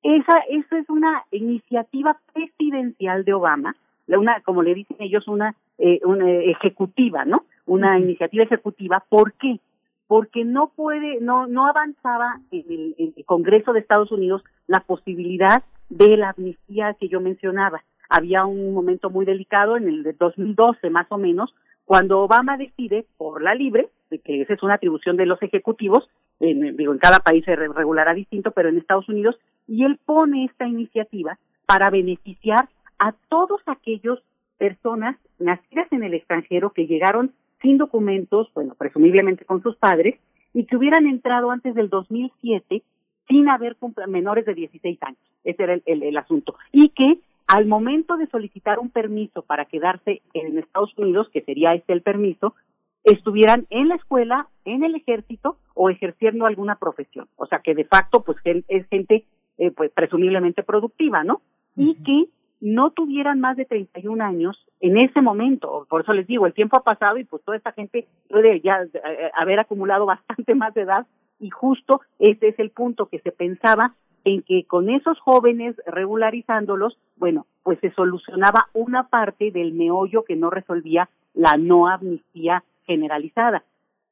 [0.03, 3.75] esa, esa es una iniciativa presidencial de Obama,
[4.07, 7.45] una, como le dicen ellos, una, eh, una ejecutiva, ¿no?
[7.65, 9.03] Una iniciativa ejecutiva.
[9.07, 9.59] ¿Por qué?
[10.07, 14.81] porque no puede, no, no avanzaba en el, en el, Congreso de Estados Unidos la
[14.81, 17.83] posibilidad de la amnistía que yo mencionaba.
[18.09, 21.55] Había un momento muy delicado en el de 2012 más o menos,
[21.85, 23.89] cuando Obama decide por la libre,
[24.23, 26.07] que esa es una atribución de los ejecutivos,
[26.39, 29.35] en, digo, en cada país se regulará distinto, pero en Estados Unidos,
[29.67, 32.69] y él pone esta iniciativa para beneficiar
[32.99, 34.19] a todos aquellos
[34.57, 40.19] personas nacidas en el extranjero que llegaron sin documentos, bueno, presumiblemente con sus padres,
[40.53, 42.83] y que hubieran entrado antes del 2007
[43.27, 43.77] sin haber
[44.07, 45.19] menores de 16 años.
[45.43, 46.55] Ese era el, el, asunto.
[46.71, 51.73] Y que al momento de solicitar un permiso para quedarse en Estados Unidos, que sería
[51.73, 52.55] este el permiso,
[53.03, 57.27] estuvieran en la escuela, en el ejército o ejerciendo alguna profesión.
[57.35, 59.25] O sea que de facto, pues es gente,
[59.57, 61.41] eh, pues presumiblemente productiva, ¿no?
[61.75, 62.29] Y que
[62.61, 65.85] no tuvieran más de 31 años en ese momento.
[65.89, 68.83] Por eso les digo, el tiempo ha pasado y pues toda esta gente puede ya
[68.83, 71.05] eh, haber acumulado bastante más de edad
[71.39, 73.95] y justo ese es el punto que se pensaba
[74.25, 80.35] en que con esos jóvenes regularizándolos, bueno, pues se solucionaba una parte del meollo que
[80.35, 83.63] no resolvía la no amnistía generalizada.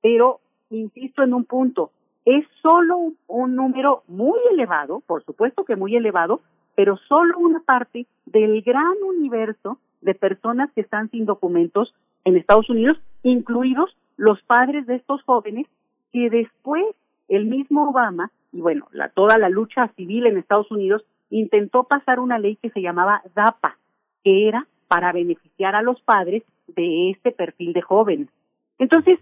[0.01, 0.39] Pero,
[0.69, 1.91] insisto en un punto,
[2.25, 6.41] es solo un número muy elevado, por supuesto que muy elevado,
[6.75, 11.93] pero solo una parte del gran universo de personas que están sin documentos
[12.25, 15.67] en Estados Unidos, incluidos los padres de estos jóvenes
[16.11, 16.85] que después
[17.31, 22.19] el mismo Obama y bueno, la, toda la lucha civil en Estados Unidos intentó pasar
[22.19, 23.77] una ley que se llamaba DAPA,
[24.23, 28.27] que era para beneficiar a los padres de este perfil de jóvenes.
[28.77, 29.19] Entonces,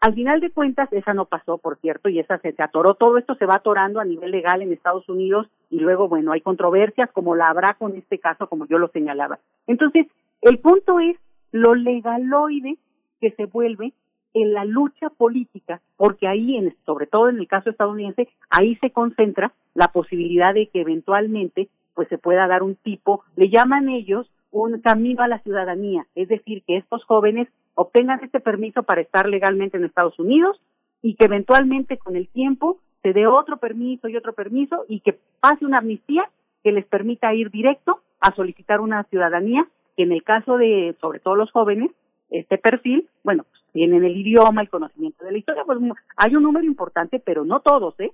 [0.00, 2.94] al final de cuentas, esa no pasó, por cierto, y esa se, atoró.
[2.94, 6.40] Todo esto se va atorando a nivel legal en Estados Unidos y luego, bueno, hay
[6.40, 9.38] controversias como la habrá con este caso, como yo lo señalaba.
[9.66, 10.08] Entonces,
[10.42, 11.16] el punto es
[11.52, 12.76] lo legaloide
[13.20, 13.92] que se vuelve
[14.34, 18.90] en la lucha política, porque ahí, en, sobre todo en el caso estadounidense, ahí se
[18.90, 24.28] concentra la posibilidad de que eventualmente pues se pueda dar un tipo, le llaman ellos
[24.50, 29.28] un camino a la ciudadanía, es decir, que estos jóvenes obtengan este permiso para estar
[29.28, 30.60] legalmente en Estados Unidos
[31.02, 35.18] y que eventualmente con el tiempo se dé otro permiso y otro permiso y que
[35.40, 36.30] pase una amnistía
[36.62, 39.66] que les permita ir directo a solicitar una ciudadanía
[39.96, 41.90] que en el caso de, sobre todo los jóvenes,
[42.30, 45.80] este perfil, bueno, pues tienen el idioma, el conocimiento de la historia, pues
[46.16, 48.12] hay un número importante, pero no todos, ¿eh?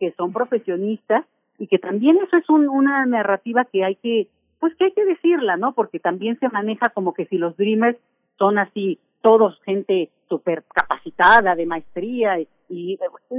[0.00, 1.26] Que son profesionistas
[1.58, 4.28] y que también eso es una narrativa que hay que
[4.58, 5.74] pues que hay que decirla, ¿no?
[5.74, 7.98] Porque también se maneja como que si los Dreamers
[8.38, 12.98] son así, todos gente súper capacitada, de maestría, y,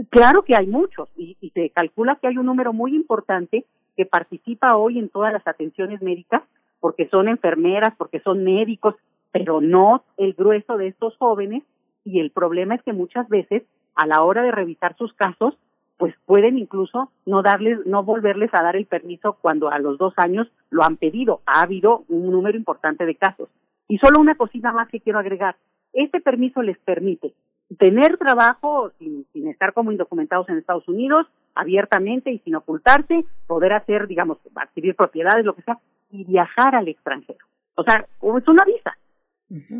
[0.09, 4.05] claro que hay muchos, y, y se calcula que hay un número muy importante que
[4.05, 6.43] participa hoy en todas las atenciones médicas,
[6.79, 8.95] porque son enfermeras, porque son médicos,
[9.33, 11.63] pero no el grueso de estos jóvenes,
[12.05, 13.63] y el problema es que muchas veces,
[13.95, 15.57] a la hora de revisar sus casos,
[15.97, 20.13] pues pueden incluso no darles, no volverles a dar el permiso cuando a los dos
[20.17, 21.41] años lo han pedido.
[21.45, 23.49] Ha habido un número importante de casos.
[23.87, 25.55] Y solo una cosita más que quiero agregar.
[25.93, 27.33] Este permiso les permite
[27.79, 33.73] tener trabajo sin, sin estar como indocumentados en Estados Unidos, abiertamente y sin ocultarse, poder
[33.73, 35.79] hacer, digamos, adquirir propiedades, lo que sea,
[36.11, 37.45] y viajar al extranjero.
[37.75, 38.95] O sea, es una visa.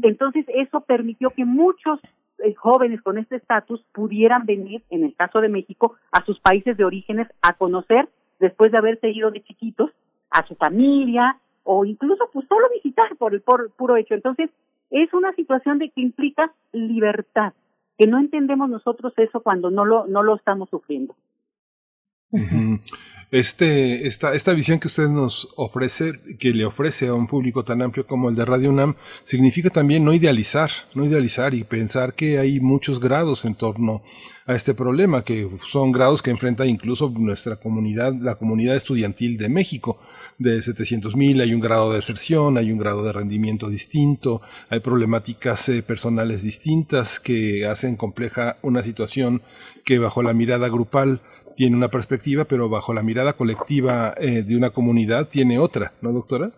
[0.04, 2.00] Entonces, eso permitió que muchos
[2.40, 6.78] eh, jóvenes con este estatus pudieran venir, en el caso de México, a sus países
[6.78, 8.08] de orígenes a conocer,
[8.40, 9.92] después de haberse ido de chiquitos,
[10.30, 14.14] a su familia, o incluso pues solo visitar por el por, puro hecho.
[14.14, 14.50] Entonces,
[14.92, 17.54] es una situación de que implica libertad,
[17.98, 21.16] que no entendemos nosotros eso cuando no lo, no lo estamos sufriendo.
[23.34, 27.82] Este, esta, esta visión que usted nos ofrece, que le ofrece a un público tan
[27.82, 28.94] amplio como el de Radio UNAM,
[29.26, 34.04] significa también no idealizar, no idealizar y pensar que hay muchos grados en torno
[34.46, 39.50] a este problema, que son grados que enfrenta incluso nuestra comunidad, la comunidad estudiantil de
[39.50, 40.00] México.
[40.38, 44.80] De 700 mil hay un grado de deserción, hay un grado de rendimiento distinto, hay
[44.80, 49.42] problemáticas eh, personales distintas que hacen compleja una situación
[49.84, 51.22] que bajo la mirada grupal
[51.56, 56.12] tiene una perspectiva, pero bajo la mirada colectiva eh, de una comunidad tiene otra, ¿no,
[56.12, 56.52] doctora?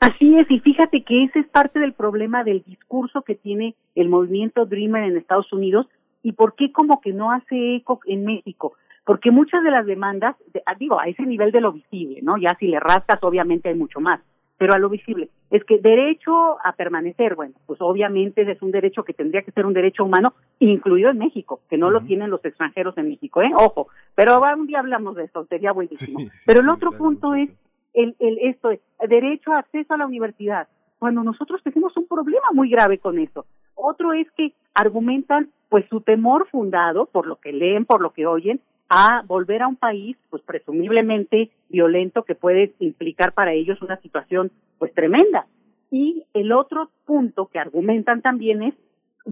[0.00, 4.08] Así es, y fíjate que ese es parte del problema del discurso que tiene el
[4.08, 5.86] movimiento Dreamer en Estados Unidos
[6.22, 8.74] y por qué como que no hace eco en México.
[9.04, 12.36] Porque muchas de las demandas, ah, digo, a ese nivel de lo visible, ¿no?
[12.36, 14.20] Ya si le rascas, obviamente hay mucho más
[14.58, 15.30] pero a lo visible.
[15.50, 19.64] Es que derecho a permanecer, bueno, pues obviamente es un derecho que tendría que ser
[19.64, 23.50] un derecho humano, incluido en México, que no lo tienen los extranjeros en México, ¿eh?
[23.56, 26.18] Ojo, pero un día hablamos de esto, sería buenísimo.
[26.46, 27.48] pero el otro punto es
[27.94, 30.68] el, el esto, es derecho a acceso a la universidad.
[31.00, 33.46] Bueno, nosotros tenemos un problema muy grave con eso.
[33.74, 38.26] Otro es que argumentan pues su temor fundado por lo que leen, por lo que
[38.26, 44.00] oyen, a volver a un país, pues presumiblemente violento, que puede implicar para ellos una
[44.00, 45.46] situación, pues tremenda.
[45.90, 48.74] Y el otro punto que argumentan también es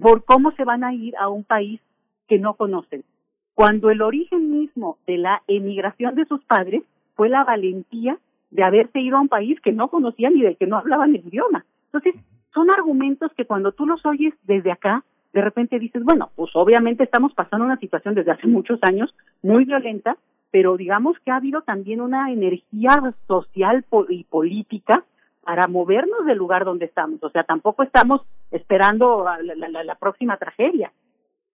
[0.00, 1.80] por cómo se van a ir a un país
[2.28, 3.04] que no conocen.
[3.54, 6.82] Cuando el origen mismo de la emigración de sus padres
[7.14, 8.18] fue la valentía
[8.50, 11.26] de haberse ido a un país que no conocían y del que no hablaban el
[11.26, 11.64] idioma.
[11.86, 12.14] Entonces,
[12.52, 15.04] son argumentos que cuando tú los oyes desde acá,
[15.36, 19.66] de repente dices, bueno, pues obviamente estamos pasando una situación desde hace muchos años muy
[19.66, 20.16] violenta,
[20.50, 25.04] pero digamos que ha habido también una energía social y política
[25.42, 27.22] para movernos del lugar donde estamos.
[27.22, 30.90] O sea, tampoco estamos esperando la, la, próxima tragedia.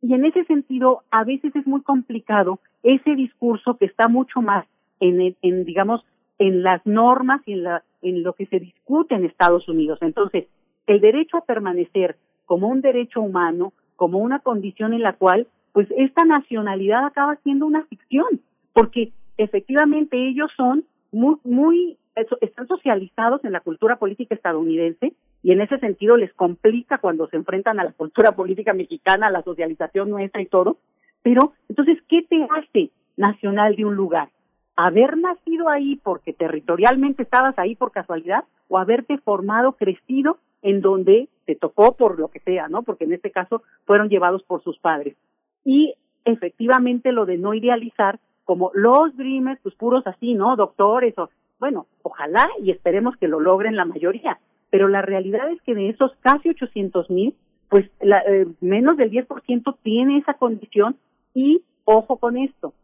[0.01, 4.65] Y en ese sentido, a veces es muy complicado ese discurso que está mucho más
[5.01, 6.05] en, en digamos,
[6.39, 9.99] en las normas y en, la, en lo que se discute en Estados Unidos.
[10.03, 10.47] Entonces,
[10.87, 12.17] el derecho a permanecer
[12.47, 17.67] como un derecho humano, como una condición en la cual, pues esta nacionalidad acaba siendo
[17.67, 18.41] una ficción,
[18.73, 21.97] porque efectivamente ellos son muy, muy,
[22.41, 27.37] están socializados en la cultura política estadounidense y en ese sentido les complica cuando se
[27.37, 30.77] enfrentan a la cultura política mexicana, a la socialización nuestra y todo.
[31.23, 34.29] Pero, entonces, ¿qué te hace nacional de un lugar?
[34.77, 41.29] haber nacido ahí porque territorialmente estabas ahí por casualidad o haberte formado, crecido en donde
[41.45, 42.83] te tocó por lo que sea, ¿no?
[42.83, 45.17] Porque en este caso fueron llevados por sus padres.
[45.65, 45.95] Y
[46.25, 50.57] efectivamente lo de no idealizar como los dreamers, pues puros así, ¿no?
[50.57, 54.39] Doctores o, bueno, ojalá y esperemos que lo logren la mayoría.
[54.71, 57.35] Pero la realidad es que de esos casi 800 mil,
[57.69, 60.97] pues la, eh, menos del 10% tiene esa condición
[61.35, 62.75] y ojo con esto,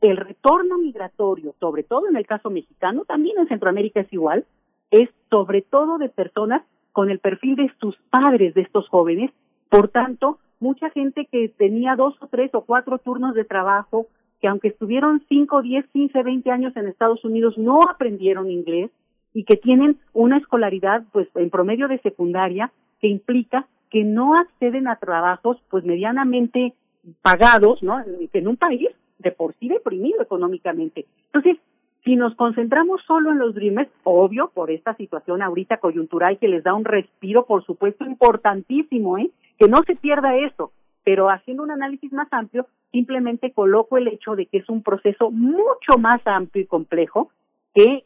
[0.00, 4.44] el retorno migratorio, sobre todo en el caso mexicano, también en Centroamérica es igual,
[4.90, 6.62] es sobre todo de personas
[6.94, 9.32] con el perfil de sus padres de estos jóvenes.
[9.68, 14.06] Por tanto, mucha gente que tenía dos o tres o cuatro turnos de trabajo,
[14.40, 18.90] que aunque estuvieron cinco, diez, quince, veinte años en Estados Unidos, no aprendieron inglés
[19.32, 24.86] y que tienen una escolaridad, pues, en promedio de secundaria, que implica que no acceden
[24.86, 26.74] a trabajos, pues, medianamente
[27.22, 28.00] pagados, ¿no?
[28.32, 28.88] En un país
[29.18, 31.06] de por sí deprimido económicamente.
[31.26, 31.58] Entonces,
[32.04, 36.62] si nos concentramos solo en los Dreamers, obvio, por esta situación ahorita coyuntural que les
[36.62, 39.30] da un respiro, por supuesto, importantísimo, ¿eh?
[39.58, 40.72] Que no se pierda eso.
[41.02, 45.30] Pero haciendo un análisis más amplio, simplemente coloco el hecho de que es un proceso
[45.30, 47.30] mucho más amplio y complejo
[47.74, 48.04] que,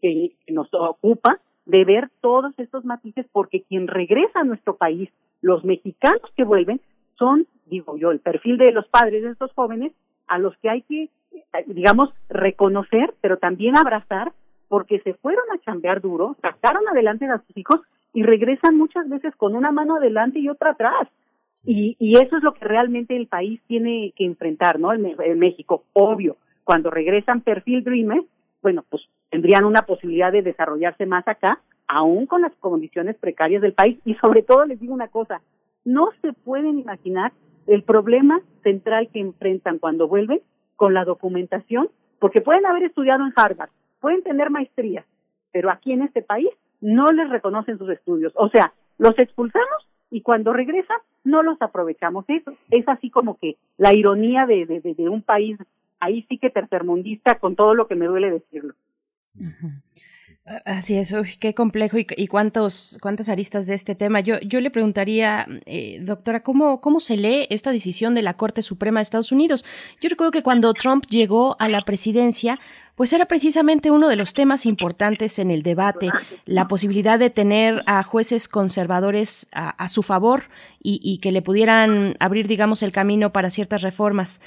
[0.00, 5.10] que nos ocupa de ver todos estos matices, porque quien regresa a nuestro país,
[5.40, 6.80] los mexicanos que vuelven,
[7.18, 9.92] son, digo yo, el perfil de los padres de estos jóvenes
[10.28, 11.10] a los que hay que,
[11.66, 14.32] digamos, reconocer, pero también abrazar,
[14.68, 17.80] porque se fueron a chambear duro, sacaron adelante a sus hijos
[18.12, 21.08] y regresan muchas veces con una mano adelante y otra atrás.
[21.64, 24.92] Y, y eso es lo que realmente el país tiene que enfrentar, ¿no?
[24.92, 26.36] En, México, obvio.
[26.64, 28.24] Cuando regresan perfil Dreamers,
[28.62, 33.72] bueno, pues tendrían una posibilidad de desarrollarse más acá, aún con las condiciones precarias del
[33.72, 33.98] país.
[34.04, 35.40] Y sobre todo les digo una cosa,
[35.84, 37.32] no se pueden imaginar
[37.66, 40.40] el problema central que enfrentan cuando vuelven
[40.76, 41.88] con la documentación,
[42.18, 43.70] porque pueden haber estudiado en Harvard,
[44.00, 45.04] pueden tener maestrías,
[45.52, 46.48] pero aquí en este país
[46.80, 48.32] no les reconocen sus estudios.
[48.36, 52.24] O sea, los expulsamos y cuando regresan no los aprovechamos.
[52.28, 55.58] Eso es así como que la ironía de, de, de, un país
[55.98, 58.74] ahí sí que tercermundista con todo lo que me duele decirlo.
[60.64, 64.20] Así es, qué complejo y, cuántos, cuántas aristas de este tema.
[64.20, 68.62] Yo, yo le preguntaría, eh, doctora, ¿cómo, ¿cómo se lee esta decisión de la Corte
[68.62, 69.64] Suprema de Estados Unidos?
[70.00, 72.60] Yo recuerdo que cuando Trump llegó a la presidencia,
[72.94, 76.10] pues era precisamente uno de los temas importantes en el debate,
[76.44, 80.44] la posibilidad de tener a jueces conservadores a, su favor
[80.80, 84.40] y, y, que le pudieran abrir, digamos, el camino para ciertas reformas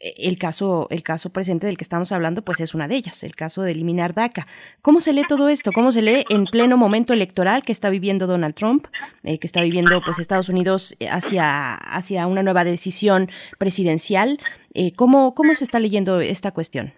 [0.00, 3.36] el caso, el caso presente del que estamos hablando, pues es una de ellas, el
[3.36, 4.46] caso de eliminar DACA.
[4.82, 5.72] ¿Cómo se lee todo esto?
[5.72, 8.86] ¿Cómo se lee en pleno momento electoral que está viviendo Donald Trump,
[9.24, 13.28] eh, que está viviendo pues Estados Unidos hacia, hacia una nueva decisión
[13.58, 14.38] presidencial?
[14.74, 16.92] Eh, ¿cómo, ¿Cómo se está leyendo esta cuestión?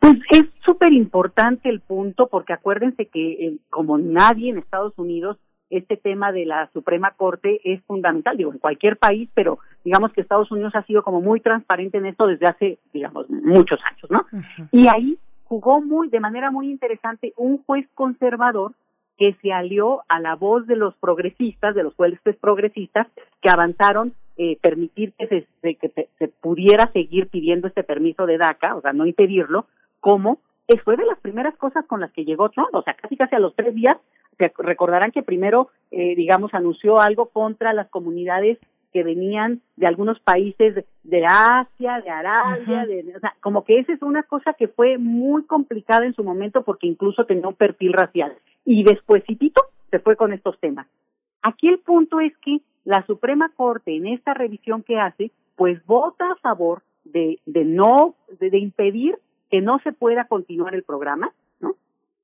[0.00, 5.38] Pues es súper importante el punto, porque acuérdense que eh, como nadie en Estados Unidos
[5.76, 10.20] este tema de la Suprema Corte es fundamental, digo, en cualquier país, pero digamos que
[10.20, 14.26] Estados Unidos ha sido como muy transparente en esto desde hace, digamos, muchos años, ¿no?
[14.72, 18.72] Y ahí jugó muy, de manera muy interesante, un juez conservador
[19.16, 23.06] que se alió a la voz de los progresistas, de los jueces progresistas,
[23.40, 28.74] que avanzaron eh, permitir que se, que se pudiera seguir pidiendo este permiso de DACA,
[28.74, 29.66] o sea, no impedirlo,
[30.00, 30.38] como
[30.84, 33.38] fue de las primeras cosas con las que llegó Trump, o sea, casi casi a
[33.38, 33.98] los tres días,
[34.38, 38.58] se recordarán que primero, eh, digamos, anunció algo contra las comunidades
[38.92, 43.92] que venían de algunos países de, Asia, de Arabia, de, o sea, como que esa
[43.92, 47.92] es una cosa que fue muy complicada en su momento porque incluso tenía un perfil
[47.92, 48.34] racial.
[48.64, 50.86] Y despuesitito se fue con estos temas.
[51.42, 56.30] Aquí el punto es que la Suprema Corte en esta revisión que hace, pues vota
[56.30, 59.18] a favor de, de no, de, impedir
[59.54, 61.76] que no se pueda continuar el programa, ¿no?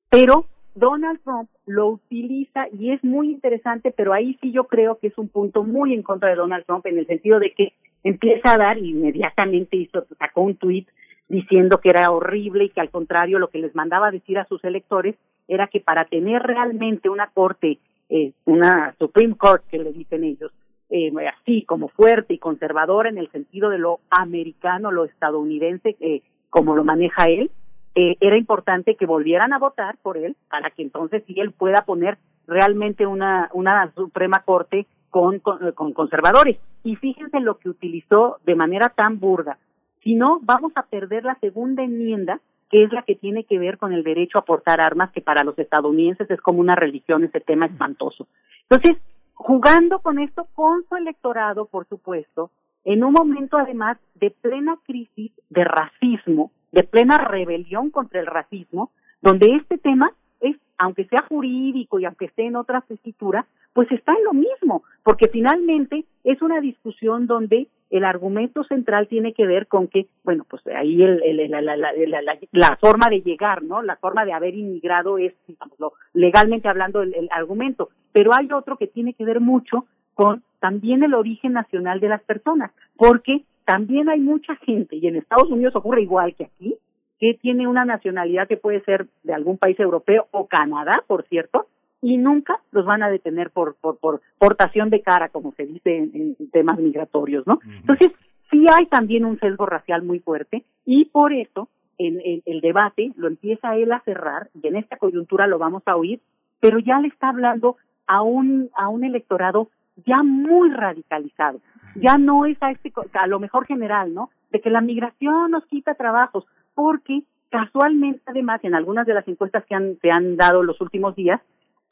[0.09, 5.07] Pero Donald Trump lo utiliza y es muy interesante, pero ahí sí yo creo que
[5.07, 8.53] es un punto muy en contra de Donald Trump en el sentido de que empieza
[8.53, 10.89] a dar inmediatamente hizo sacó un tuit
[11.29, 14.65] diciendo que era horrible y que al contrario lo que les mandaba decir a sus
[14.65, 15.15] electores
[15.47, 17.79] era que para tener realmente una corte,
[18.09, 20.51] eh, una Supreme Court que le dicen ellos,
[20.89, 26.23] eh, así como fuerte y conservadora en el sentido de lo americano, lo estadounidense, eh,
[26.51, 27.51] como lo maneja él,
[27.95, 31.85] eh, era importante que volvieran a votar por él para que entonces sí él pueda
[31.85, 36.59] poner realmente una, una Suprema Corte con, con, conservadores.
[36.85, 39.59] Y fíjense lo que utilizó de manera tan burda.
[40.03, 42.41] Si no, vamos a perder la segunda enmienda,
[42.71, 45.43] que es la que tiene que ver con el derecho a portar armas, que para
[45.43, 48.29] los estadounidenses es como una religión, ese tema espantoso.
[48.69, 49.03] Entonces,
[49.35, 52.51] jugando con esto, con su electorado, por supuesto,
[52.85, 58.91] en un momento además de plena crisis de racismo, de plena rebelión contra el racismo,
[59.23, 64.13] donde este tema es, aunque sea jurídico y aunque esté en otra escritura, pues está
[64.13, 69.67] en lo mismo, porque finalmente es una discusión donde el argumento central tiene que ver
[69.67, 73.83] con que, bueno, pues ahí el, la, la, la, la, forma de llegar, ¿no?
[73.83, 75.77] La forma de haber inmigrado es, digamos,
[76.15, 81.03] legalmente hablando, el, el argumento, pero hay otro que tiene que ver mucho con también
[81.03, 85.75] el origen nacional de las personas, porque también hay mucha gente, y en Estados Unidos
[85.77, 86.77] ocurre igual que aquí,
[87.19, 91.67] que tiene una nacionalidad que puede ser de algún país europeo o Canadá, por cierto,
[92.03, 95.97] y nunca los van a detener por, por, por portación de cara, como se dice
[95.97, 97.61] en, temas migratorios, ¿no?
[97.65, 98.13] Entonces,
[98.51, 101.69] sí hay también un sesgo racial muy fuerte y por eso
[101.99, 105.97] en, el debate lo empieza él a cerrar y en esta coyuntura lo vamos a
[105.97, 106.21] oír,
[106.59, 107.77] pero ya le está hablando
[108.07, 109.69] a un, a un electorado
[110.07, 111.61] ya muy radicalizado.
[111.97, 114.31] Ya no es a este, a lo mejor general, ¿no?
[114.51, 116.45] De que la migración nos quita trabajos,
[116.75, 121.17] porque casualmente además en algunas de las encuestas que han, se han dado los últimos
[121.17, 121.41] días,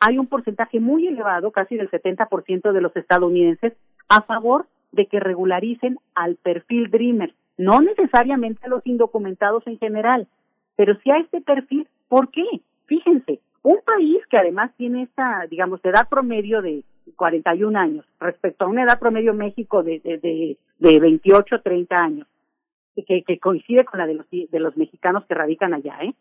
[0.01, 3.74] hay un porcentaje muy elevado, casi del 70% de los estadounidenses,
[4.09, 10.28] a favor de que regularicen al perfil Dreamer, no necesariamente a los indocumentados en general,
[10.76, 11.89] pero sí a este perfil.
[12.09, 12.44] ¿Por qué?
[12.86, 16.85] Fíjense, un país que además tiene esta, digamos, edad promedio de
[17.16, 22.26] 41 años respecto a una edad promedio México de, de, de, 28, 30 años,
[22.94, 26.14] que, que coincide con la de los, de los mexicanos que radican allá, ¿eh?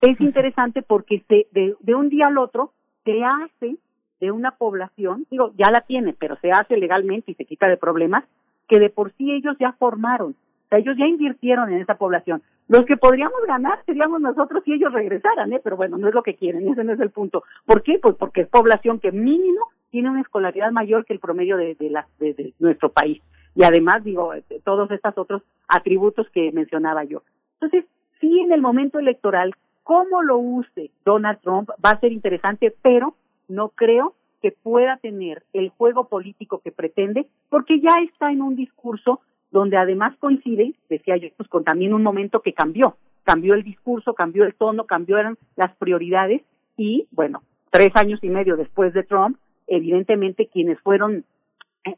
[0.00, 2.72] Es interesante porque se, de, de un día al otro
[3.04, 3.76] se hace
[4.20, 7.76] de una población, digo, ya la tiene, pero se hace legalmente y se quita de
[7.76, 8.24] problemas,
[8.68, 12.42] que de por sí ellos ya formaron, o sea, ellos ya invirtieron en esa población.
[12.68, 15.60] Los que podríamos ganar seríamos nosotros si ellos regresaran, ¿eh?
[15.62, 17.44] Pero bueno, no es lo que quieren, ese no es el punto.
[17.64, 18.00] ¿Por qué?
[18.00, 21.88] Pues porque es población que mínimo tiene una escolaridad mayor que el promedio de, de,
[22.18, 23.22] de, nuestro país.
[23.54, 24.32] y además, digo,
[24.64, 27.22] todos estos otros atributos que mencionaba yo.
[27.60, 27.88] Entonces,
[28.20, 33.14] sí, en el momento electoral, cómo lo use Donald Trump va a ser interesante, pero
[33.48, 38.56] no creo que pueda tener el juego político que pretende, porque ya está en un
[38.56, 43.62] discurso donde además coincide, decía yo, pues con también un momento que cambió, cambió el
[43.62, 46.42] discurso, cambió el tono, cambiaron las prioridades
[46.76, 51.24] y, bueno, tres años y medio después de Trump, evidentemente quienes fueron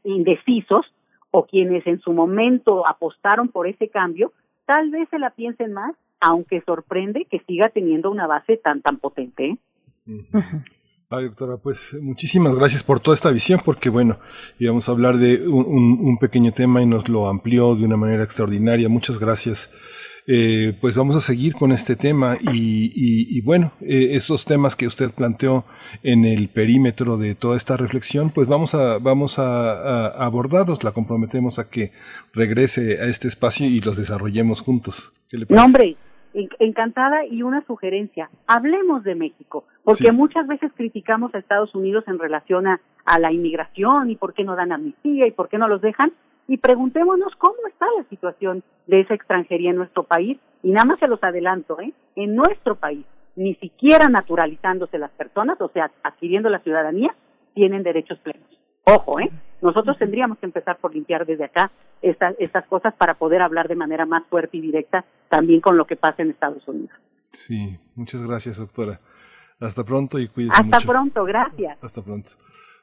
[0.05, 0.87] indecisos
[1.31, 4.33] o quienes en su momento apostaron por ese cambio,
[4.67, 8.99] tal vez se la piensen más, aunque sorprende que siga teniendo una base tan tan
[8.99, 9.51] potente.
[9.51, 9.59] ¿eh?
[11.11, 14.19] Ay, doctora, pues muchísimas gracias por toda esta visión, porque bueno,
[14.59, 18.91] íbamos a hablar de un, pequeño tema y nos lo amplió de una manera extraordinaria.
[18.91, 19.71] Muchas gracias.
[20.31, 25.11] Eh, pues vamos a seguir con este tema y, bueno, eh, esos temas que usted
[25.11, 25.65] planteó
[26.03, 31.59] en el perímetro de toda esta reflexión, pues vamos a, vamos a, abordarlos, la comprometemos
[31.59, 31.93] a que
[32.35, 35.15] regrese a este espacio y los desarrollemos juntos.
[35.31, 35.97] ¿Qué le parece?
[36.59, 42.19] encantada y una sugerencia, hablemos de México, porque muchas veces criticamos a Estados Unidos en
[42.19, 42.81] relación a,
[43.19, 46.13] la inmigración y por qué no dan amnistía y por qué no los dejan,
[46.49, 50.99] y preguntémonos cómo está la situación de esa extranjería en nuestro país, y nada más
[50.99, 51.93] se los adelanto, ¿eh?
[52.17, 53.05] en nuestro país,
[53.37, 57.15] ni siquiera naturalizándose las personas, o sea, adquiriendo la ciudadanía,
[57.55, 58.49] tienen derechos plenos.
[58.85, 59.31] Ojo, ¿eh?
[59.61, 61.71] Nosotros tendríamos que empezar por limpiar desde acá
[62.01, 65.87] estas, estas cosas para poder hablar de manera más fuerte y directa también con lo
[65.87, 66.97] que pasa en Estados Unidos.
[67.33, 69.01] Sí, muchas gracias, doctora.
[69.61, 71.77] Hasta pronto y cuídese Hasta pronto, gracias.
[71.83, 72.31] Hasta pronto.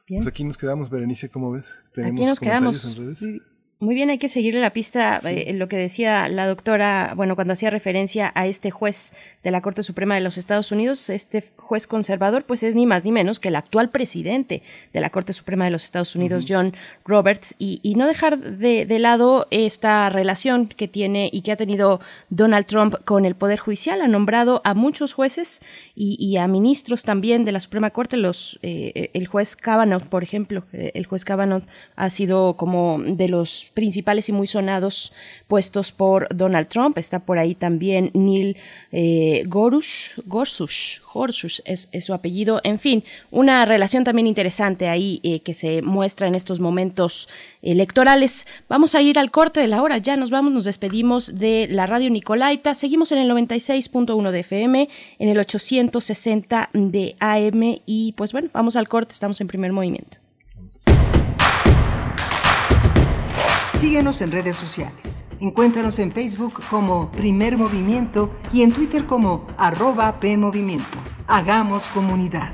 [0.07, 1.83] Pues aquí nos quedamos, Berenice, ¿cómo ves?
[1.93, 2.97] ¿Tenemos aquí nos quedamos.
[2.97, 3.41] En redes?
[3.85, 7.53] Muy bien, hay que seguirle la pista eh, lo que decía la doctora, bueno, cuando
[7.53, 9.13] hacía referencia a este juez
[9.43, 13.05] de la Corte Suprema de los Estados Unidos, este juez conservador, pues es ni más
[13.05, 16.73] ni menos que el actual presidente de la Corte Suprema de los Estados Unidos, John
[17.05, 21.99] Roberts, y, no dejar de, lado esta relación que tiene y que ha tenido
[22.31, 24.01] Donald Trump con el Poder Judicial.
[24.01, 25.61] Ha nombrado a muchos jueces
[25.93, 30.63] y, a ministros también de la Suprema Corte, los, eh, el juez Kavanaugh, por ejemplo,
[30.73, 31.63] eh, el juez Kavanaugh
[31.95, 35.13] ha sido como de los principales y muy sonados
[35.47, 36.97] puestos por Donald Trump.
[36.97, 38.57] Está por ahí también Neil
[38.91, 42.61] eh, Gorsuch, Gorsuch, es, su apellido.
[42.63, 47.29] En fin, una relación también interesante ahí eh, que se muestra en estos momentos
[47.61, 48.47] electorales.
[48.67, 51.85] Vamos a ir al corte de la hora, ya nos vamos, nos despedimos de la
[51.85, 52.73] radio Nicolaita.
[52.73, 54.89] Seguimos en el 96.1 de FM,
[55.19, 60.24] en el 860 de AM y pues bueno, vamos al corte, estamos en primer movimiento.
[63.85, 65.25] Síguenos en redes sociales.
[65.39, 70.97] Encuéntranos en Facebook como Primer Movimiento y en Twitter como arroba PMovimiento.
[71.27, 72.51] Hagamos comunidad.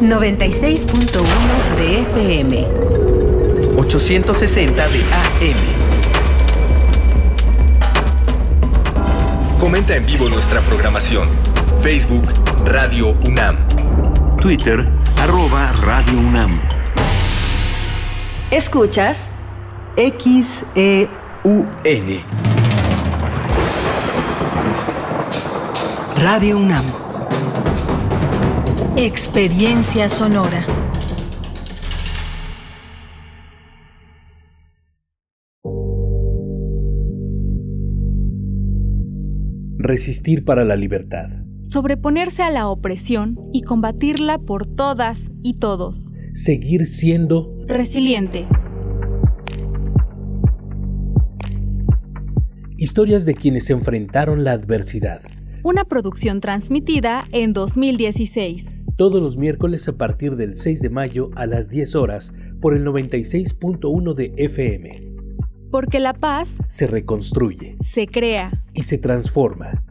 [0.00, 2.87] ...96.1 de FM
[3.78, 5.56] 860 de AM.
[9.60, 11.28] Comenta en vivo nuestra programación.
[11.80, 12.24] Facebook
[12.64, 13.56] Radio UNAM.
[14.40, 14.84] Twitter
[15.16, 16.60] arroba Radio UNAM.
[18.50, 19.30] Escuchas
[19.96, 21.08] XEUN.
[26.16, 26.84] Radio UNAM.
[28.96, 30.77] Experiencia sonora.
[39.88, 41.30] Resistir para la libertad.
[41.64, 46.12] Sobreponerse a la opresión y combatirla por todas y todos.
[46.34, 48.46] Seguir siendo resiliente.
[52.76, 55.22] Historias de quienes enfrentaron la adversidad.
[55.64, 58.66] Una producción transmitida en 2016.
[58.96, 62.84] Todos los miércoles a partir del 6 de mayo a las 10 horas por el
[62.84, 65.17] 96.1 de FM.
[65.70, 69.82] Porque la paz se reconstruye, se crea y se transforma.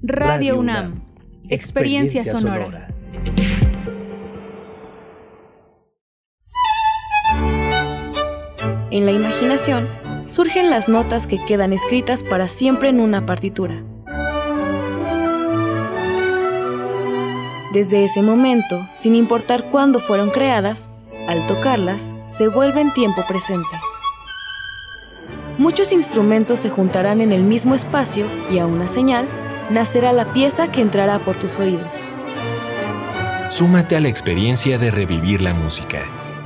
[0.00, 1.02] Radio, UNAM,
[1.48, 2.94] experiencia, sonora.
[8.92, 9.88] En la imaginación
[10.24, 13.82] surgen las notas que quedan escritas para siempre en una partitura.
[17.72, 20.92] Desde ese momento, sin importar cuándo fueron creadas,
[21.26, 23.66] al tocarlas, se vuelven tiempo presente
[25.58, 29.28] muchos instrumentos se juntarán en el mismo espacio y a una señal
[29.70, 32.12] nacerá la pieza que entrará por tus oídos.
[33.50, 36.00] Súmate a la experiencia de revivir la música.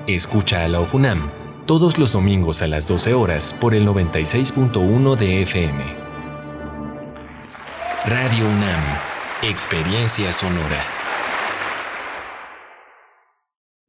[0.07, 1.31] Escucha a la OFUNAM
[1.67, 5.85] todos los domingos a las 12 horas por el 96.1 de FM.
[8.07, 8.83] Radio UNAM,
[9.43, 11.06] Experiencia Sonora.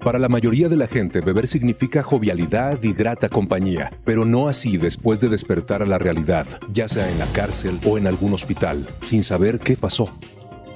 [0.00, 4.76] Para la mayoría de la gente, beber significa jovialidad y grata compañía, pero no así
[4.76, 8.88] después de despertar a la realidad, ya sea en la cárcel o en algún hospital,
[9.00, 10.08] sin saber qué pasó.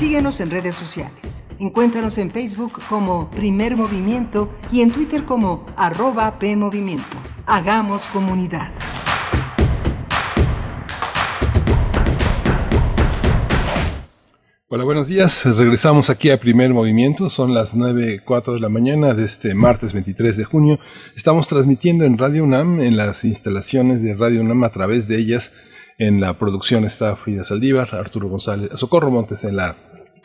[0.00, 1.44] Síguenos en redes sociales.
[1.58, 7.18] Encuéntranos en Facebook como Primer Movimiento y en Twitter como arroba PMovimiento.
[7.44, 8.72] Hagamos comunidad.
[14.68, 15.44] Hola, buenos días.
[15.44, 17.28] Regresamos aquí a Primer Movimiento.
[17.28, 20.78] Son las 9.04 de la mañana de este martes 23 de junio.
[21.14, 25.52] Estamos transmitiendo en Radio UNAM, en las instalaciones de Radio UNAM a través de ellas.
[25.98, 29.76] En la producción está Frida Saldívar, Arturo González, Socorro Montes en la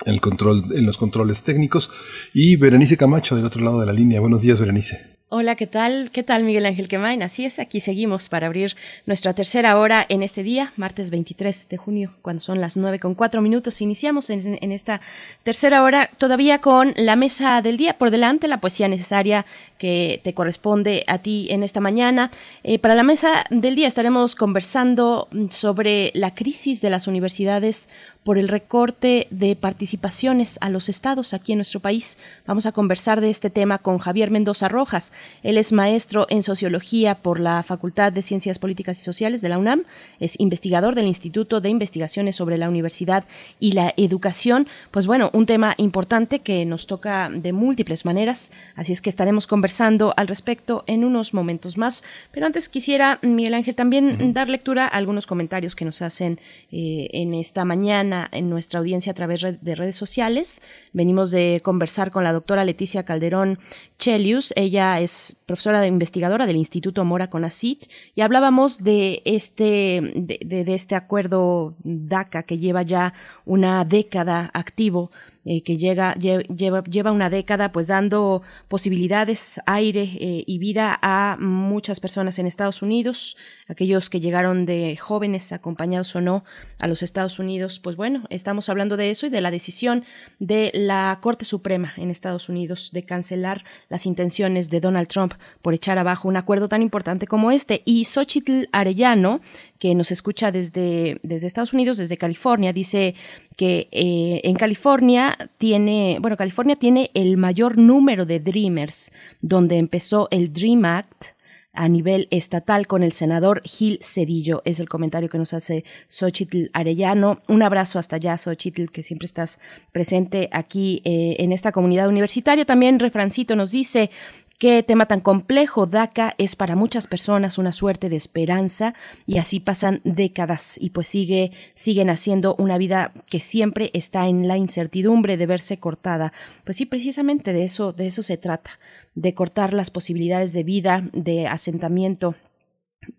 [0.05, 1.91] el control, en los controles técnicos
[2.34, 4.19] y Berenice Camacho del otro lado de la línea.
[4.19, 5.15] Buenos días, Berenice.
[5.27, 6.11] Hola, ¿qué tal?
[6.13, 7.23] ¿Qué tal, Miguel Ángel Quemain?
[7.23, 8.76] Así es, aquí seguimos para abrir
[9.07, 13.15] nuestra tercera hora en este día, martes 23 de junio, cuando son las nueve con
[13.15, 13.81] cuatro minutos.
[13.81, 15.01] Iniciamos en, en, esta
[15.43, 19.47] tercera hora todavía con la mesa del día por delante, la poesía necesaria
[19.80, 22.31] que te corresponde a ti en esta mañana.
[22.63, 27.89] Eh, para la mesa del día estaremos conversando sobre la crisis de las universidades
[28.26, 32.18] por el recorte de participaciones a los estados aquí en nuestro país.
[32.47, 35.14] Vamos a conversar de este tema con Javier Mendoza Rojas.
[35.43, 39.60] Él es maestro en sociología por la Facultad de Ciencias Políticas y Sociales de la
[39.60, 39.84] UNAM,
[40.19, 43.26] es investigador del Instituto de Investigaciones sobre la Universidad
[43.60, 44.68] y la Educación.
[44.89, 49.45] Pues bueno, un tema importante que nos toca de múltiples maneras, así es que estaremos
[49.45, 52.03] conversando al respecto en unos momentos más.
[52.31, 56.39] Pero antes quisiera, Miguel Ángel, también dar lectura a algunos comentarios que nos hacen
[56.72, 60.61] eh, en esta mañana en nuestra audiencia a través de redes sociales.
[60.93, 63.59] Venimos de conversar con la doctora Leticia Calderón
[63.97, 64.53] Chelius.
[64.55, 67.85] Ella es profesora de investigadora del Instituto Mora Conacit
[68.15, 73.13] y hablábamos de este, de, de este acuerdo DACA que lleva ya
[73.45, 75.11] una década activo
[75.45, 81.38] eh, que llega, lleva, lleva una década pues dando posibilidades, aire eh, y vida a
[81.39, 86.43] muchas personas en Estados Unidos, aquellos que llegaron de jóvenes acompañados o no
[86.80, 90.03] a los Estados Unidos, pues bueno, estamos hablando de eso y de la decisión
[90.39, 95.73] de la Corte Suprema en Estados Unidos de cancelar las intenciones de Donald Trump por
[95.73, 97.81] echar abajo un acuerdo tan importante como este.
[97.85, 99.41] Y Xochitl Arellano,
[99.80, 103.15] que nos escucha desde, desde Estados Unidos, desde California, dice
[103.56, 109.11] que eh, en California tiene, bueno, California tiene el mayor número de Dreamers,
[109.41, 111.36] donde empezó el Dream Act
[111.76, 114.61] a nivel estatal con el senador Gil Cedillo.
[114.65, 117.41] Es el comentario que nos hace Xochitl Arellano.
[117.48, 119.60] Un abrazo hasta allá, Xochitl, que siempre estás
[119.91, 122.65] presente aquí eh, en esta comunidad universitaria.
[122.65, 124.10] También Refrancito nos dice,
[124.57, 125.86] Qué tema tan complejo.
[125.86, 128.94] DACA es para muchas personas una suerte de esperanza
[129.26, 134.48] y así pasan décadas y pues sigue, siguen haciendo una vida que siempre está en
[134.48, 136.32] la incertidumbre de verse cortada.
[136.64, 138.80] Pues sí, precisamente de eso, de eso se trata,
[139.14, 142.36] de cortar las posibilidades de vida, de asentamiento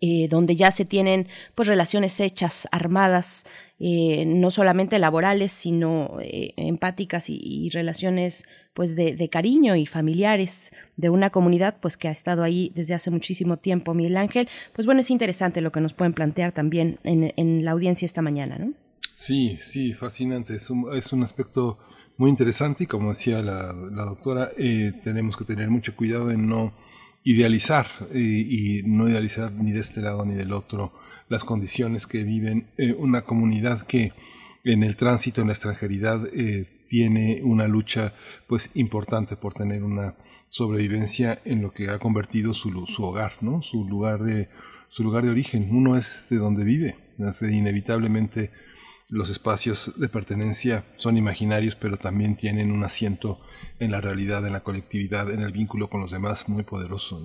[0.01, 3.45] eh, donde ya se tienen pues relaciones hechas, armadas,
[3.79, 11.09] eh, no solamente laborales, sino eh, empáticas y, relaciones pues de, cariño y familiares de
[11.09, 14.47] una comunidad pues que ha estado ahí desde hace muchísimo tiempo, Miguel Ángel.
[14.73, 18.57] Pues bueno, es interesante lo que nos pueden plantear también en, la audiencia esta mañana,
[18.57, 18.73] ¿no?
[19.15, 20.55] Sí, sí, fascinante.
[20.55, 21.79] Es un, es un aspecto
[22.17, 24.51] muy interesante y como decía la, la doctora,
[25.03, 26.73] tenemos que tener mucho cuidado en no
[27.27, 30.93] idealizar y, no idealizar ni de este lado ni del otro
[31.27, 32.67] las condiciones que viven
[32.97, 34.13] una comunidad que
[34.63, 36.21] en el tránsito, en la extranjeridad,
[36.87, 38.13] tiene una lucha
[38.47, 40.15] pues importante por tener una
[40.47, 43.61] sobrevivencia en lo que ha convertido su, su hogar, ¿no?
[43.61, 44.47] Su lugar de
[44.89, 45.67] su lugar de origen.
[45.71, 46.95] Uno es de donde vive.
[47.41, 48.51] Inevitablemente
[49.09, 53.39] los espacios de pertenencia son imaginarios, pero también tienen un asiento
[53.79, 57.21] en la realidad, en la colectividad, en el vínculo con los demás muy poderoso.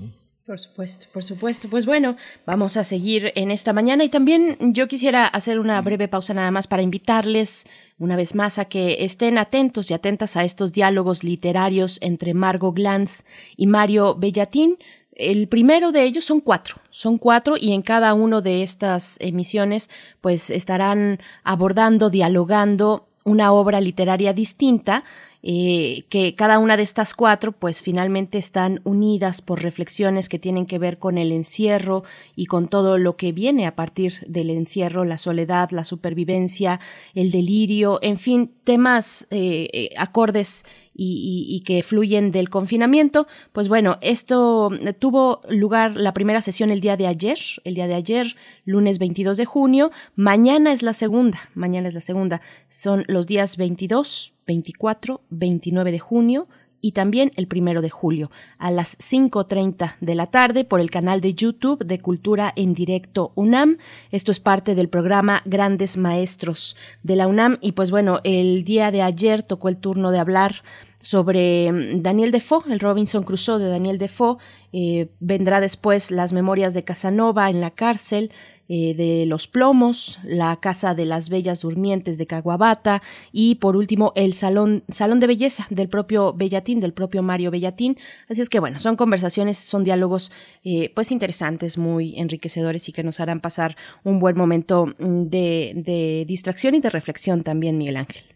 [0.46, 1.68] Por supuesto, por supuesto.
[1.68, 6.08] Pues bueno, vamos a seguir en esta mañana y también yo quisiera hacer una breve
[6.08, 7.66] pausa nada más para invitarles
[7.98, 12.74] una vez más a que estén atentos y atentas a estos diálogos literarios entre Margot
[12.74, 13.24] Glantz
[13.56, 14.78] y Mario Bellatín.
[15.14, 19.90] El primero de ellos son cuatro, son cuatro y en cada una de estas emisiones
[20.20, 25.04] pues estarán abordando, dialogando una obra literaria distinta
[25.44, 30.66] eh, que cada una de estas cuatro pues finalmente están unidas por reflexiones que tienen
[30.66, 32.04] que ver con el encierro
[32.36, 36.78] y con todo lo que viene a partir del encierro, la soledad, la supervivencia,
[37.14, 43.26] el delirio, en fin, temas eh, eh, acordes y, que fluyen del confinamiento.
[43.52, 47.94] Pues bueno, esto tuvo lugar la primera sesión el día de ayer, el día de
[47.94, 49.90] ayer, lunes 22 de junio.
[50.16, 52.40] Mañana es la segunda, mañana es la segunda.
[52.68, 56.48] Son los días 22, 24, 29 de junio
[56.82, 61.22] y también el primero de julio a las 5.30 de la tarde por el canal
[61.22, 63.78] de YouTube de Cultura en Directo UNAM.
[64.10, 68.90] Esto es parte del programa Grandes Maestros de la UNAM y pues bueno, el día
[68.90, 70.56] de ayer tocó el turno de hablar
[70.98, 74.38] sobre mm, Daniel Defoe, el Robinson Crusoe de Daniel Defoe.
[74.72, 78.32] Eh, vendrá después las memorias de Casanova en la cárcel,
[78.74, 84.14] eh, de Los Plomos, la Casa de las Bellas Durmientes de Caguabata y por último
[84.16, 87.98] el Salón, Salón de Belleza del propio Bellatín, del propio Mario Bellatín.
[88.30, 90.32] Así es que bueno, son conversaciones, son diálogos
[90.64, 95.72] eh, pues interesantes, muy enriquecedores y que nos harán pasar un buen momento mm, de,
[95.76, 98.31] de distracción y de reflexión también, Miguel Ángel.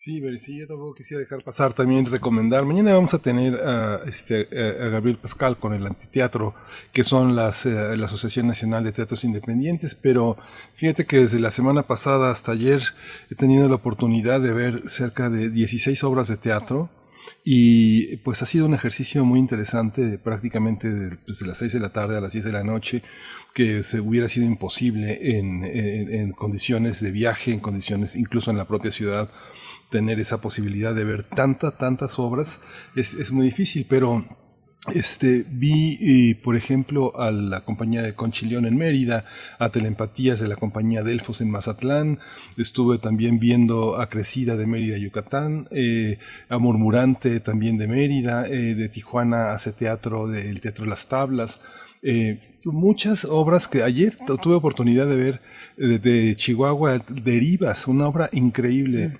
[0.00, 2.64] Sí, sí, yo tampoco quisiera dejar pasar también recomendar.
[2.64, 6.54] Mañana vamos a tener a, este, a Gabriel Pascal con el Antiteatro,
[6.92, 10.36] que son las, eh, la Asociación Nacional de Teatros Independientes, pero
[10.76, 12.80] fíjate que desde la semana pasada hasta ayer
[13.28, 16.90] he tenido la oportunidad de ver cerca de 16 obras de teatro
[17.42, 21.92] y pues ha sido un ejercicio muy interesante prácticamente desde pues, las 6 de la
[21.92, 23.02] tarde a las 10 de la noche
[23.52, 28.68] que se hubiera sido imposible en, en condiciones de viaje, en condiciones incluso en la
[28.68, 29.28] propia ciudad
[29.90, 32.60] tener esa posibilidad de ver tantas, tantas obras
[32.94, 34.24] es, es muy difícil, pero
[34.94, 39.24] este, vi, por ejemplo, a la compañía de Conchilión en Mérida,
[39.58, 42.20] a Telempatías de la compañía Delfos en Mazatlán,
[42.56, 48.74] estuve también viendo a Crecida de Mérida, Yucatán, eh, a Murmurante también de Mérida, eh,
[48.74, 51.60] de Tijuana hace teatro del Teatro Las Tablas,
[52.02, 55.40] eh, muchas obras que ayer tuve oportunidad de ver
[55.76, 59.18] de, de Chihuahua, Derivas, una obra increíble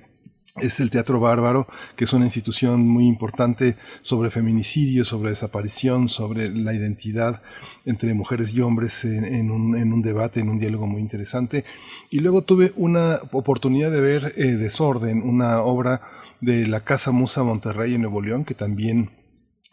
[0.61, 1.67] es el Teatro Bárbaro,
[1.97, 7.43] que es una institución muy importante sobre feminicidio, sobre desaparición, sobre la identidad
[7.85, 11.65] entre mujeres y hombres en, un, debate, en un diálogo muy interesante.
[12.11, 16.03] Y luego tuve una oportunidad de ver eh, Desorden, una obra
[16.41, 19.11] de la Casa Musa Monterrey en Nuevo León, que también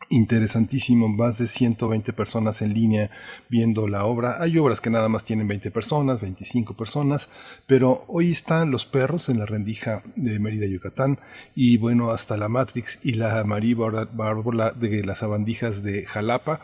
[0.09, 3.11] interesantísimo, más de 120 personas en línea
[3.49, 4.41] viendo la obra.
[4.41, 7.29] Hay obras que nada más tienen 20 personas, 25 personas,
[7.67, 11.19] pero hoy están Los Perros en la rendija de Mérida, Yucatán,
[11.55, 16.61] y bueno, hasta la Matrix y la María de las Abandijas de Jalapa.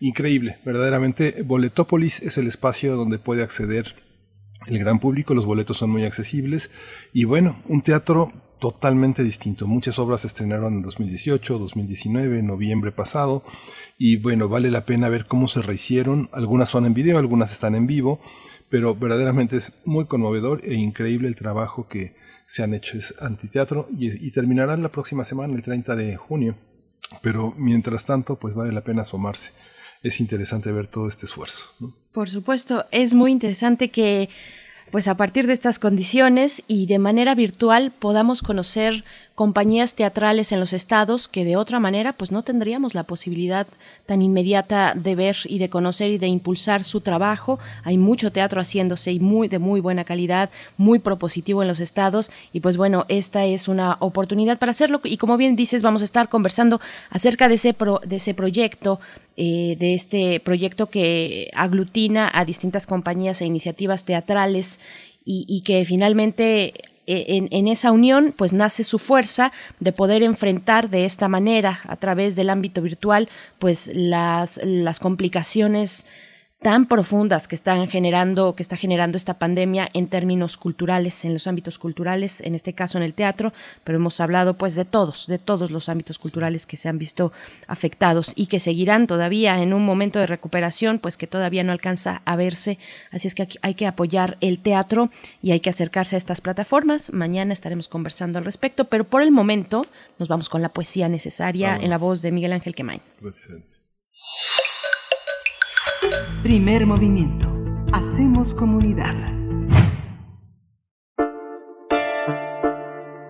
[0.00, 1.42] Increíble, verdaderamente.
[1.42, 3.94] Boletópolis es el espacio donde puede acceder
[4.66, 6.70] el gran público, los boletos son muy accesibles
[7.12, 8.32] y bueno, un teatro
[8.64, 9.66] totalmente distinto.
[9.66, 13.44] Muchas obras se estrenaron en 2018, 2019, noviembre pasado,
[13.98, 16.30] y bueno, vale la pena ver cómo se rehicieron.
[16.32, 18.22] Algunas son en video, algunas están en vivo,
[18.70, 22.16] pero verdaderamente es muy conmovedor e increíble el trabajo que
[22.46, 22.96] se han hecho.
[22.96, 26.56] Es antiteatro y, y terminará la próxima semana, el 30 de junio.
[27.20, 29.52] Pero mientras tanto, pues vale la pena asomarse.
[30.02, 31.74] Es interesante ver todo este esfuerzo.
[32.12, 34.30] Por supuesto, es muy interesante que
[34.94, 39.02] pues a partir de estas condiciones y de manera virtual podamos conocer
[39.34, 43.66] compañías teatrales en los estados que de otra manera pues no tendríamos la posibilidad
[44.06, 47.58] tan inmediata de ver y de conocer y de impulsar su trabajo.
[47.82, 52.30] Hay mucho teatro haciéndose y muy de muy buena calidad, muy propositivo en los estados
[52.52, 56.04] y pues bueno, esta es una oportunidad para hacerlo y como bien dices vamos a
[56.04, 56.80] estar conversando
[57.10, 57.74] acerca de ese
[58.06, 59.00] de ese proyecto
[59.36, 64.80] eh, de este proyecto que aglutina a distintas compañías e iniciativas teatrales
[65.26, 66.74] y, que finalmente
[67.06, 71.96] en, en, esa unión pues nace su fuerza de poder enfrentar de esta manera a
[71.96, 76.06] través del ámbito virtual pues las, las complicaciones
[76.64, 81.46] tan profundas que están generando, que está generando esta pandemia en términos culturales, en los
[81.46, 83.52] ámbitos culturales, en este caso en el teatro,
[83.84, 87.32] pero hemos hablado pues de todos, de todos los ámbitos culturales que se han visto
[87.66, 92.22] afectados y que seguirán todavía en un momento de recuperación, pues que todavía no alcanza
[92.24, 92.78] a verse.
[93.10, 95.10] Así es que hay que apoyar el teatro
[95.42, 97.12] y hay que acercarse a estas plataformas.
[97.12, 99.84] Mañana estaremos conversando al respecto, pero por el momento
[100.18, 103.02] nos vamos con la poesía necesaria en la voz de Miguel Ángel Quemain.
[106.42, 107.48] Primer movimiento.
[107.92, 109.14] Hacemos comunidad.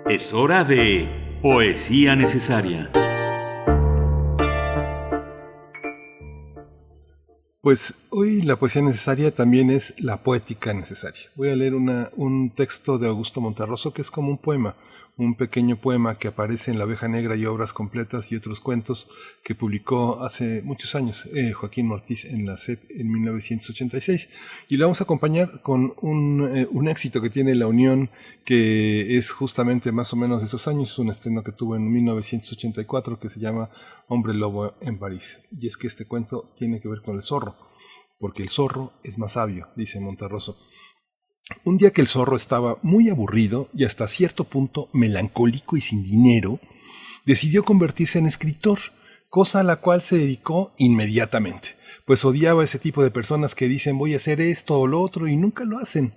[0.08, 2.90] Es hora de poesía necesaria.
[7.60, 11.30] Pues hoy la poesía necesaria también es la poética necesaria.
[11.34, 14.76] Voy a leer una, un texto de Augusto Monterroso que es como un poema
[15.16, 19.08] un pequeño poema que aparece en La Abeja Negra y obras completas y otros cuentos
[19.44, 24.28] que publicó hace muchos años eh, Joaquín Mortiz en la SEP en 1986.
[24.68, 28.10] Y lo vamos a acompañar con un, eh, un, éxito que tiene La Unión,
[28.44, 33.20] que es justamente más o menos de esos años, un estreno que tuvo en 1984
[33.20, 33.70] que se llama
[34.08, 35.40] Hombre Lobo en París.
[35.56, 37.56] Y es que este cuento tiene que ver con el zorro,
[38.18, 40.58] porque el zorro es más sabio, dice Monterroso.
[41.62, 46.02] Un día que el zorro estaba muy aburrido y hasta cierto punto melancólico y sin
[46.02, 46.58] dinero,
[47.26, 48.78] decidió convertirse en escritor,
[49.28, 51.76] cosa a la cual se dedicó inmediatamente,
[52.06, 55.28] pues odiaba ese tipo de personas que dicen voy a hacer esto o lo otro
[55.28, 56.14] y nunca lo hacen.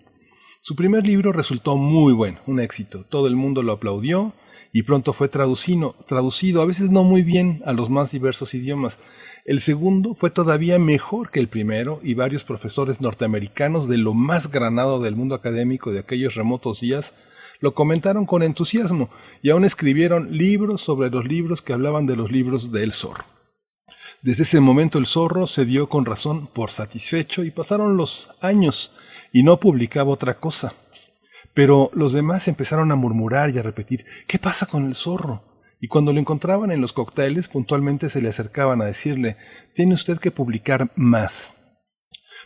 [0.61, 4.33] Su primer libro resultó muy bueno, un éxito, todo el mundo lo aplaudió
[4.71, 8.99] y pronto fue traducido, traducido, a veces no muy bien, a los más diversos idiomas,
[9.47, 14.51] el segundo fue todavía mejor que el primero y varios profesores norteamericanos de lo más
[14.51, 17.13] granado del mundo académico de aquellos remotos días
[17.61, 19.09] lo comentaron con entusiasmo
[19.41, 23.23] y aún escribieron libros sobre los libros que hablaban de los libros del zorro.
[24.21, 28.97] Desde ese momento el zorro se dio con razón por satisfecho y pasaron los años
[29.31, 30.73] y no publicaba otra cosa.
[31.53, 35.46] Pero los demás empezaron a murmurar y a repetir ¿Qué pasa con el zorro?
[35.79, 39.37] Y cuando lo encontraban en los cócteles puntualmente se le acercaban a decirle
[39.75, 41.53] Tiene usted que publicar más.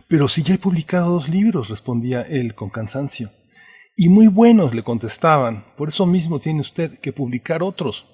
[0.08, 3.32] Pero si ya he publicado dos libros, respondía él con cansancio.
[3.96, 8.06] Y muy buenos, le contestaban, por eso mismo tiene usted que publicar otros.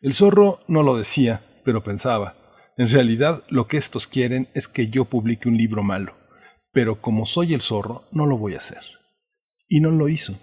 [0.00, 2.36] El zorro no lo decía, pero pensaba,
[2.76, 6.16] en realidad lo que estos quieren es que yo publique un libro malo,
[6.72, 8.82] pero como soy el zorro, no lo voy a hacer.
[9.68, 10.38] Y no lo hizo.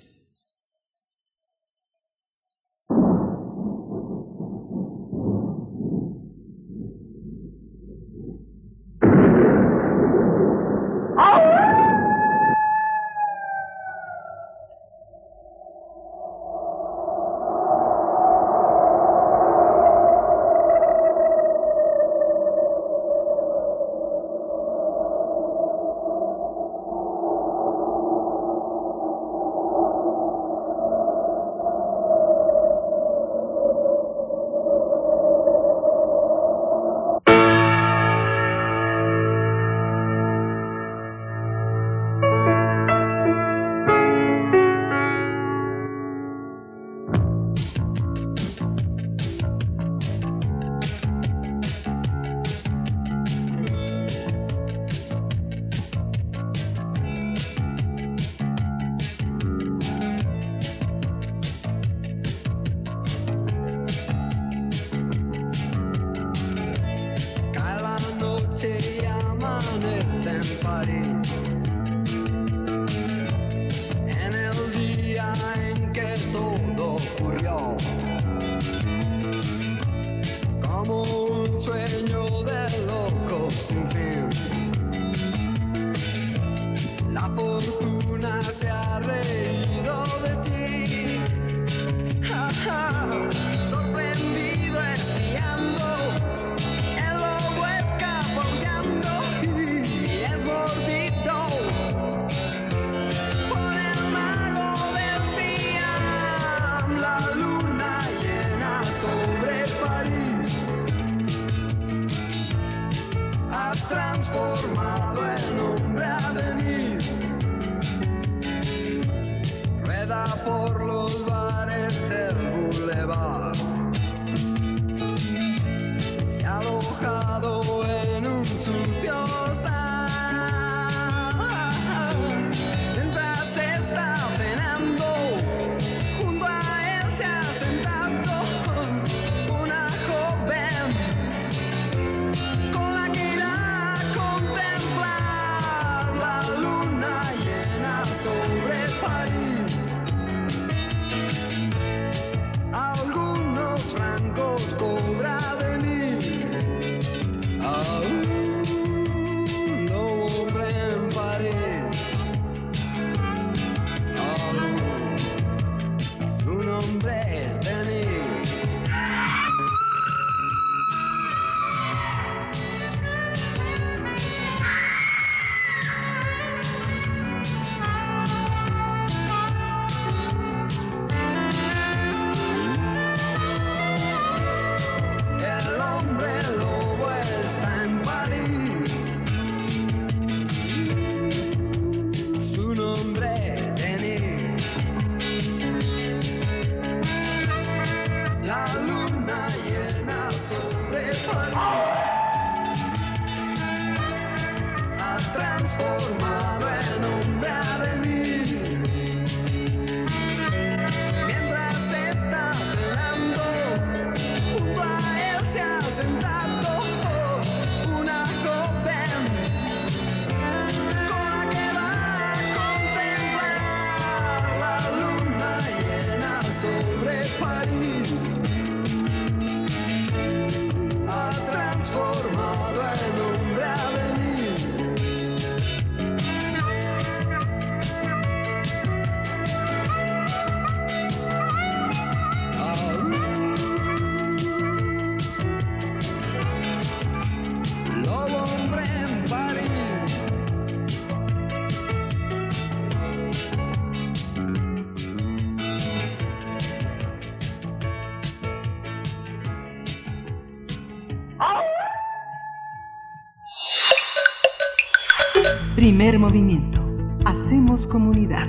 [265.83, 266.81] Primer movimiento.
[267.25, 268.47] Hacemos comunidad.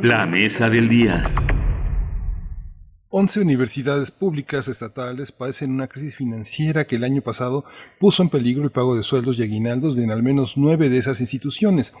[0.00, 1.28] La mesa del día.
[3.08, 7.64] 11 universidades públicas estatales padecen una crisis financiera que el año pasado
[7.98, 10.98] puso en peligro el pago de sueldos y aguinaldos de en al menos nueve de
[10.98, 11.94] esas instituciones.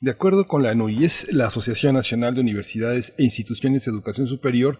[0.00, 4.78] De acuerdo con la ANUIES, la Asociación Nacional de Universidades e Instituciones de Educación Superior,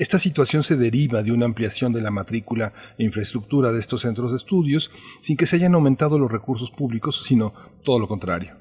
[0.00, 4.30] esta situación se deriva de una ampliación de la matrícula e infraestructura de estos centros
[4.30, 4.90] de estudios
[5.20, 7.52] sin que se hayan aumentado los recursos públicos, sino
[7.84, 8.56] todo lo contrario.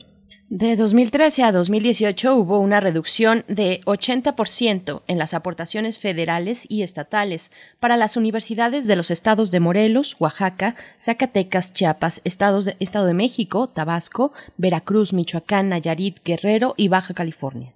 [0.49, 7.53] De 2013 a 2018 hubo una reducción de 80% en las aportaciones federales y estatales
[7.79, 13.13] para las universidades de los estados de Morelos, Oaxaca, Zacatecas, Chiapas, estados de, Estado de
[13.13, 17.73] México, Tabasco, Veracruz, Michoacán, Nayarit, Guerrero y Baja California.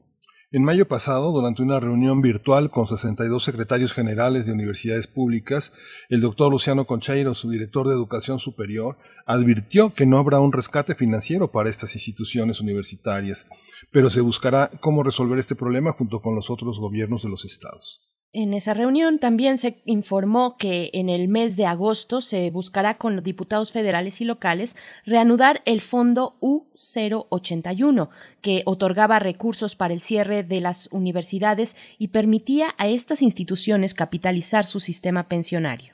[0.55, 5.73] En mayo pasado, durante una reunión virtual con 62 secretarios generales de universidades públicas,
[6.09, 10.93] el doctor Luciano Concheiro, su director de Educación Superior, advirtió que no habrá un rescate
[10.93, 13.47] financiero para estas instituciones universitarias,
[13.91, 18.12] pero se buscará cómo resolver este problema junto con los otros gobiernos de los estados.
[18.35, 23.15] En esa reunión también se informó que en el mes de agosto se buscará con
[23.15, 28.09] los diputados federales y locales reanudar el fondo U081,
[28.41, 34.65] que otorgaba recursos para el cierre de las universidades y permitía a estas instituciones capitalizar
[34.65, 35.93] su sistema pensionario.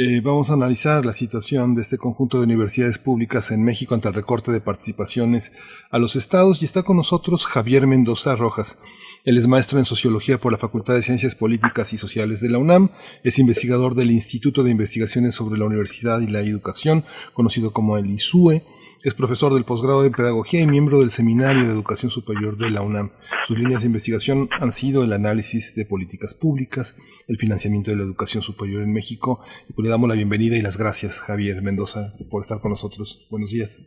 [0.00, 4.06] Eh, vamos a analizar la situación de este conjunto de universidades públicas en México ante
[4.06, 5.50] el recorte de participaciones
[5.90, 8.78] a los estados y está con nosotros Javier Mendoza Rojas.
[9.24, 12.58] Él es maestro en Sociología por la Facultad de Ciencias Políticas y Sociales de la
[12.58, 12.90] UNAM,
[13.24, 17.02] es investigador del Instituto de Investigaciones sobre la Universidad y la Educación,
[17.34, 18.62] conocido como el ISUE,
[19.02, 22.82] es profesor del posgrado en Pedagogía y miembro del Seminario de Educación Superior de la
[22.82, 23.12] UNAM.
[23.46, 28.02] Sus líneas de investigación han sido el análisis de políticas públicas, el financiamiento de la
[28.02, 32.12] educación superior en México, y pues le damos la bienvenida y las gracias, Javier Mendoza,
[32.30, 33.28] por estar con nosotros.
[33.30, 33.78] Buenos días.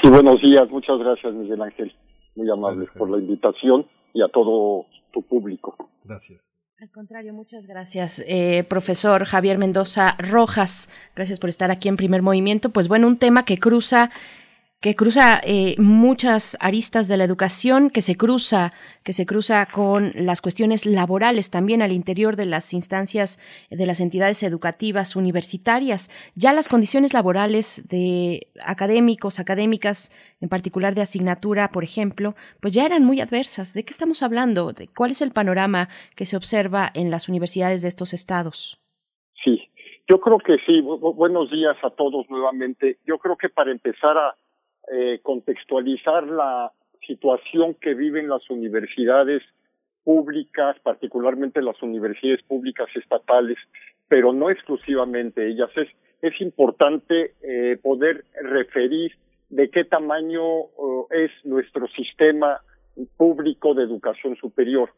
[0.00, 0.70] Sí, buenos días.
[0.70, 1.92] Muchas gracias, Miguel Ángel.
[2.36, 5.76] Muy amables por la invitación y a todo tu público.
[6.04, 6.40] Gracias.
[6.80, 10.90] Al contrario, muchas gracias, eh, profesor Javier Mendoza Rojas.
[11.14, 12.70] Gracias por estar aquí en Primer Movimiento.
[12.70, 14.10] Pues bueno, un tema que cruza
[14.82, 18.72] que cruza eh, muchas aristas de la educación, que se cruza,
[19.04, 23.38] que se cruza con las cuestiones laborales también al interior de las instancias
[23.70, 26.10] de las entidades educativas universitarias.
[26.34, 32.84] Ya las condiciones laborales de académicos, académicas, en particular de asignatura, por ejemplo, pues ya
[32.84, 33.74] eran muy adversas.
[33.74, 34.72] ¿De qué estamos hablando?
[34.72, 38.80] ¿De ¿Cuál es el panorama que se observa en las universidades de estos estados?
[39.44, 39.70] Sí,
[40.08, 40.80] yo creo que sí.
[40.80, 42.98] buenos días a todos nuevamente.
[43.06, 44.34] Yo creo que para empezar a
[44.92, 46.72] eh, contextualizar la
[47.06, 49.42] situación que viven las universidades
[50.04, 53.58] públicas, particularmente las universidades públicas estatales,
[54.08, 55.70] pero no exclusivamente ellas.
[55.76, 55.88] Es,
[56.40, 59.12] importante eh, poder referir
[59.50, 60.66] de qué tamaño
[61.10, 62.60] es nuestro sistema
[63.16, 64.90] público de educación superior.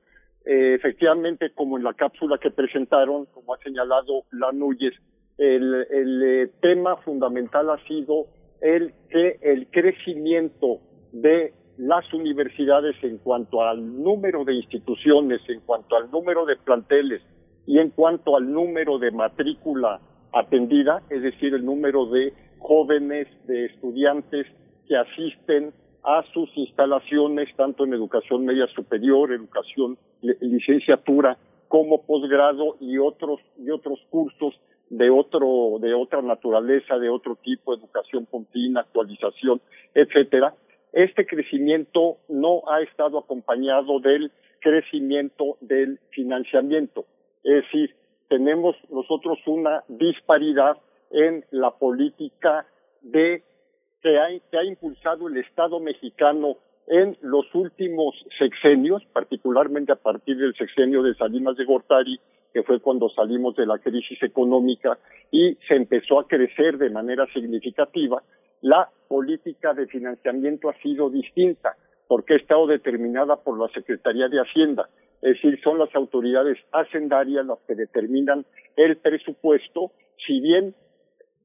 [0.45, 4.95] Eh, efectivamente, como en la cápsula que presentaron, como ha señalado la Núñez,
[5.39, 8.27] el, el eh, tema fundamental ha sido
[8.65, 10.81] el que el crecimiento
[11.13, 17.21] de las universidades en cuanto al número de instituciones, en cuanto al número de planteles
[17.67, 20.01] y en cuanto al número de matrícula
[20.33, 24.47] atendida, es decir, el número de jóvenes, de estudiantes
[24.89, 31.37] que asisten a sus instalaciones, tanto en educación media superior, educación, licenciatura,
[31.69, 34.55] como posgrado y otros, y otros cursos
[34.97, 39.61] de otro, de otra naturaleza, de otro tipo, educación continua, actualización,
[39.95, 40.55] etcétera.
[40.93, 47.07] Este crecimiento no ha estado acompañado del crecimiento del financiamiento.
[47.43, 47.95] Es decir,
[48.29, 50.77] tenemos nosotros una disparidad
[51.11, 52.67] en la política
[53.03, 53.43] de
[54.01, 56.53] que ha, que ha impulsado el Estado mexicano
[56.87, 62.21] en los últimos sexenios, particularmente a partir del sexenio de Salinas de Gortari,
[62.55, 64.97] que fue cuando salimos de la crisis económica
[65.33, 68.23] y se empezó a crecer de manera significativa,
[68.63, 71.77] la política de financiamiento ha sido distinta
[72.07, 74.89] porque ha estado determinada por la Secretaría de Hacienda.
[75.21, 79.91] Es decir, son las autoridades hacendarias las que determinan el presupuesto,
[80.25, 80.75] si bien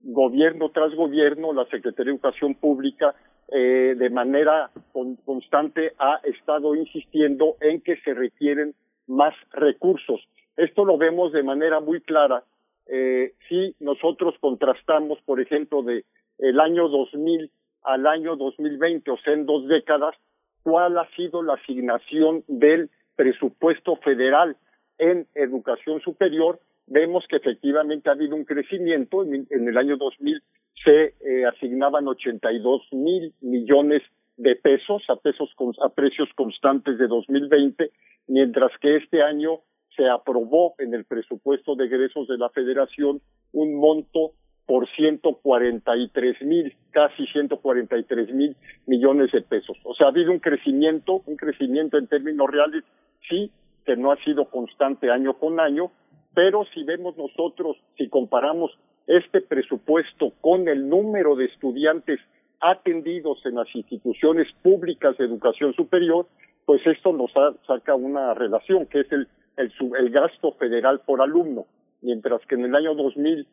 [0.01, 3.15] gobierno tras gobierno, la Secretaría de Educación Pública
[3.51, 8.75] eh, de manera con, constante ha estado insistiendo en que se requieren
[9.07, 10.21] más recursos.
[10.59, 12.43] Esto lo vemos de manera muy clara
[12.87, 16.03] eh, si nosotros contrastamos, por ejemplo, de
[16.37, 17.49] el año 2000
[17.83, 20.15] al año 2020, o sea, en dos décadas,
[20.63, 24.57] cuál ha sido la asignación del presupuesto federal
[24.97, 29.23] en educación superior, vemos que efectivamente ha habido un crecimiento.
[29.23, 30.43] En, el año 2000
[30.83, 34.01] se eh, asignaban 82 mil millones
[34.35, 35.49] de pesos a pesos
[35.81, 37.91] a precios constantes de 2020,
[38.27, 39.61] mientras que este año
[39.99, 43.19] se aprobó en el presupuesto de egresos de la Federación
[43.51, 44.31] un monto
[44.65, 48.55] por 143 mil, casi 143 mil
[48.85, 49.77] millones de pesos.
[49.83, 52.85] O sea, ha habido un crecimiento, un crecimiento en términos reales,
[53.27, 53.51] sí,
[53.85, 55.91] que no ha sido constante año con año,
[56.33, 58.71] pero si vemos nosotros, si comparamos
[59.05, 62.21] este presupuesto con el número de estudiantes
[62.61, 66.27] atendidos en las instituciones públicas de educación superior,
[66.65, 67.31] pues esto nos
[67.67, 69.27] saca una relación, que es el,
[69.59, 71.67] el, el gasto federal por alumno,
[72.01, 73.45] mientras que en el año 2000,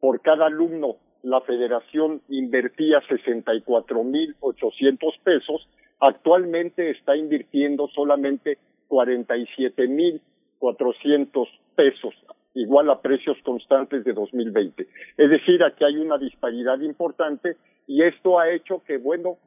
[0.00, 12.14] por cada alumno, la federación invertía 64.800 pesos, actualmente está invirtiendo solamente 47.400 pesos
[12.54, 14.86] igual a precios constantes de 2020.
[15.16, 17.56] Es decir, aquí hay una disparidad importante
[17.86, 19.38] y esto ha hecho que, bueno,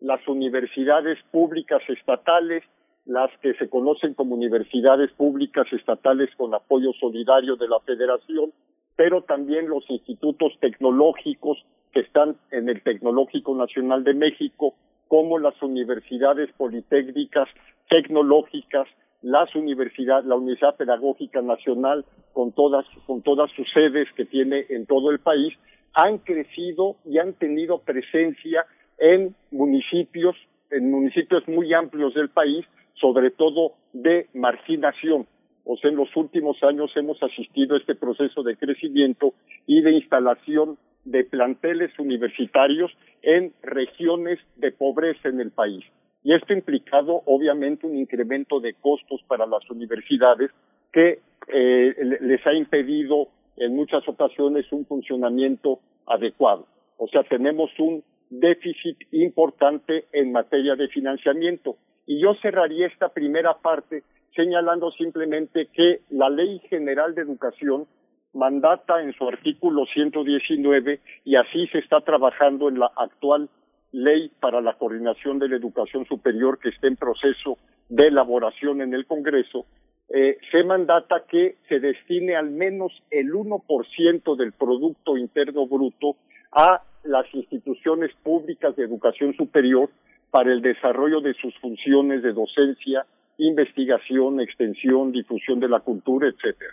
[0.00, 2.62] las universidades públicas estatales,
[3.06, 8.52] las que se conocen como universidades públicas estatales con apoyo solidario de la Federación,
[8.96, 11.58] pero también los institutos tecnológicos
[11.92, 14.74] que están en el Tecnológico Nacional de México,
[15.08, 17.48] como las universidades politécnicas
[17.88, 18.86] tecnológicas,
[19.22, 24.86] las universidades, la Universidad Pedagógica Nacional, con todas, con todas sus sedes que tiene en
[24.86, 25.52] todo el país,
[25.94, 28.64] han crecido y han tenido presencia
[28.98, 30.36] en municipios,
[30.70, 32.64] en municipios muy amplios del país,
[33.00, 35.26] sobre todo de marginación.
[35.64, 39.34] O sea, en los últimos años hemos asistido a este proceso de crecimiento
[39.66, 42.90] y de instalación de planteles universitarios
[43.22, 45.84] en regiones de pobreza en el país
[46.22, 50.50] y esto ha implicado obviamente un incremento de costos para las universidades
[50.92, 56.66] que eh, les ha impedido en muchas ocasiones un funcionamiento adecuado.
[56.98, 61.76] O sea, tenemos un déficit importante en materia de financiamiento.
[62.10, 64.02] Y yo cerraría esta primera parte
[64.34, 67.86] señalando simplemente que la Ley General de Educación
[68.32, 73.48] mandata en su artículo 119 y así se está trabajando en la actual
[73.92, 77.58] ley para la coordinación de la educación superior que está en proceso
[77.88, 79.66] de elaboración en el Congreso,
[80.08, 86.16] eh, se mandata que se destine al menos el 1% del Producto Interno Bruto
[86.50, 89.90] a las instituciones públicas de educación superior
[90.30, 93.04] para el desarrollo de sus funciones de docencia,
[93.38, 96.72] investigación, extensión, difusión de la cultura, etcétera.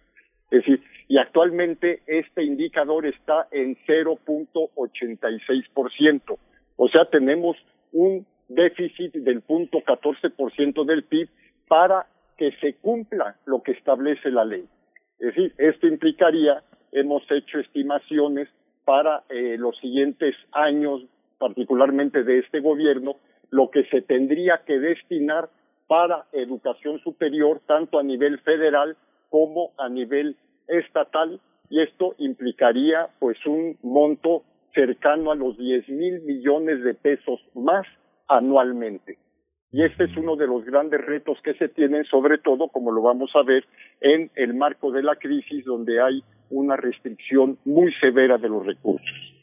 [0.51, 6.37] Es decir, y actualmente este indicador está en 0.86%.
[6.77, 7.55] O sea, tenemos
[7.91, 11.29] un déficit del punto 14% del PIB
[11.67, 14.63] para que se cumpla lo que establece la ley.
[15.19, 18.47] Es decir, esto implicaría, hemos hecho estimaciones
[18.85, 21.01] para eh, los siguientes años,
[21.39, 23.17] particularmente de este gobierno,
[23.49, 25.49] lo que se tendría que destinar
[25.87, 28.97] para educación superior, tanto a nivel federal
[29.29, 30.35] como a nivel
[30.67, 34.43] estatal, y esto implicaría pues un monto
[34.73, 37.85] cercano a los 10 mil millones de pesos más
[38.27, 39.17] anualmente.
[39.71, 43.01] Y este es uno de los grandes retos que se tienen, sobre todo, como lo
[43.01, 43.65] vamos a ver,
[43.99, 49.36] en el marco de la crisis, donde hay una restricción muy severa de los recursos.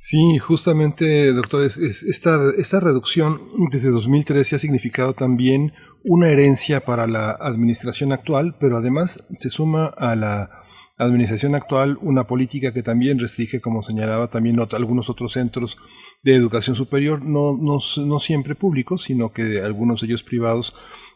[0.00, 3.40] Sí, justamente, doctor, esta, esta reducción
[3.72, 5.72] desde 2013 ha significado también
[6.04, 10.50] una herencia para la administración actual, pero además se suma a la
[10.98, 15.76] administración actual una política que también restringe, como señalaba también algunos otros centros
[16.22, 20.74] de educación superior, no, no, no siempre públicos, sino que algunos de ellos privados,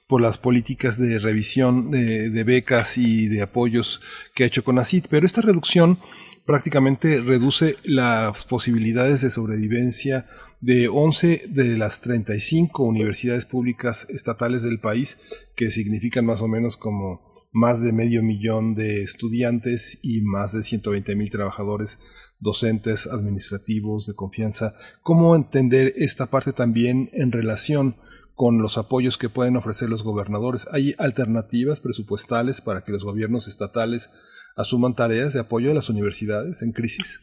[0.09, 4.01] por las políticas de revisión de, de becas y de apoyos
[4.35, 6.01] que ha hecho CONACIT, pero esta reducción
[6.47, 10.27] prácticamente reduce las posibilidades de sobrevivencia
[10.61, 15.19] de 11 de las 35 universidades públicas estatales del país,
[15.57, 20.62] que significan más o menos como más de medio millón de estudiantes y más de
[20.62, 21.99] 120 mil trabajadores
[22.39, 24.75] docentes, administrativos, de confianza.
[25.03, 27.97] ¿Cómo entender esta parte también en relación
[28.35, 30.67] con los apoyos que pueden ofrecer los gobernadores?
[30.73, 34.11] ¿Hay alternativas presupuestales para que los gobiernos estatales
[34.57, 37.21] asuman tareas de apoyo a las universidades en crisis?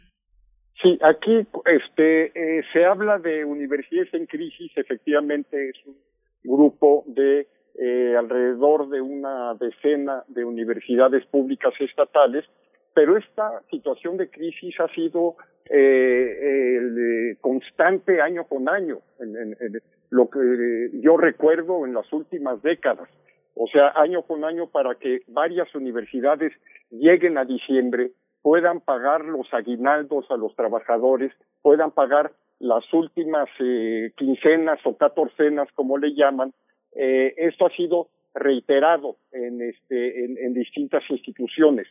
[0.81, 5.97] Sí, aquí este, eh, se habla de universidades en crisis, efectivamente es un
[6.43, 12.45] grupo de eh, alrededor de una decena de universidades públicas estatales,
[12.93, 15.35] pero esta situación de crisis ha sido
[15.69, 19.55] eh, el, constante año con año, en
[20.09, 23.09] lo que yo recuerdo en las últimas décadas
[23.55, 26.53] o sea, año con año para que varias universidades
[26.89, 28.11] lleguen a diciembre,
[28.41, 35.67] puedan pagar los aguinaldos a los trabajadores, puedan pagar las últimas eh, quincenas o catorcenas,
[35.73, 36.53] como le llaman.
[36.95, 41.87] Eh, esto ha sido reiterado en, este, en, en distintas instituciones.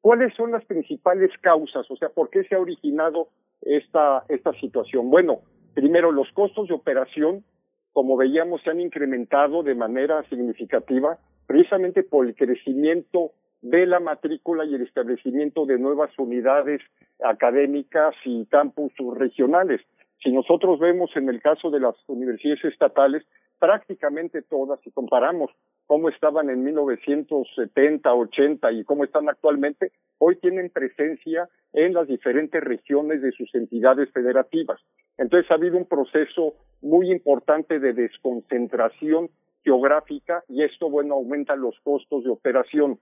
[0.00, 1.88] ¿Cuáles son las principales causas?
[1.90, 3.28] O sea, ¿por qué se ha originado
[3.62, 5.10] esta, esta situación?
[5.10, 5.42] Bueno,
[5.74, 7.44] primero, los costos de operación
[7.92, 14.64] como veíamos, se han incrementado de manera significativa precisamente por el crecimiento de la matrícula
[14.64, 16.80] y el establecimiento de nuevas unidades
[17.22, 19.80] académicas y campus regionales.
[20.22, 23.24] Si nosotros vemos en el caso de las universidades estatales,
[23.58, 25.50] prácticamente todas, si comparamos
[25.86, 32.62] cómo estaban en 1970, 80 y cómo están actualmente, hoy tienen presencia en las diferentes
[32.62, 34.80] regiones de sus entidades federativas.
[35.18, 39.30] Entonces ha habido un proceso muy importante de desconcentración
[39.62, 42.98] geográfica y esto, bueno, aumenta los costos de operación.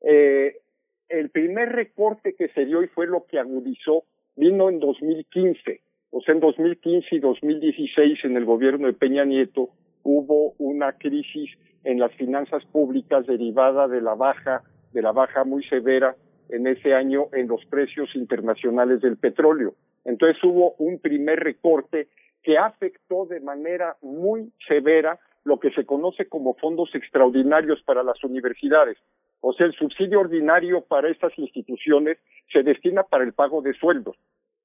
[0.00, 0.58] Eh,
[1.08, 4.04] el primer recorte que se dio y fue lo que agudizó
[4.36, 5.80] vino en 2015.
[6.10, 9.70] O sea, en 2015 y 2016 en el gobierno de Peña Nieto
[10.02, 11.50] hubo una crisis
[11.82, 14.62] en las finanzas públicas derivada de la baja,
[14.92, 16.16] de la baja muy severa
[16.48, 19.74] en ese año en los precios internacionales del petróleo.
[20.04, 22.08] Entonces hubo un primer recorte
[22.42, 28.22] que afectó de manera muy severa lo que se conoce como fondos extraordinarios para las
[28.24, 28.98] universidades.
[29.40, 32.18] O sea, el subsidio ordinario para estas instituciones
[32.52, 34.16] se destina para el pago de sueldos.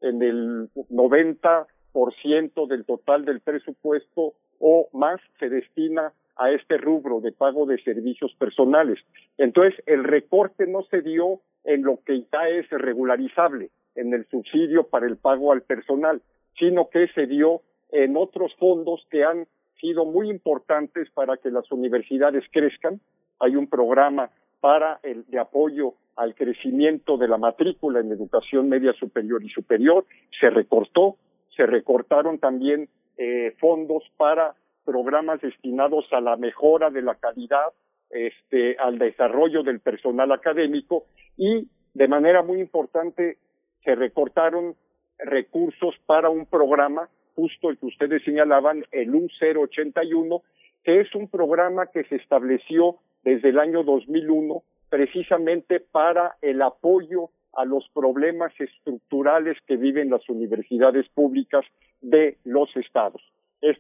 [0.01, 7.33] En el 90% del total del presupuesto o más se destina a este rubro de
[7.33, 8.99] pago de servicios personales.
[9.37, 13.69] Entonces, el recorte no se dio en lo que ya es regularizable,
[13.99, 16.21] en el subsidio para el pago al personal,
[16.57, 17.61] sino que se dio
[17.91, 19.47] en otros fondos que han
[19.79, 22.99] sido muy importantes para que las universidades crezcan.
[23.39, 24.29] Hay un programa
[24.59, 30.05] para el de apoyo al crecimiento de la matrícula en educación media superior y superior,
[30.39, 31.15] se recortó,
[31.55, 34.53] se recortaron también eh, fondos para
[34.83, 37.67] programas destinados a la mejora de la calidad,
[38.09, 41.05] este, al desarrollo del personal académico
[41.37, 43.37] y de manera muy importante
[43.83, 44.75] se recortaron
[45.17, 50.41] recursos para un programa, justo el que ustedes señalaban, el U081,
[50.83, 57.30] que es un programa que se estableció desde el año 2001 precisamente para el apoyo
[57.53, 61.66] a los problemas estructurales que viven las universidades públicas
[62.01, 63.22] de los estados.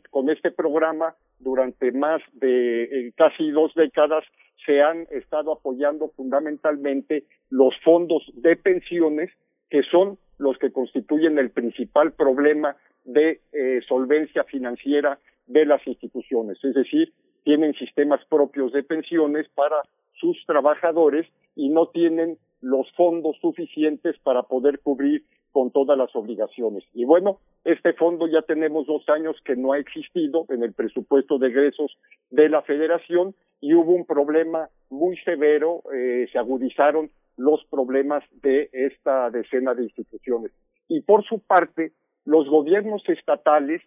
[0.09, 4.25] con este programa, durante más de eh, casi dos décadas,
[4.65, 9.31] se han estado apoyando fundamentalmente los fondos de pensiones,
[9.69, 16.63] que son los que constituyen el principal problema de eh, solvencia financiera de las instituciones.
[16.63, 19.81] Es decir, tienen sistemas propios de pensiones para
[20.19, 26.83] sus trabajadores y no tienen los fondos suficientes para poder cubrir con todas las obligaciones.
[26.93, 31.39] Y bueno, este fondo ya tenemos dos años que no ha existido en el presupuesto
[31.39, 31.97] de egresos
[32.29, 37.09] de la federación y hubo un problema muy severo, eh, se agudizaron
[37.39, 40.51] los problemas de esta decena de instituciones.
[40.89, 41.93] Y por su parte,
[42.25, 43.81] los gobiernos estatales,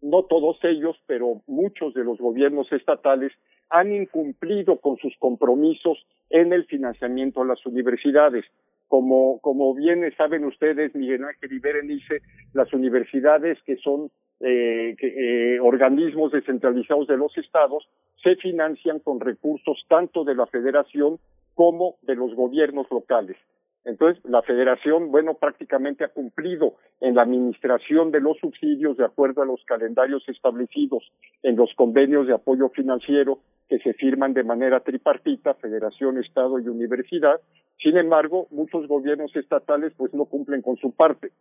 [0.00, 3.32] no todos ellos, pero muchos de los gobiernos estatales,
[3.68, 5.98] han incumplido con sus compromisos
[6.30, 8.46] en el financiamiento a las universidades.
[8.88, 12.22] Como, como bien saben ustedes, Miguel Ángel y Berenice,
[12.54, 14.10] las universidades que son
[14.40, 17.86] eh, eh, organismos descentralizados de los estados
[18.22, 21.18] se financian con recursos tanto de la federación
[21.54, 23.36] como de los gobiernos locales.
[23.84, 29.42] Entonces, la federación, bueno, prácticamente ha cumplido en la administración de los subsidios de acuerdo
[29.42, 34.80] a los calendarios establecidos en los convenios de apoyo financiero que se firman de manera
[34.80, 37.40] tripartita, federación, estado y universidad.
[37.78, 41.32] Sin embargo, muchos gobiernos estatales pues no cumplen con su parte.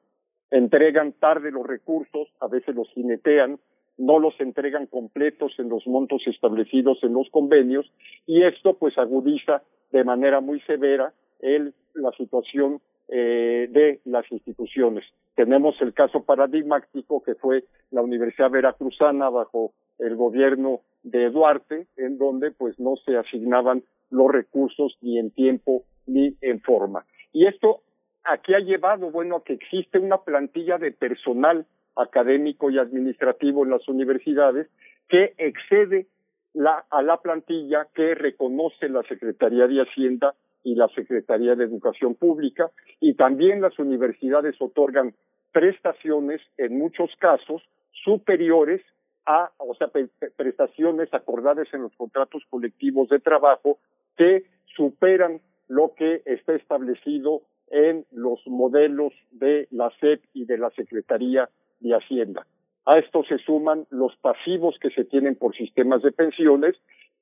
[0.51, 3.57] Entregan tarde los recursos, a veces los jinetean,
[3.97, 7.91] no los entregan completos en los montos establecidos en los convenios
[8.25, 9.61] y esto pues agudiza
[9.93, 15.05] de manera muy severa el, la situación eh, de las instituciones.
[15.35, 22.17] Tenemos el caso paradigmático que fue la Universidad Veracruzana bajo el gobierno de Duarte, en
[22.17, 27.05] donde pues no se asignaban los recursos ni en tiempo ni en forma.
[27.31, 27.81] Y esto
[28.23, 33.71] aquí ha llevado, bueno, a que existe una plantilla de personal académico y administrativo en
[33.71, 34.67] las universidades
[35.07, 36.07] que excede
[36.53, 42.15] la, a la plantilla que reconoce la Secretaría de Hacienda y la Secretaría de Educación
[42.15, 45.13] Pública y también las universidades otorgan
[45.51, 48.81] prestaciones en muchos casos superiores
[49.25, 49.89] a, o sea,
[50.35, 53.77] prestaciones acordadas en los contratos colectivos de trabajo
[54.17, 60.69] que superan lo que está establecido en los modelos de la SEP y de la
[60.71, 61.49] Secretaría
[61.79, 62.45] de Hacienda.
[62.85, 66.75] A esto se suman los pasivos que se tienen por sistemas de pensiones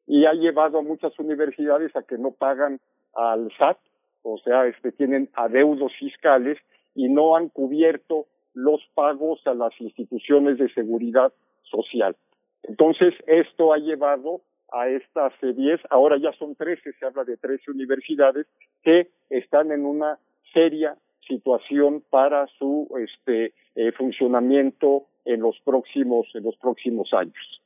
[0.08, 2.80] y ha llevado a muchas universidades a que no pagan
[3.14, 3.78] al SAT,
[4.24, 6.58] o sea, este, tienen adeudos fiscales
[6.96, 11.32] y no han cubierto los pagos a las instituciones de seguridad
[11.64, 12.16] social.
[12.64, 14.42] Entonces, esto ha llevado
[14.72, 18.48] a estas 10, ahora ya son 13, se habla de 13 universidades
[18.84, 20.18] que están en una
[20.54, 20.96] seria
[21.28, 27.62] situación para su este eh, funcionamiento en los próximos en los próximos años.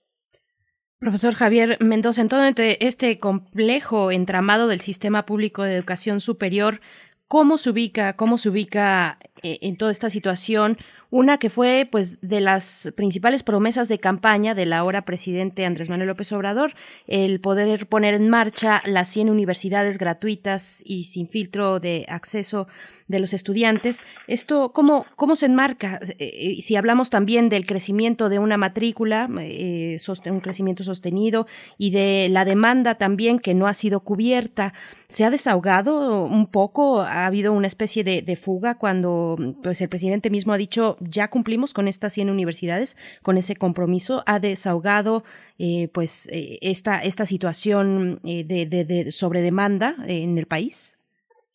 [1.00, 6.80] Profesor Javier Mendoza, en todo este complejo entramado del sistema público de educación superior,
[7.28, 10.78] ¿cómo se ubica, cómo se ubica eh, en toda esta situación
[11.12, 16.10] una que fue pues de las principales promesas de campaña del ahora presidente Andrés Manuel
[16.10, 16.74] López Obrador,
[17.08, 22.68] el poder poner en marcha las 100 universidades gratuitas y sin filtro de acceso
[23.08, 24.04] de los estudiantes.
[24.28, 26.00] ¿Esto cómo, cómo se enmarca?
[26.20, 32.28] Eh, si hablamos también del crecimiento de una matrícula, eh, un crecimiento sostenido, y de
[32.30, 34.74] la demanda también que no ha sido cubierta,
[35.08, 37.02] ¿se ha desahogado un poco?
[37.02, 41.30] ¿Ha habido una especie de, de fuga cuando pues, el presidente mismo ha dicho ya
[41.30, 44.24] cumplimos con estas 100 universidades, con ese compromiso?
[44.26, 45.24] ¿Ha desahogado
[45.60, 50.98] eh, pues eh, esta, esta situación eh, de, de, de sobredemanda en el país?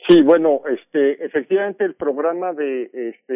[0.08, 3.34] Sí, bueno, este, efectivamente el programa de, este,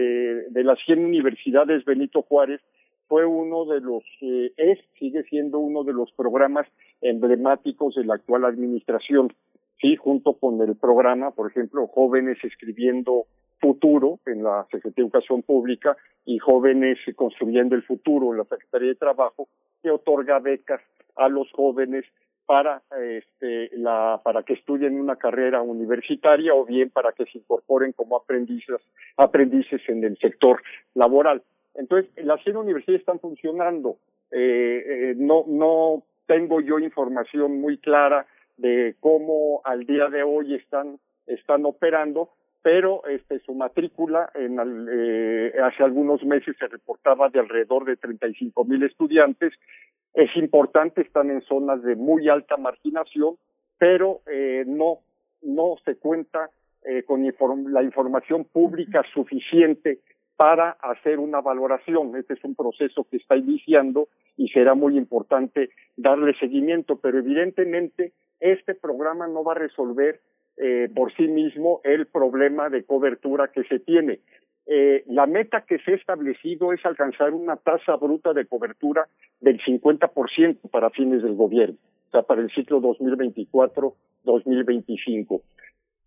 [0.51, 2.60] de las 100 universidades Benito Juárez
[3.07, 6.67] fue uno de los, eh, es, sigue siendo uno de los programas
[7.01, 9.33] emblemáticos de la actual administración,
[9.81, 13.26] sí, junto con el programa, por ejemplo, Jóvenes Escribiendo
[13.60, 18.89] Futuro en la Secretaría de Educación Pública y Jóvenes Construyendo el Futuro en la Secretaría
[18.89, 19.49] de Trabajo,
[19.83, 20.81] que otorga becas
[21.17, 22.05] a los jóvenes
[22.47, 27.93] para este la para que estudien una carrera universitaria o bien para que se incorporen
[27.93, 28.81] como aprendices
[29.17, 30.63] aprendices en el sector
[30.95, 31.43] laboral.
[31.75, 33.97] Entonces las 100 universidades están funcionando.
[34.31, 40.55] Eh, eh, no no tengo yo información muy clara de cómo al día de hoy
[40.55, 42.31] están están operando
[42.65, 48.83] pero este su matrícula eh, hace algunos meses se reportaba de alrededor de 35 mil
[48.83, 49.53] estudiantes
[50.15, 53.36] es importante, están en zonas de muy alta marginación,
[53.78, 55.01] pero eh, no,
[55.43, 56.51] no se cuenta
[56.84, 57.25] eh, con
[57.73, 59.99] la información pública suficiente
[60.36, 62.17] para hacer una valoración.
[62.17, 68.12] Este es un proceso que está iniciando y será muy importante darle seguimiento, pero evidentemente
[68.41, 70.20] este programa no va a resolver
[70.57, 74.20] eh, por sí mismo el problema de cobertura que se tiene
[74.67, 79.09] eh, la meta que se ha establecido es alcanzar una tasa bruta de cobertura
[79.41, 81.76] del 50% para fines del gobierno,
[82.09, 85.43] o sea, para el ciclo 2024-2025.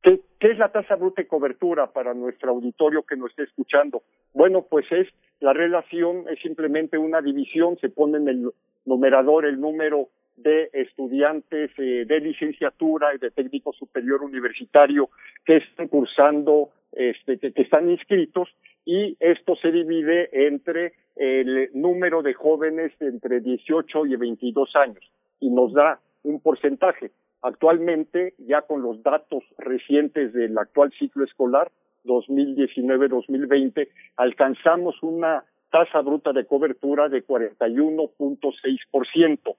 [0.02, 4.04] ¿Qué, ¿Qué es la tasa bruta de cobertura para nuestro auditorio que nos esté escuchando?
[4.34, 5.08] Bueno, pues es
[5.40, 8.52] la relación, es simplemente una división, se pone en el
[8.86, 15.10] numerador el número de estudiantes eh, de licenciatura y de técnico superior universitario
[15.46, 18.50] que están cursando este, que, están inscritos
[18.86, 25.04] y esto se divide entre el número de jóvenes entre 18 y 22 años
[25.40, 27.12] y nos da un porcentaje.
[27.42, 31.72] Actualmente, ya con los datos recientes del actual ciclo escolar
[32.06, 39.56] 2019-2020, alcanzamos una tasa bruta de cobertura de 41.6%.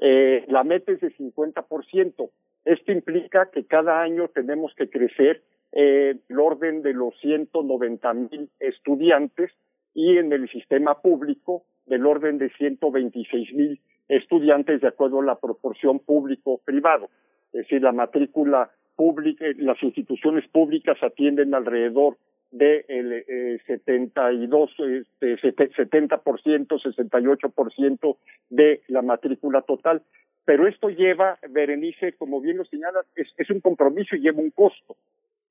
[0.00, 2.30] Eh, la meta es de 50%.
[2.64, 8.48] Esto implica que cada año tenemos que crecer eh, el orden de los 190 mil
[8.58, 9.50] estudiantes
[9.94, 15.36] y en el sistema público del orden de 126 mil estudiantes de acuerdo a la
[15.36, 17.10] proporción público-privado.
[17.52, 22.16] Es decir, la matrícula pública, las instituciones públicas atienden alrededor
[22.50, 28.16] de el eh, 72, este, 70%, 68%
[28.48, 30.02] de la matrícula total.
[30.46, 34.96] Pero esto lleva, Berenice, como bien lo señalas, es un compromiso y lleva un costo.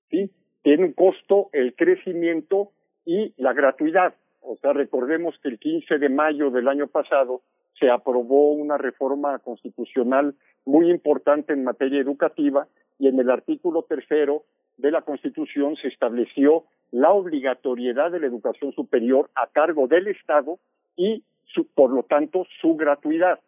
[0.10, 0.32] ¿Sí?
[0.64, 2.72] Tiene un costo el crecimiento
[3.06, 4.16] y la gratuidad.
[4.42, 7.42] O sea, recordemos que el 15 de mayo del año pasado
[7.80, 12.68] se aprobó una reforma constitucional muy importante en materia educativa
[13.00, 14.44] y en el artículo tercero
[14.78, 20.60] de la Constitución se estableció la obligatoriedad de la educación superior a cargo del Estado
[20.96, 23.40] y, su, por lo tanto, su gratuidad.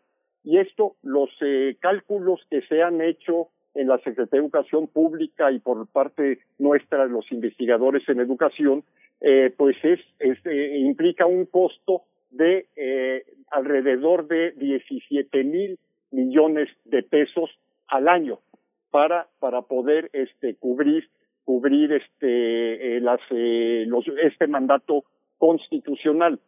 [0.43, 5.51] Y esto, los eh, cálculos que se han hecho en la Secretaría de Educación Pública
[5.51, 8.83] y por parte nuestra, los investigadores en educación,
[9.21, 15.77] eh, pues es, es eh, implica un costo de eh, alrededor de 17 mil
[16.11, 17.49] millones de pesos
[17.87, 18.39] al año
[18.91, 21.09] para para poder este cubrir
[21.43, 25.03] cubrir este las los este mandato
[25.37, 26.39] constitucional.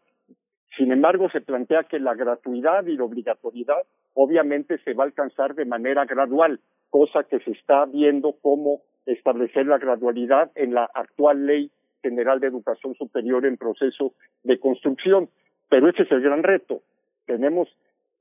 [0.78, 3.84] Sin embargo se plantea que la gratuidad y la obligatoriedad
[4.14, 6.60] obviamente se va a alcanzar de manera gradual
[6.92, 11.72] cosa que se está viendo cómo establecer la gradualidad en la actual ley
[12.04, 14.14] general de educación superior en proceso
[14.44, 15.30] de construcción
[15.70, 16.84] pero ese es el gran reto
[17.26, 17.68] tenemos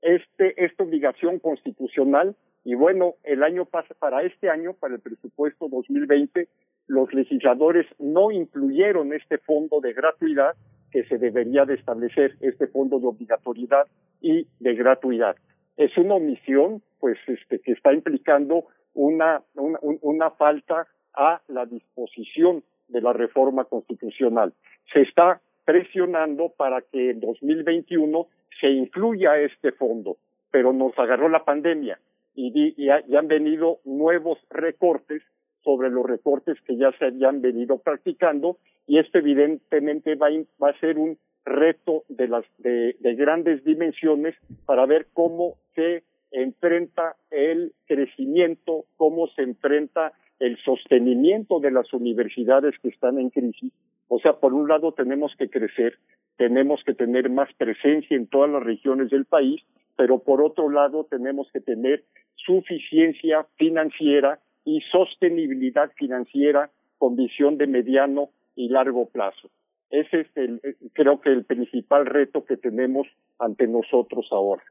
[0.01, 6.47] este esta obligación constitucional y bueno, el año para este año, para el presupuesto 2020,
[6.87, 10.55] los legisladores no incluyeron este fondo de gratuidad
[10.91, 13.87] que se debería de establecer, este fondo de obligatoriedad
[14.19, 15.35] y de gratuidad.
[15.77, 23.01] Es una omisión, pues, este, que está implicando una, una, falta a la disposición de
[23.01, 24.53] la reforma constitucional.
[24.93, 28.27] Se está presionando para que en 2021
[28.59, 30.17] se incluya este fondo,
[30.51, 31.99] pero nos agarró la pandemia
[32.35, 35.23] y, han venido nuevos recortes
[35.63, 38.57] sobre los recortes que ya se habían venido practicando
[38.87, 45.07] y esto evidentemente va, a ser un reto de las de grandes dimensiones para ver
[45.13, 53.19] cómo se enfrenta el crecimiento, cómo se enfrenta el sostenimiento de las universidades que están
[53.19, 53.71] en crisis.
[54.07, 55.97] O sea, por un lado tenemos que crecer,
[56.37, 59.61] tenemos que tener más presencia en todas las regiones del país,
[59.95, 62.03] pero por otro lado tenemos que tener
[62.35, 69.49] suficiencia financiera y sostenibilidad financiera con visión de mediano y largo plazo.
[69.89, 70.61] Ese es el,
[70.93, 74.63] creo que el principal reto que tenemos ante nosotros ahora.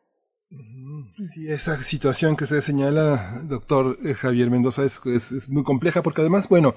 [1.32, 6.02] Sí, esa situación que se señala, doctor eh, Javier Mendoza, es, es, es, muy compleja
[6.02, 6.74] porque además, bueno,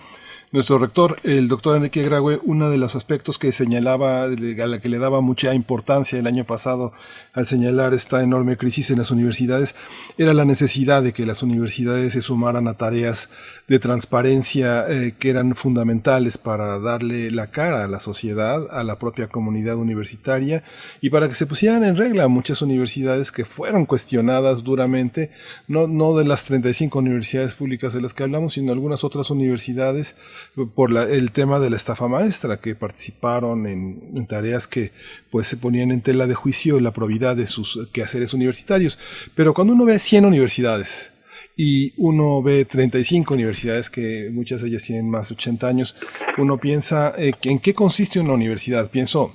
[0.52, 4.90] nuestro rector, el doctor Enrique Graue, uno de los aspectos que señalaba, a la que
[4.90, 6.94] le daba mucha importancia el año pasado
[7.34, 9.74] al señalar esta enorme crisis en las universidades,
[10.20, 13.30] era la necesidad de que las universidades se sumaran a tareas
[13.68, 19.00] de transparencia eh, que eran fundamentales para darle la cara a la sociedad, a la
[19.00, 20.64] propia comunidad universitaria
[21.02, 25.32] y para que se pusieran en regla muchas universidades que fueron cuestionadas duramente,
[25.70, 30.18] no, no de las 35 universidades públicas de las que hablamos, sino algunas otras universidades
[30.76, 34.92] por la, el tema de la estafa maestra, que participaron en, en, tareas que
[35.32, 39.00] pues se ponían en tela de juicio la probidad de sus quehaceres universitarios.
[39.34, 41.12] Pero cuando uno ve 100 universidades,
[41.56, 45.96] y uno ve 35 universidades que muchas de ellas tienen más de 80 años,
[46.38, 48.92] uno piensa eh, en qué consiste una universidad.
[48.92, 49.34] Pienso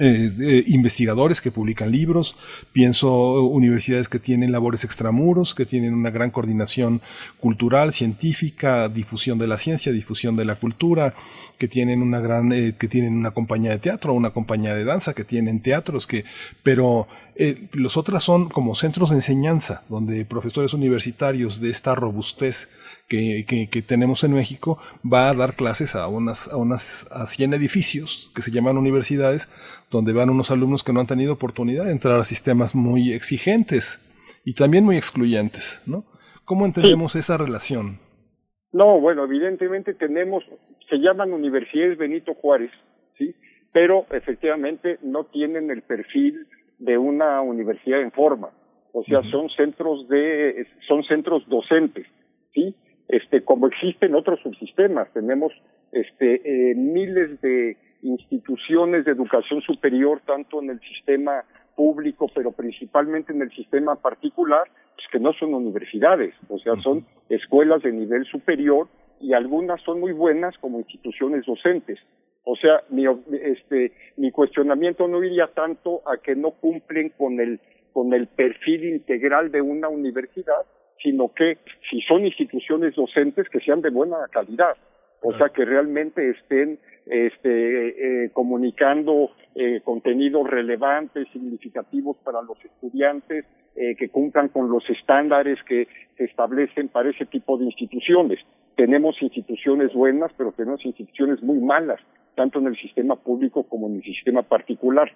[0.00, 2.34] eh, eh, investigadores que publican libros,
[2.72, 7.02] pienso universidades que tienen labores extramuros, que tienen una gran coordinación
[7.38, 11.14] cultural, científica, difusión de la ciencia, difusión de la cultura,
[11.58, 15.12] que tienen una gran, eh, que tienen una compañía de teatro, una compañía de danza,
[15.12, 16.24] que tienen teatros, que,
[16.62, 17.06] pero
[17.42, 22.68] eh, los otras son como centros de enseñanza, donde profesores universitarios de esta robustez
[23.08, 24.78] que, que, tenemos en México
[25.10, 29.48] va a dar clases a unas, a unas, a 100 edificios que se llaman universidades,
[29.90, 33.98] donde van unos alumnos que no han tenido oportunidad de entrar a sistemas muy exigentes
[34.44, 36.04] y también muy excluyentes, ¿no?
[36.44, 38.00] ¿Cómo entendemos esa relación?
[38.70, 40.44] No, bueno, evidentemente tenemos,
[40.90, 42.70] se llaman universidades Benito Juárez,
[43.16, 43.34] ¿sí?
[43.72, 46.46] Pero efectivamente no tienen el perfil
[46.80, 48.50] de una universidad en forma.
[48.92, 52.06] O sea, son centros de, son centros docentes,
[52.52, 52.74] ¿sí?
[53.08, 55.52] Este, como existen otros subsistemas, tenemos
[55.92, 61.44] este, eh, miles de instituciones de educación superior, tanto en el sistema
[61.76, 67.06] público, pero principalmente en el sistema particular, pues que no son universidades, o sea, son
[67.28, 68.88] escuelas de nivel superior
[69.20, 71.98] y algunas son muy buenas como instituciones docentes.
[72.44, 73.04] O sea, mi,
[73.42, 77.60] este, mi cuestionamiento no iría tanto a que no cumplen con el
[77.92, 80.64] con el perfil integral de una universidad,
[81.02, 81.58] sino que
[81.90, 84.76] si son instituciones docentes que sean de buena calidad,
[85.22, 93.44] o sea que realmente estén este, eh, comunicando eh, contenidos relevantes, significativos para los estudiantes,
[93.76, 98.40] eh, que cumplan con los estándares que se establecen para ese tipo de instituciones.
[98.76, 102.00] Tenemos instituciones buenas, pero tenemos instituciones muy malas,
[102.40, 105.12] tanto en el sistema público como en el sistema particular.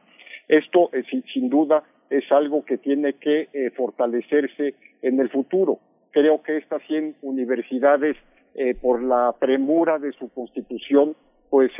[0.47, 5.79] Esto, eh, sin, duda, es algo que tiene que eh, fortalecerse en el futuro.
[6.11, 8.19] Creo que estas 100 universidades,
[8.55, 11.17] eh, por la premura de su constitución,
[11.49, 11.73] pues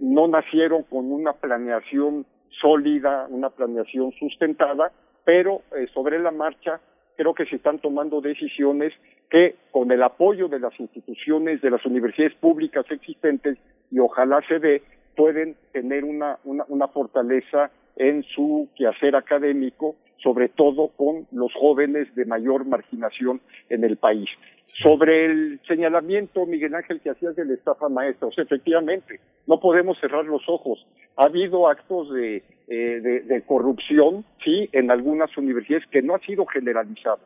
[0.00, 2.26] no nacieron con una planeación
[2.60, 4.90] sólida, una planeación sustentada,
[5.24, 5.62] pero
[5.94, 6.80] sobre la marcha
[7.16, 8.94] creo que se están tomando decisiones
[9.30, 13.58] que con el apoyo de las instituciones, de las universidades públicas existentes
[13.90, 14.82] y ojalá se dé,
[15.16, 22.14] pueden tener una, una, una fortaleza en su quehacer académico, sobre todo con los jóvenes
[22.14, 24.28] de mayor marginación en el país.
[24.66, 29.58] Sobre el señalamiento, Miguel Ángel, que hacías de la estafa maestra, o sea, efectivamente, no
[29.60, 30.86] podemos cerrar los ojos.
[31.16, 36.20] Ha habido actos de, eh, de, de corrupción, sí, en algunas universidades que no ha
[36.20, 37.20] sido generalizado.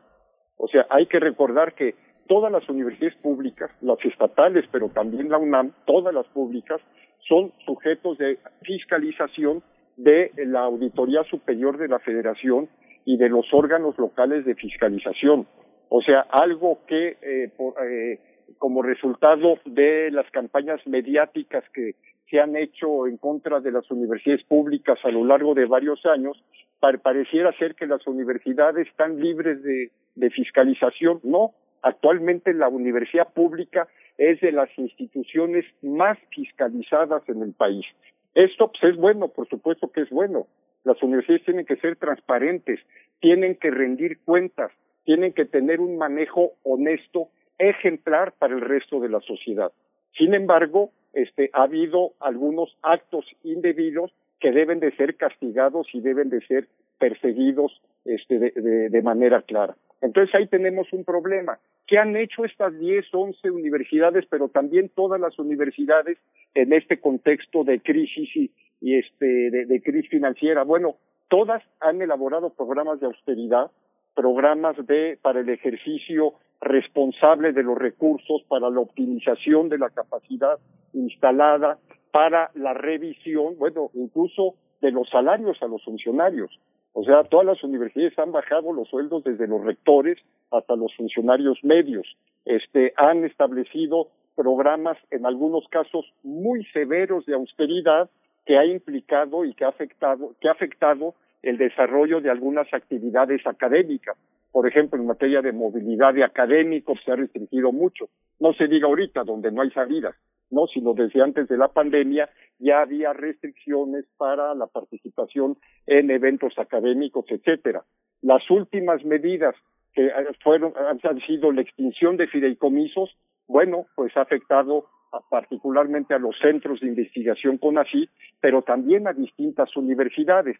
[0.57, 1.95] O sea, hay que recordar que
[2.27, 6.81] todas las universidades públicas, las estatales, pero también la UNAM, todas las públicas,
[7.27, 9.63] son sujetos de fiscalización
[9.97, 12.69] de la Auditoría Superior de la Federación
[13.05, 15.47] y de los órganos locales de fiscalización.
[15.89, 18.19] O sea, algo que eh, eh,
[18.57, 21.95] como resultado de las campañas mediáticas que
[22.29, 26.41] se han hecho en contra de las universidades públicas a lo largo de varios años,
[26.79, 31.19] par pareciera ser que las universidades están libres de fiscalización.
[31.23, 31.53] No,
[31.83, 33.87] actualmente la universidad pública
[34.17, 37.85] es de las instituciones más fiscalizadas en el país.
[38.33, 40.47] Esto pues, es bueno, por supuesto que es bueno.
[40.83, 42.79] Las universidades tienen que ser transparentes,
[43.19, 44.71] tienen que rendir cuentas,
[45.05, 49.71] tienen que tener un manejo honesto, ejemplar para el resto de la sociedad.
[50.17, 56.29] Sin embargo, este, ha habido algunos actos indebidos que deben de ser castigados y deben
[56.29, 56.67] de ser
[56.99, 59.75] perseguidos este, de, manera clara.
[60.01, 61.59] Entonces ahí tenemos un problema.
[61.93, 66.17] ¿Qué han hecho estas 10, 11 universidades, pero también todas las universidades
[66.55, 70.63] en este contexto de crisis y, y este, de, de crisis financiera?
[70.63, 70.95] Bueno,
[71.27, 73.69] todas han elaborado programas de austeridad,
[74.15, 80.57] programas de, para el ejercicio responsable de los recursos, para la optimización de la capacidad
[80.93, 81.77] instalada,
[82.09, 86.59] para la revisión, bueno, incluso de los salarios a los funcionarios.
[86.93, 90.17] O sea, todas las universidades han bajado los sueldos desde los rectores
[90.53, 92.07] hasta los funcionarios medios.
[92.45, 98.09] Este, han establecido programas, en algunos casos muy severos de austeridad,
[98.45, 103.45] que ha implicado y que ha afectado, que ha afectado el desarrollo de algunas actividades
[103.45, 104.17] académicas.
[104.51, 108.09] Por ejemplo, en materia de movilidad de académicos se ha restringido mucho.
[108.39, 110.15] No se diga ahorita, donde no hay salidas,
[110.51, 115.57] no, sino desde antes de la pandemia ya había restricciones para la participación
[115.87, 117.83] en eventos académicos, etcétera.
[118.21, 119.55] Las últimas medidas
[119.93, 120.09] que
[120.43, 123.15] fueron han sido la extinción de fideicomisos,
[123.47, 124.87] bueno, pues ha afectado
[125.29, 128.09] particularmente a los centros de investigación con así,
[128.41, 130.57] pero también a distintas universidades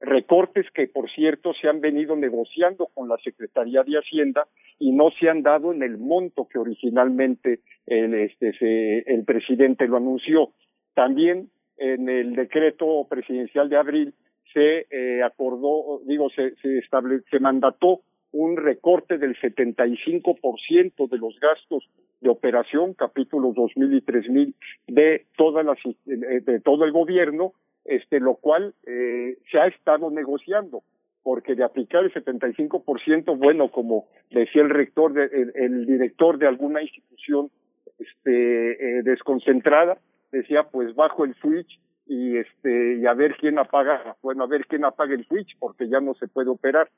[0.00, 4.46] recortes que, por cierto, se han venido negociando con la Secretaría de Hacienda
[4.78, 9.86] y no se han dado en el monto que originalmente el, este, se, el presidente
[9.86, 10.52] lo anunció.
[10.94, 14.14] También en el decreto presidencial de abril
[14.52, 16.80] se eh, acordó, digo, se, se,
[17.30, 18.00] se mandató
[18.32, 21.88] un recorte del 75% de los gastos
[22.20, 24.54] de operación, capítulos 2000 y 3000
[24.86, 30.82] de todas las de todo el gobierno este, lo cual eh, se ha estado negociando,
[31.22, 36.46] porque de aplicar el 75%, bueno, como decía el rector, de, el, el, director de
[36.46, 37.50] alguna institución
[37.98, 39.98] este, eh, desconcentrada,
[40.30, 44.66] decía, pues bajo el switch y este y a ver quién apaga, bueno, a ver
[44.66, 46.88] quién apaga el switch, porque ya no se puede operar.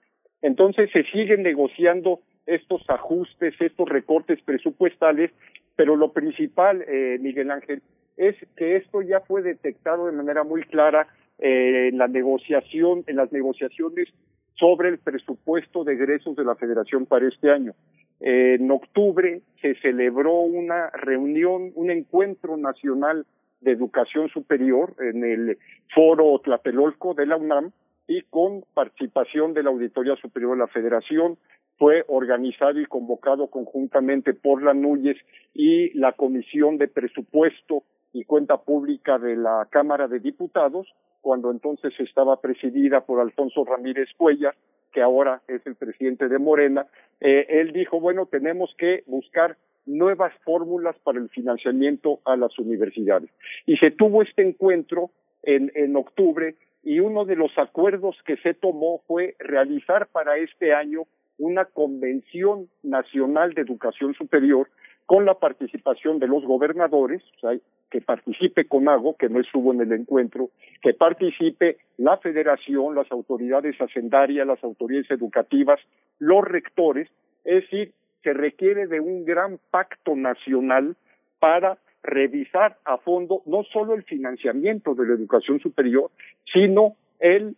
[0.43, 5.31] Entonces se siguen negociando estos ajustes, estos recortes presupuestales,
[5.77, 7.83] pero lo principal, eh, Miguel Ángel,
[8.17, 11.07] es que esto ya fue detectado de manera muy clara
[11.39, 14.09] eh, en la negociación, en las negociaciones
[14.55, 17.75] sobre el presupuesto de egresos de la Federación para este año.
[18.21, 23.27] Eh, en octubre se celebró una reunión, un encuentro nacional
[23.61, 25.59] de educación superior en el
[25.95, 27.73] foro Tlatelolco de la UNAM
[28.07, 31.39] y con participación de la Auditoría Superior de la Federación,
[31.79, 35.17] fue organizado y convocado conjuntamente por la NUYES
[35.55, 37.83] y la Comisión de Presupuesto
[38.13, 40.87] y Cuenta Pública de la Cámara de Diputados,
[41.21, 44.55] cuando entonces estaba presidida por Alfonso Ramírez Cuellar,
[44.93, 46.87] que ahora es el presidente de Morena,
[47.21, 49.57] eh, él dijo, bueno, tenemos que buscar
[49.87, 53.31] nuevas fórmulas para el financiamiento a las universidades.
[53.67, 55.11] Y se tuvo este encuentro
[55.43, 60.75] en, en octubre y uno de los acuerdos que se tomó fue realizar para este
[60.75, 61.03] año
[61.39, 64.69] una convención nacional de educación superior
[65.07, 67.23] con la participación de los gobernadores,
[67.91, 73.77] que participe CONAGO, que no estuvo en el encuentro, que participe la federación, las autoridades
[73.81, 75.81] hacendarias, las autoridades educativas,
[76.19, 77.09] los rectores,
[77.45, 80.97] es decir, se requiere de un gran pacto nacional
[81.41, 86.11] para revisar a fondo no solo el financiamiento de la educación superior,
[86.53, 87.57] sino el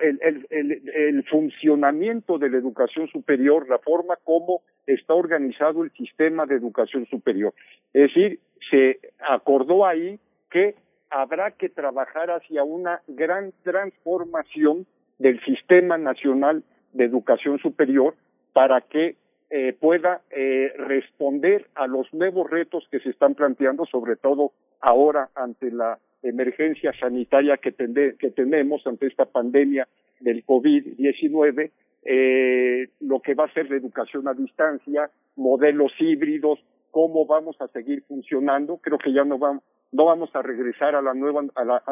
[0.00, 7.06] el, funcionamiento de la educación superior, la forma como está organizado el sistema de educación
[7.06, 7.54] superior.
[7.92, 10.18] Es decir, se acordó ahí
[10.50, 10.74] que
[11.08, 14.86] habrá que trabajar hacia una gran transformación
[15.18, 18.14] del sistema nacional de educación superior
[18.52, 19.16] para que
[19.52, 25.30] eh, pueda eh, responder a los nuevos retos que se están planteando, sobre todo ahora
[25.34, 29.88] ante la emergencia sanitaria que, tenemos ante esta pandemia
[30.20, 31.70] del COVID-19,
[32.04, 36.60] eh, lo que va a ser la educación a distancia, modelos híbridos,
[36.92, 38.76] cómo vamos a seguir funcionando.
[38.76, 41.82] Creo que ya no vamos, no vamos a regresar a la nueva, a la,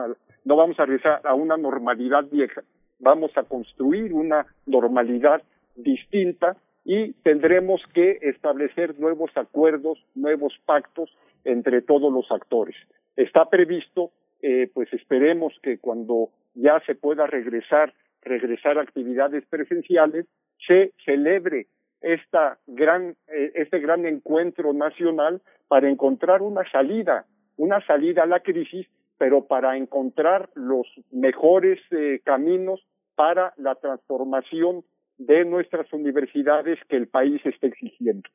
[0.44, 2.62] no vamos a regresar a una normalidad vieja.
[3.00, 5.42] Vamos a construir una normalidad
[5.74, 6.56] distinta
[6.88, 12.74] y tendremos que establecer nuevos acuerdos, nuevos pactos entre todos los actores.
[13.14, 14.10] Está previsto,
[14.40, 17.92] eh, pues esperemos que cuando ya se pueda regresar,
[18.22, 20.24] regresar a actividades presenciales,
[20.66, 21.66] se celebre
[22.00, 27.26] esta gran, eh, este gran encuentro nacional para encontrar una salida,
[27.58, 28.86] una salida a la crisis,
[29.18, 32.82] pero para encontrar los mejores eh, caminos
[33.14, 34.84] para la transformación
[35.18, 38.28] de nuestras universidades que el país está exigiendo.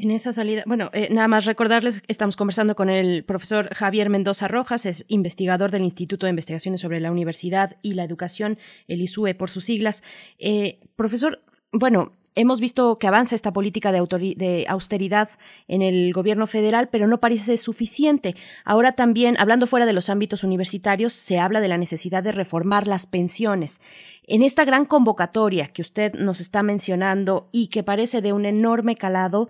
[0.00, 4.46] En esa salida, bueno, eh, nada más recordarles, estamos conversando con el profesor Javier Mendoza
[4.46, 9.34] Rojas, es investigador del Instituto de Investigaciones sobre la Universidad y la Educación, el ISUE
[9.34, 10.04] por sus siglas.
[10.38, 11.40] Eh, profesor,
[11.72, 15.30] bueno, hemos visto que avanza esta política de, austeridad
[15.66, 18.36] en el gobierno federal, pero no parece suficiente.
[18.64, 22.86] Ahora también, hablando fuera de los ámbitos universitarios, se habla de la necesidad de reformar
[22.86, 23.80] las pensiones.
[24.22, 28.94] En esta gran convocatoria que usted nos está mencionando y que parece de un enorme
[28.94, 29.48] calado,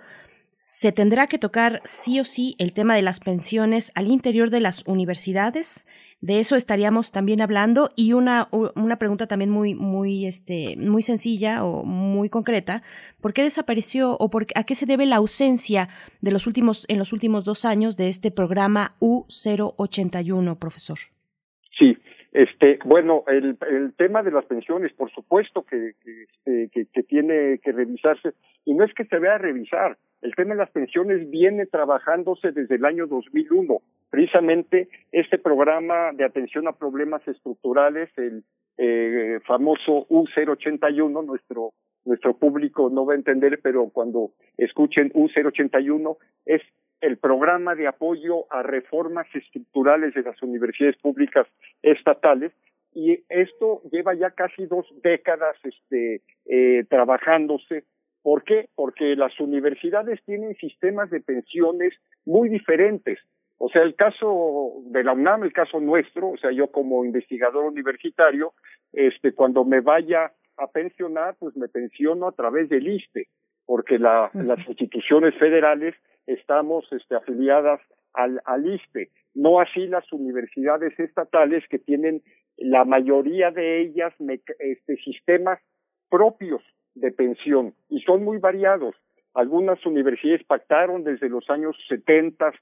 [0.65, 4.61] se tendrá que tocar sí o sí el tema de las pensiones al interior de
[4.61, 5.87] las universidades.
[6.21, 11.65] De eso estaríamos también hablando y una, una pregunta también muy, muy, este, muy sencilla
[11.65, 12.83] o muy concreta.
[13.21, 15.89] ¿Por qué desapareció o por, a qué se debe la ausencia
[16.21, 20.99] de los últimos, en los últimos dos años de este programa U081, profesor?
[21.79, 21.97] Sí,
[22.33, 27.61] este, bueno, el, el tema de las pensiones, por supuesto que, que, que, que tiene
[27.63, 31.31] que revisarse y no es que se vea a revisar, el tema de las pensiones
[31.31, 33.81] viene trabajándose desde el año 2001.
[34.11, 38.45] Precisamente este programa de atención a problemas estructurales, el
[38.79, 41.73] eh, famoso U081, nuestro
[42.05, 46.17] nuestro público no va a entender, pero cuando escuchen U081
[46.47, 46.63] es
[47.01, 51.47] el programa de apoyo a reformas estructurales de las universidades públicas
[51.83, 52.53] estatales
[52.95, 57.85] y esto lleva ya casi dos décadas este, eh, trabajándose
[58.29, 58.69] ¿Por qué?
[58.75, 61.95] Porque las universidades tienen sistemas de pensiones
[62.27, 63.19] muy diferentes.
[63.57, 67.65] O sea, el caso de la UNAM, el caso nuestro, o sea, yo como investigador
[67.65, 68.53] universitario,
[68.93, 73.29] este, cuando me vaya a pensionar, pues me pensiono a través del ISTE,
[73.65, 75.95] porque la, las instituciones federales
[76.27, 77.81] estamos este, afiliadas
[78.13, 82.21] al, al ISTE, no así las universidades estatales que tienen
[82.59, 84.13] la mayoría de ellas
[84.59, 85.61] este, sistemas
[86.11, 86.63] propios
[87.01, 88.95] de pensión y son muy variados.
[89.35, 92.53] Algunas universidades pactaron desde los años 70,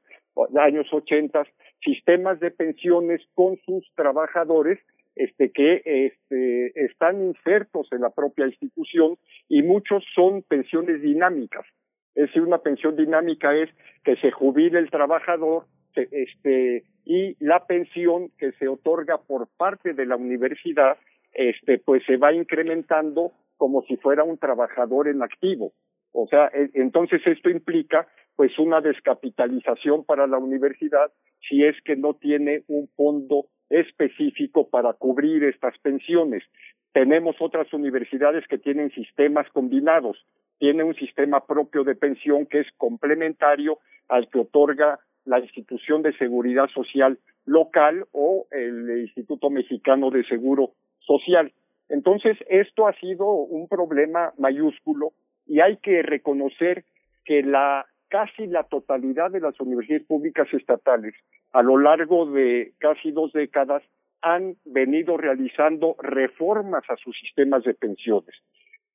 [0.61, 1.45] años 80,
[1.83, 4.79] sistemas de pensiones con sus trabajadores
[5.15, 9.17] este, que este, están insertos en la propia institución
[9.49, 11.65] y muchos son pensiones dinámicas.
[12.15, 13.71] Es decir, una pensión dinámica es
[14.05, 20.05] que se jubile el trabajador este, y la pensión que se otorga por parte de
[20.05, 20.99] la universidad
[21.33, 25.73] este, pues se va incrementando como si fuera un trabajador en activo.
[26.13, 31.11] O sea, e, entonces esto implica pues una descapitalización para la universidad
[31.49, 36.43] si es que no tiene un fondo específico para cubrir estas pensiones.
[36.93, 40.25] Tenemos otras universidades que tienen sistemas combinados,
[40.59, 43.79] tiene un sistema propio de pensión que es complementario
[44.09, 50.73] al que otorga la institución de seguridad social local o el Instituto Mexicano de Seguro
[51.01, 51.53] Social.
[51.89, 55.13] Entonces, esto ha sido un problema mayúsculo
[55.47, 56.85] y hay que reconocer
[57.25, 61.15] que la casi la totalidad de las universidades públicas estatales
[61.53, 63.83] a lo largo de casi dos décadas
[64.23, 68.35] han venido realizando reformas a sus sistemas de pensiones,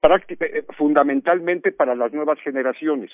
[0.03, 3.11] eh, fundamentalmente para las nuevas generaciones.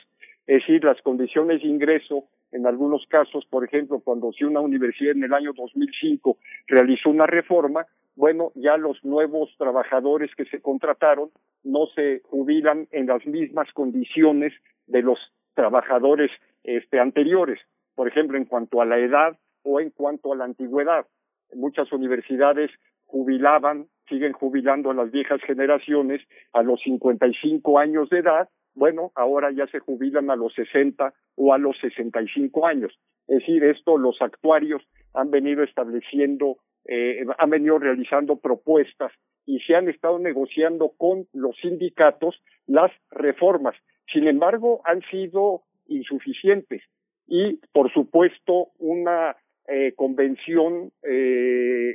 [0.47, 5.11] Es decir, las condiciones de ingreso, en algunos casos, por ejemplo, cuando si una universidad
[5.11, 7.85] en el año 2005 realizó una reforma,
[8.17, 11.29] bueno, ya los nuevos trabajadores que se contrataron
[11.63, 14.53] no se jubilan en las mismas condiciones
[14.87, 15.19] de los
[15.53, 16.31] trabajadores
[16.63, 17.59] este, anteriores,
[17.93, 21.05] por ejemplo, en cuanto a la edad o en cuanto a la antigüedad.
[21.53, 22.71] Muchas universidades
[23.05, 26.21] jubilaban, siguen jubilando a las viejas generaciones
[26.53, 31.53] a los 55 años de edad, bueno, ahora ya se jubilan a los 60 o
[31.53, 32.93] a los 65 años.
[33.27, 39.11] Es decir, esto los actuarios han venido estableciendo, eh, han venido realizando propuestas
[39.45, 43.75] y se han estado negociando con los sindicatos las reformas.
[44.11, 46.81] Sin embargo, han sido insuficientes
[47.27, 49.35] y, por supuesto, una
[49.67, 51.93] eh, convención, eh,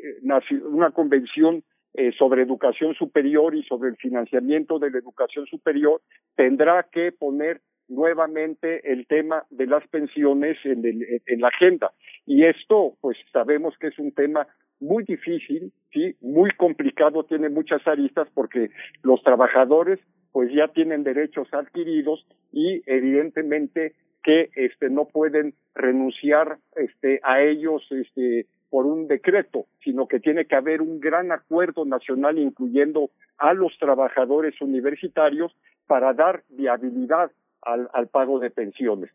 [0.65, 1.63] una convención
[1.95, 6.01] eh, sobre educación superior y sobre el financiamiento de la educación superior
[6.37, 11.93] tendrá que poner nuevamente el tema de las pensiones en, el- en la agenda.
[12.25, 14.47] Y esto, pues sabemos que es un tema
[14.83, 18.71] muy difícil, sí, muy complicado, tiene muchas aristas porque
[19.03, 20.01] los trabajadores
[20.33, 27.83] pues ya tienen derechos adquiridos y evidentemente que este no pueden renunciar este a ellos
[27.91, 33.53] este por un decreto, sino que tiene que haber un gran acuerdo nacional incluyendo a
[33.53, 35.55] los trabajadores universitarios
[35.87, 37.31] para dar viabilidad
[37.61, 39.11] al, al pago de pensiones.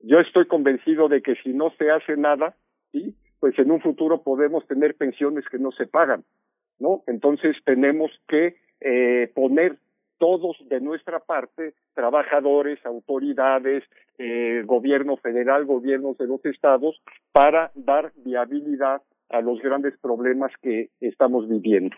[0.00, 2.54] Yo estoy convencido de que si no se hace nada,
[2.92, 6.24] sí, pues en un futuro podemos tener pensiones que no se pagan,
[6.78, 7.02] ¿no?
[7.06, 9.78] Entonces tenemos que eh, poner
[10.18, 13.82] todos de nuestra parte, trabajadores, autoridades,
[14.18, 17.00] eh, gobierno federal, gobiernos de los estados,
[17.32, 21.96] para dar viabilidad a los grandes problemas que estamos viviendo.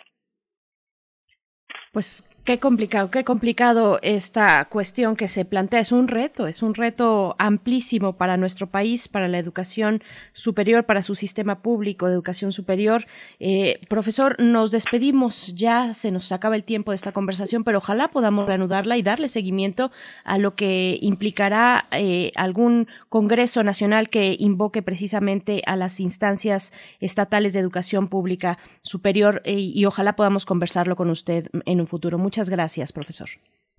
[1.92, 5.78] Pues qué complicado, qué complicado esta cuestión que se plantea.
[5.78, 11.02] Es un reto, es un reto amplísimo para nuestro país, para la educación superior, para
[11.02, 13.06] su sistema público de educación superior.
[13.38, 18.08] Eh, profesor, nos despedimos, ya se nos acaba el tiempo de esta conversación, pero ojalá
[18.08, 19.92] podamos reanudarla y darle seguimiento
[20.24, 27.52] a lo que implicará eh, algún Congreso Nacional que invoque precisamente a las instancias estatales
[27.52, 32.18] de educación pública superior eh, y ojalá podamos conversarlo con usted en un futuro.
[32.18, 33.28] Muchas gracias, profesor.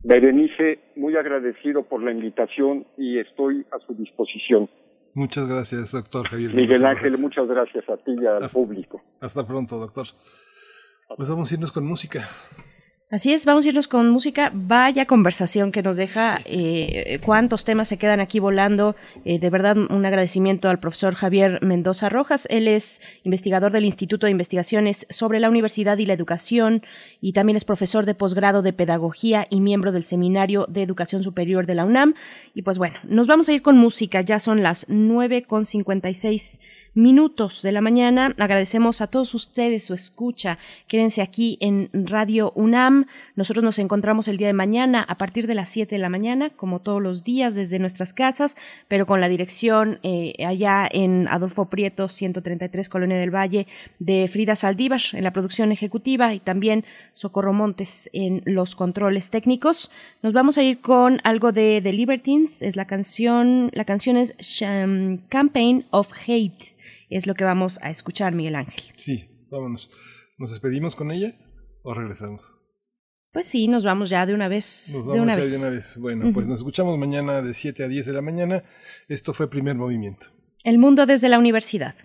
[0.04, 4.70] Berenice, muy agradecido por la invitación y estoy a su disposición.
[5.14, 6.54] Muchas gracias, doctor Javier.
[6.54, 9.02] Miguel Ángel, muchas gracias a ti y al público.
[9.22, 10.08] Hasta pronto, doctor.
[11.16, 12.28] Pues vamos a irnos con música.
[13.14, 14.50] Así es, vamos a irnos con música.
[14.56, 18.96] Vaya conversación que nos deja, eh, cuántos temas se quedan aquí volando.
[19.24, 22.48] Eh, de verdad, un agradecimiento al profesor Javier Mendoza Rojas.
[22.50, 26.82] Él es investigador del Instituto de Investigaciones sobre la Universidad y la Educación
[27.22, 31.68] y también es profesor de posgrado de Pedagogía y miembro del Seminario de Educación Superior
[31.68, 32.16] de la UNAM.
[32.56, 34.22] Y pues bueno, nos vamos a ir con música.
[34.22, 36.60] Ya son las nueve con cincuenta y seis
[36.96, 38.36] minutos de la mañana.
[38.38, 40.60] Agradecemos a todos ustedes su escucha.
[40.88, 43.08] Quédense aquí en Radio UNAM.
[43.36, 46.52] Nosotros nos encontramos el día de mañana a partir de las 7 de la mañana,
[46.52, 48.56] como todos los días desde nuestras casas,
[48.88, 53.68] pero con la dirección eh, allá en Adolfo Prieto, 133 Colonia del Valle,
[54.00, 59.92] de Frida Saldívar en la producción ejecutiva y también Socorro Montes en los controles técnicos.
[60.22, 62.62] Nos vamos a ir con algo de The Libertines.
[62.62, 64.36] Es la canción, la canción es
[65.30, 66.74] Campaign of Hate
[67.16, 68.84] es lo que vamos a escuchar, Miguel Ángel.
[68.98, 69.90] Sí, vámonos.
[70.38, 71.36] ¿Nos despedimos con ella
[71.84, 72.58] o regresamos?
[73.32, 74.92] Pues sí, nos vamos ya de una vez.
[74.94, 75.52] Nos de vamos una ya vez.
[75.52, 75.98] de una vez.
[75.98, 78.64] Bueno, pues nos escuchamos mañana de 7 a 10 de la mañana.
[79.08, 80.28] Esto fue Primer Movimiento.
[80.64, 81.96] El mundo desde la universidad.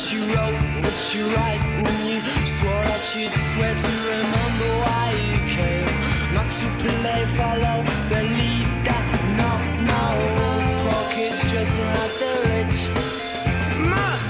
[0.00, 5.12] What you wrote, what you write when you swore that you'd swear to remember why
[5.28, 5.84] you came.
[6.32, 9.00] Not to play, follow the leader.
[9.36, 9.52] No,
[9.84, 10.04] no.
[10.88, 12.88] Poor kids dressing like they're rich.
[13.92, 14.20] Mad!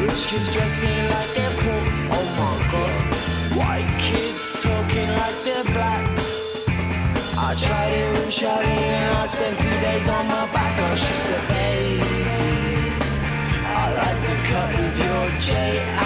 [0.00, 1.82] Rich kids dressing like they're poor.
[2.14, 2.94] Oh my god.
[3.58, 6.06] White kids talking like they're black.
[7.36, 10.74] I tried it with Charlie and I spent three days on my back.
[10.78, 11.59] Oh, she said,
[15.50, 15.99] shade.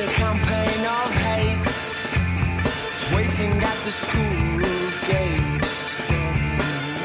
[0.00, 1.62] A campaign of hate.
[1.64, 4.60] It's waiting at the school
[5.08, 5.68] gate.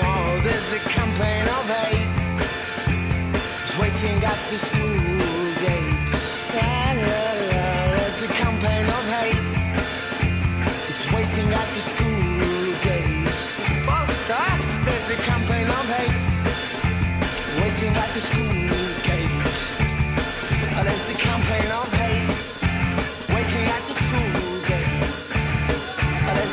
[0.03, 2.23] Oh, there's a campaign of hate.
[3.63, 5.21] It's waiting at the school
[5.63, 6.11] gate.
[6.57, 7.21] La, la,
[7.51, 7.95] la.
[7.95, 9.55] There's a campaign of hate.
[10.91, 13.39] It's waiting at the school gates.
[13.85, 14.47] Buster,
[14.85, 16.25] there's a campaign of hate.
[17.61, 18.51] Waiting at the school
[19.07, 19.61] gates.
[20.83, 22.40] There's a campaign of hate.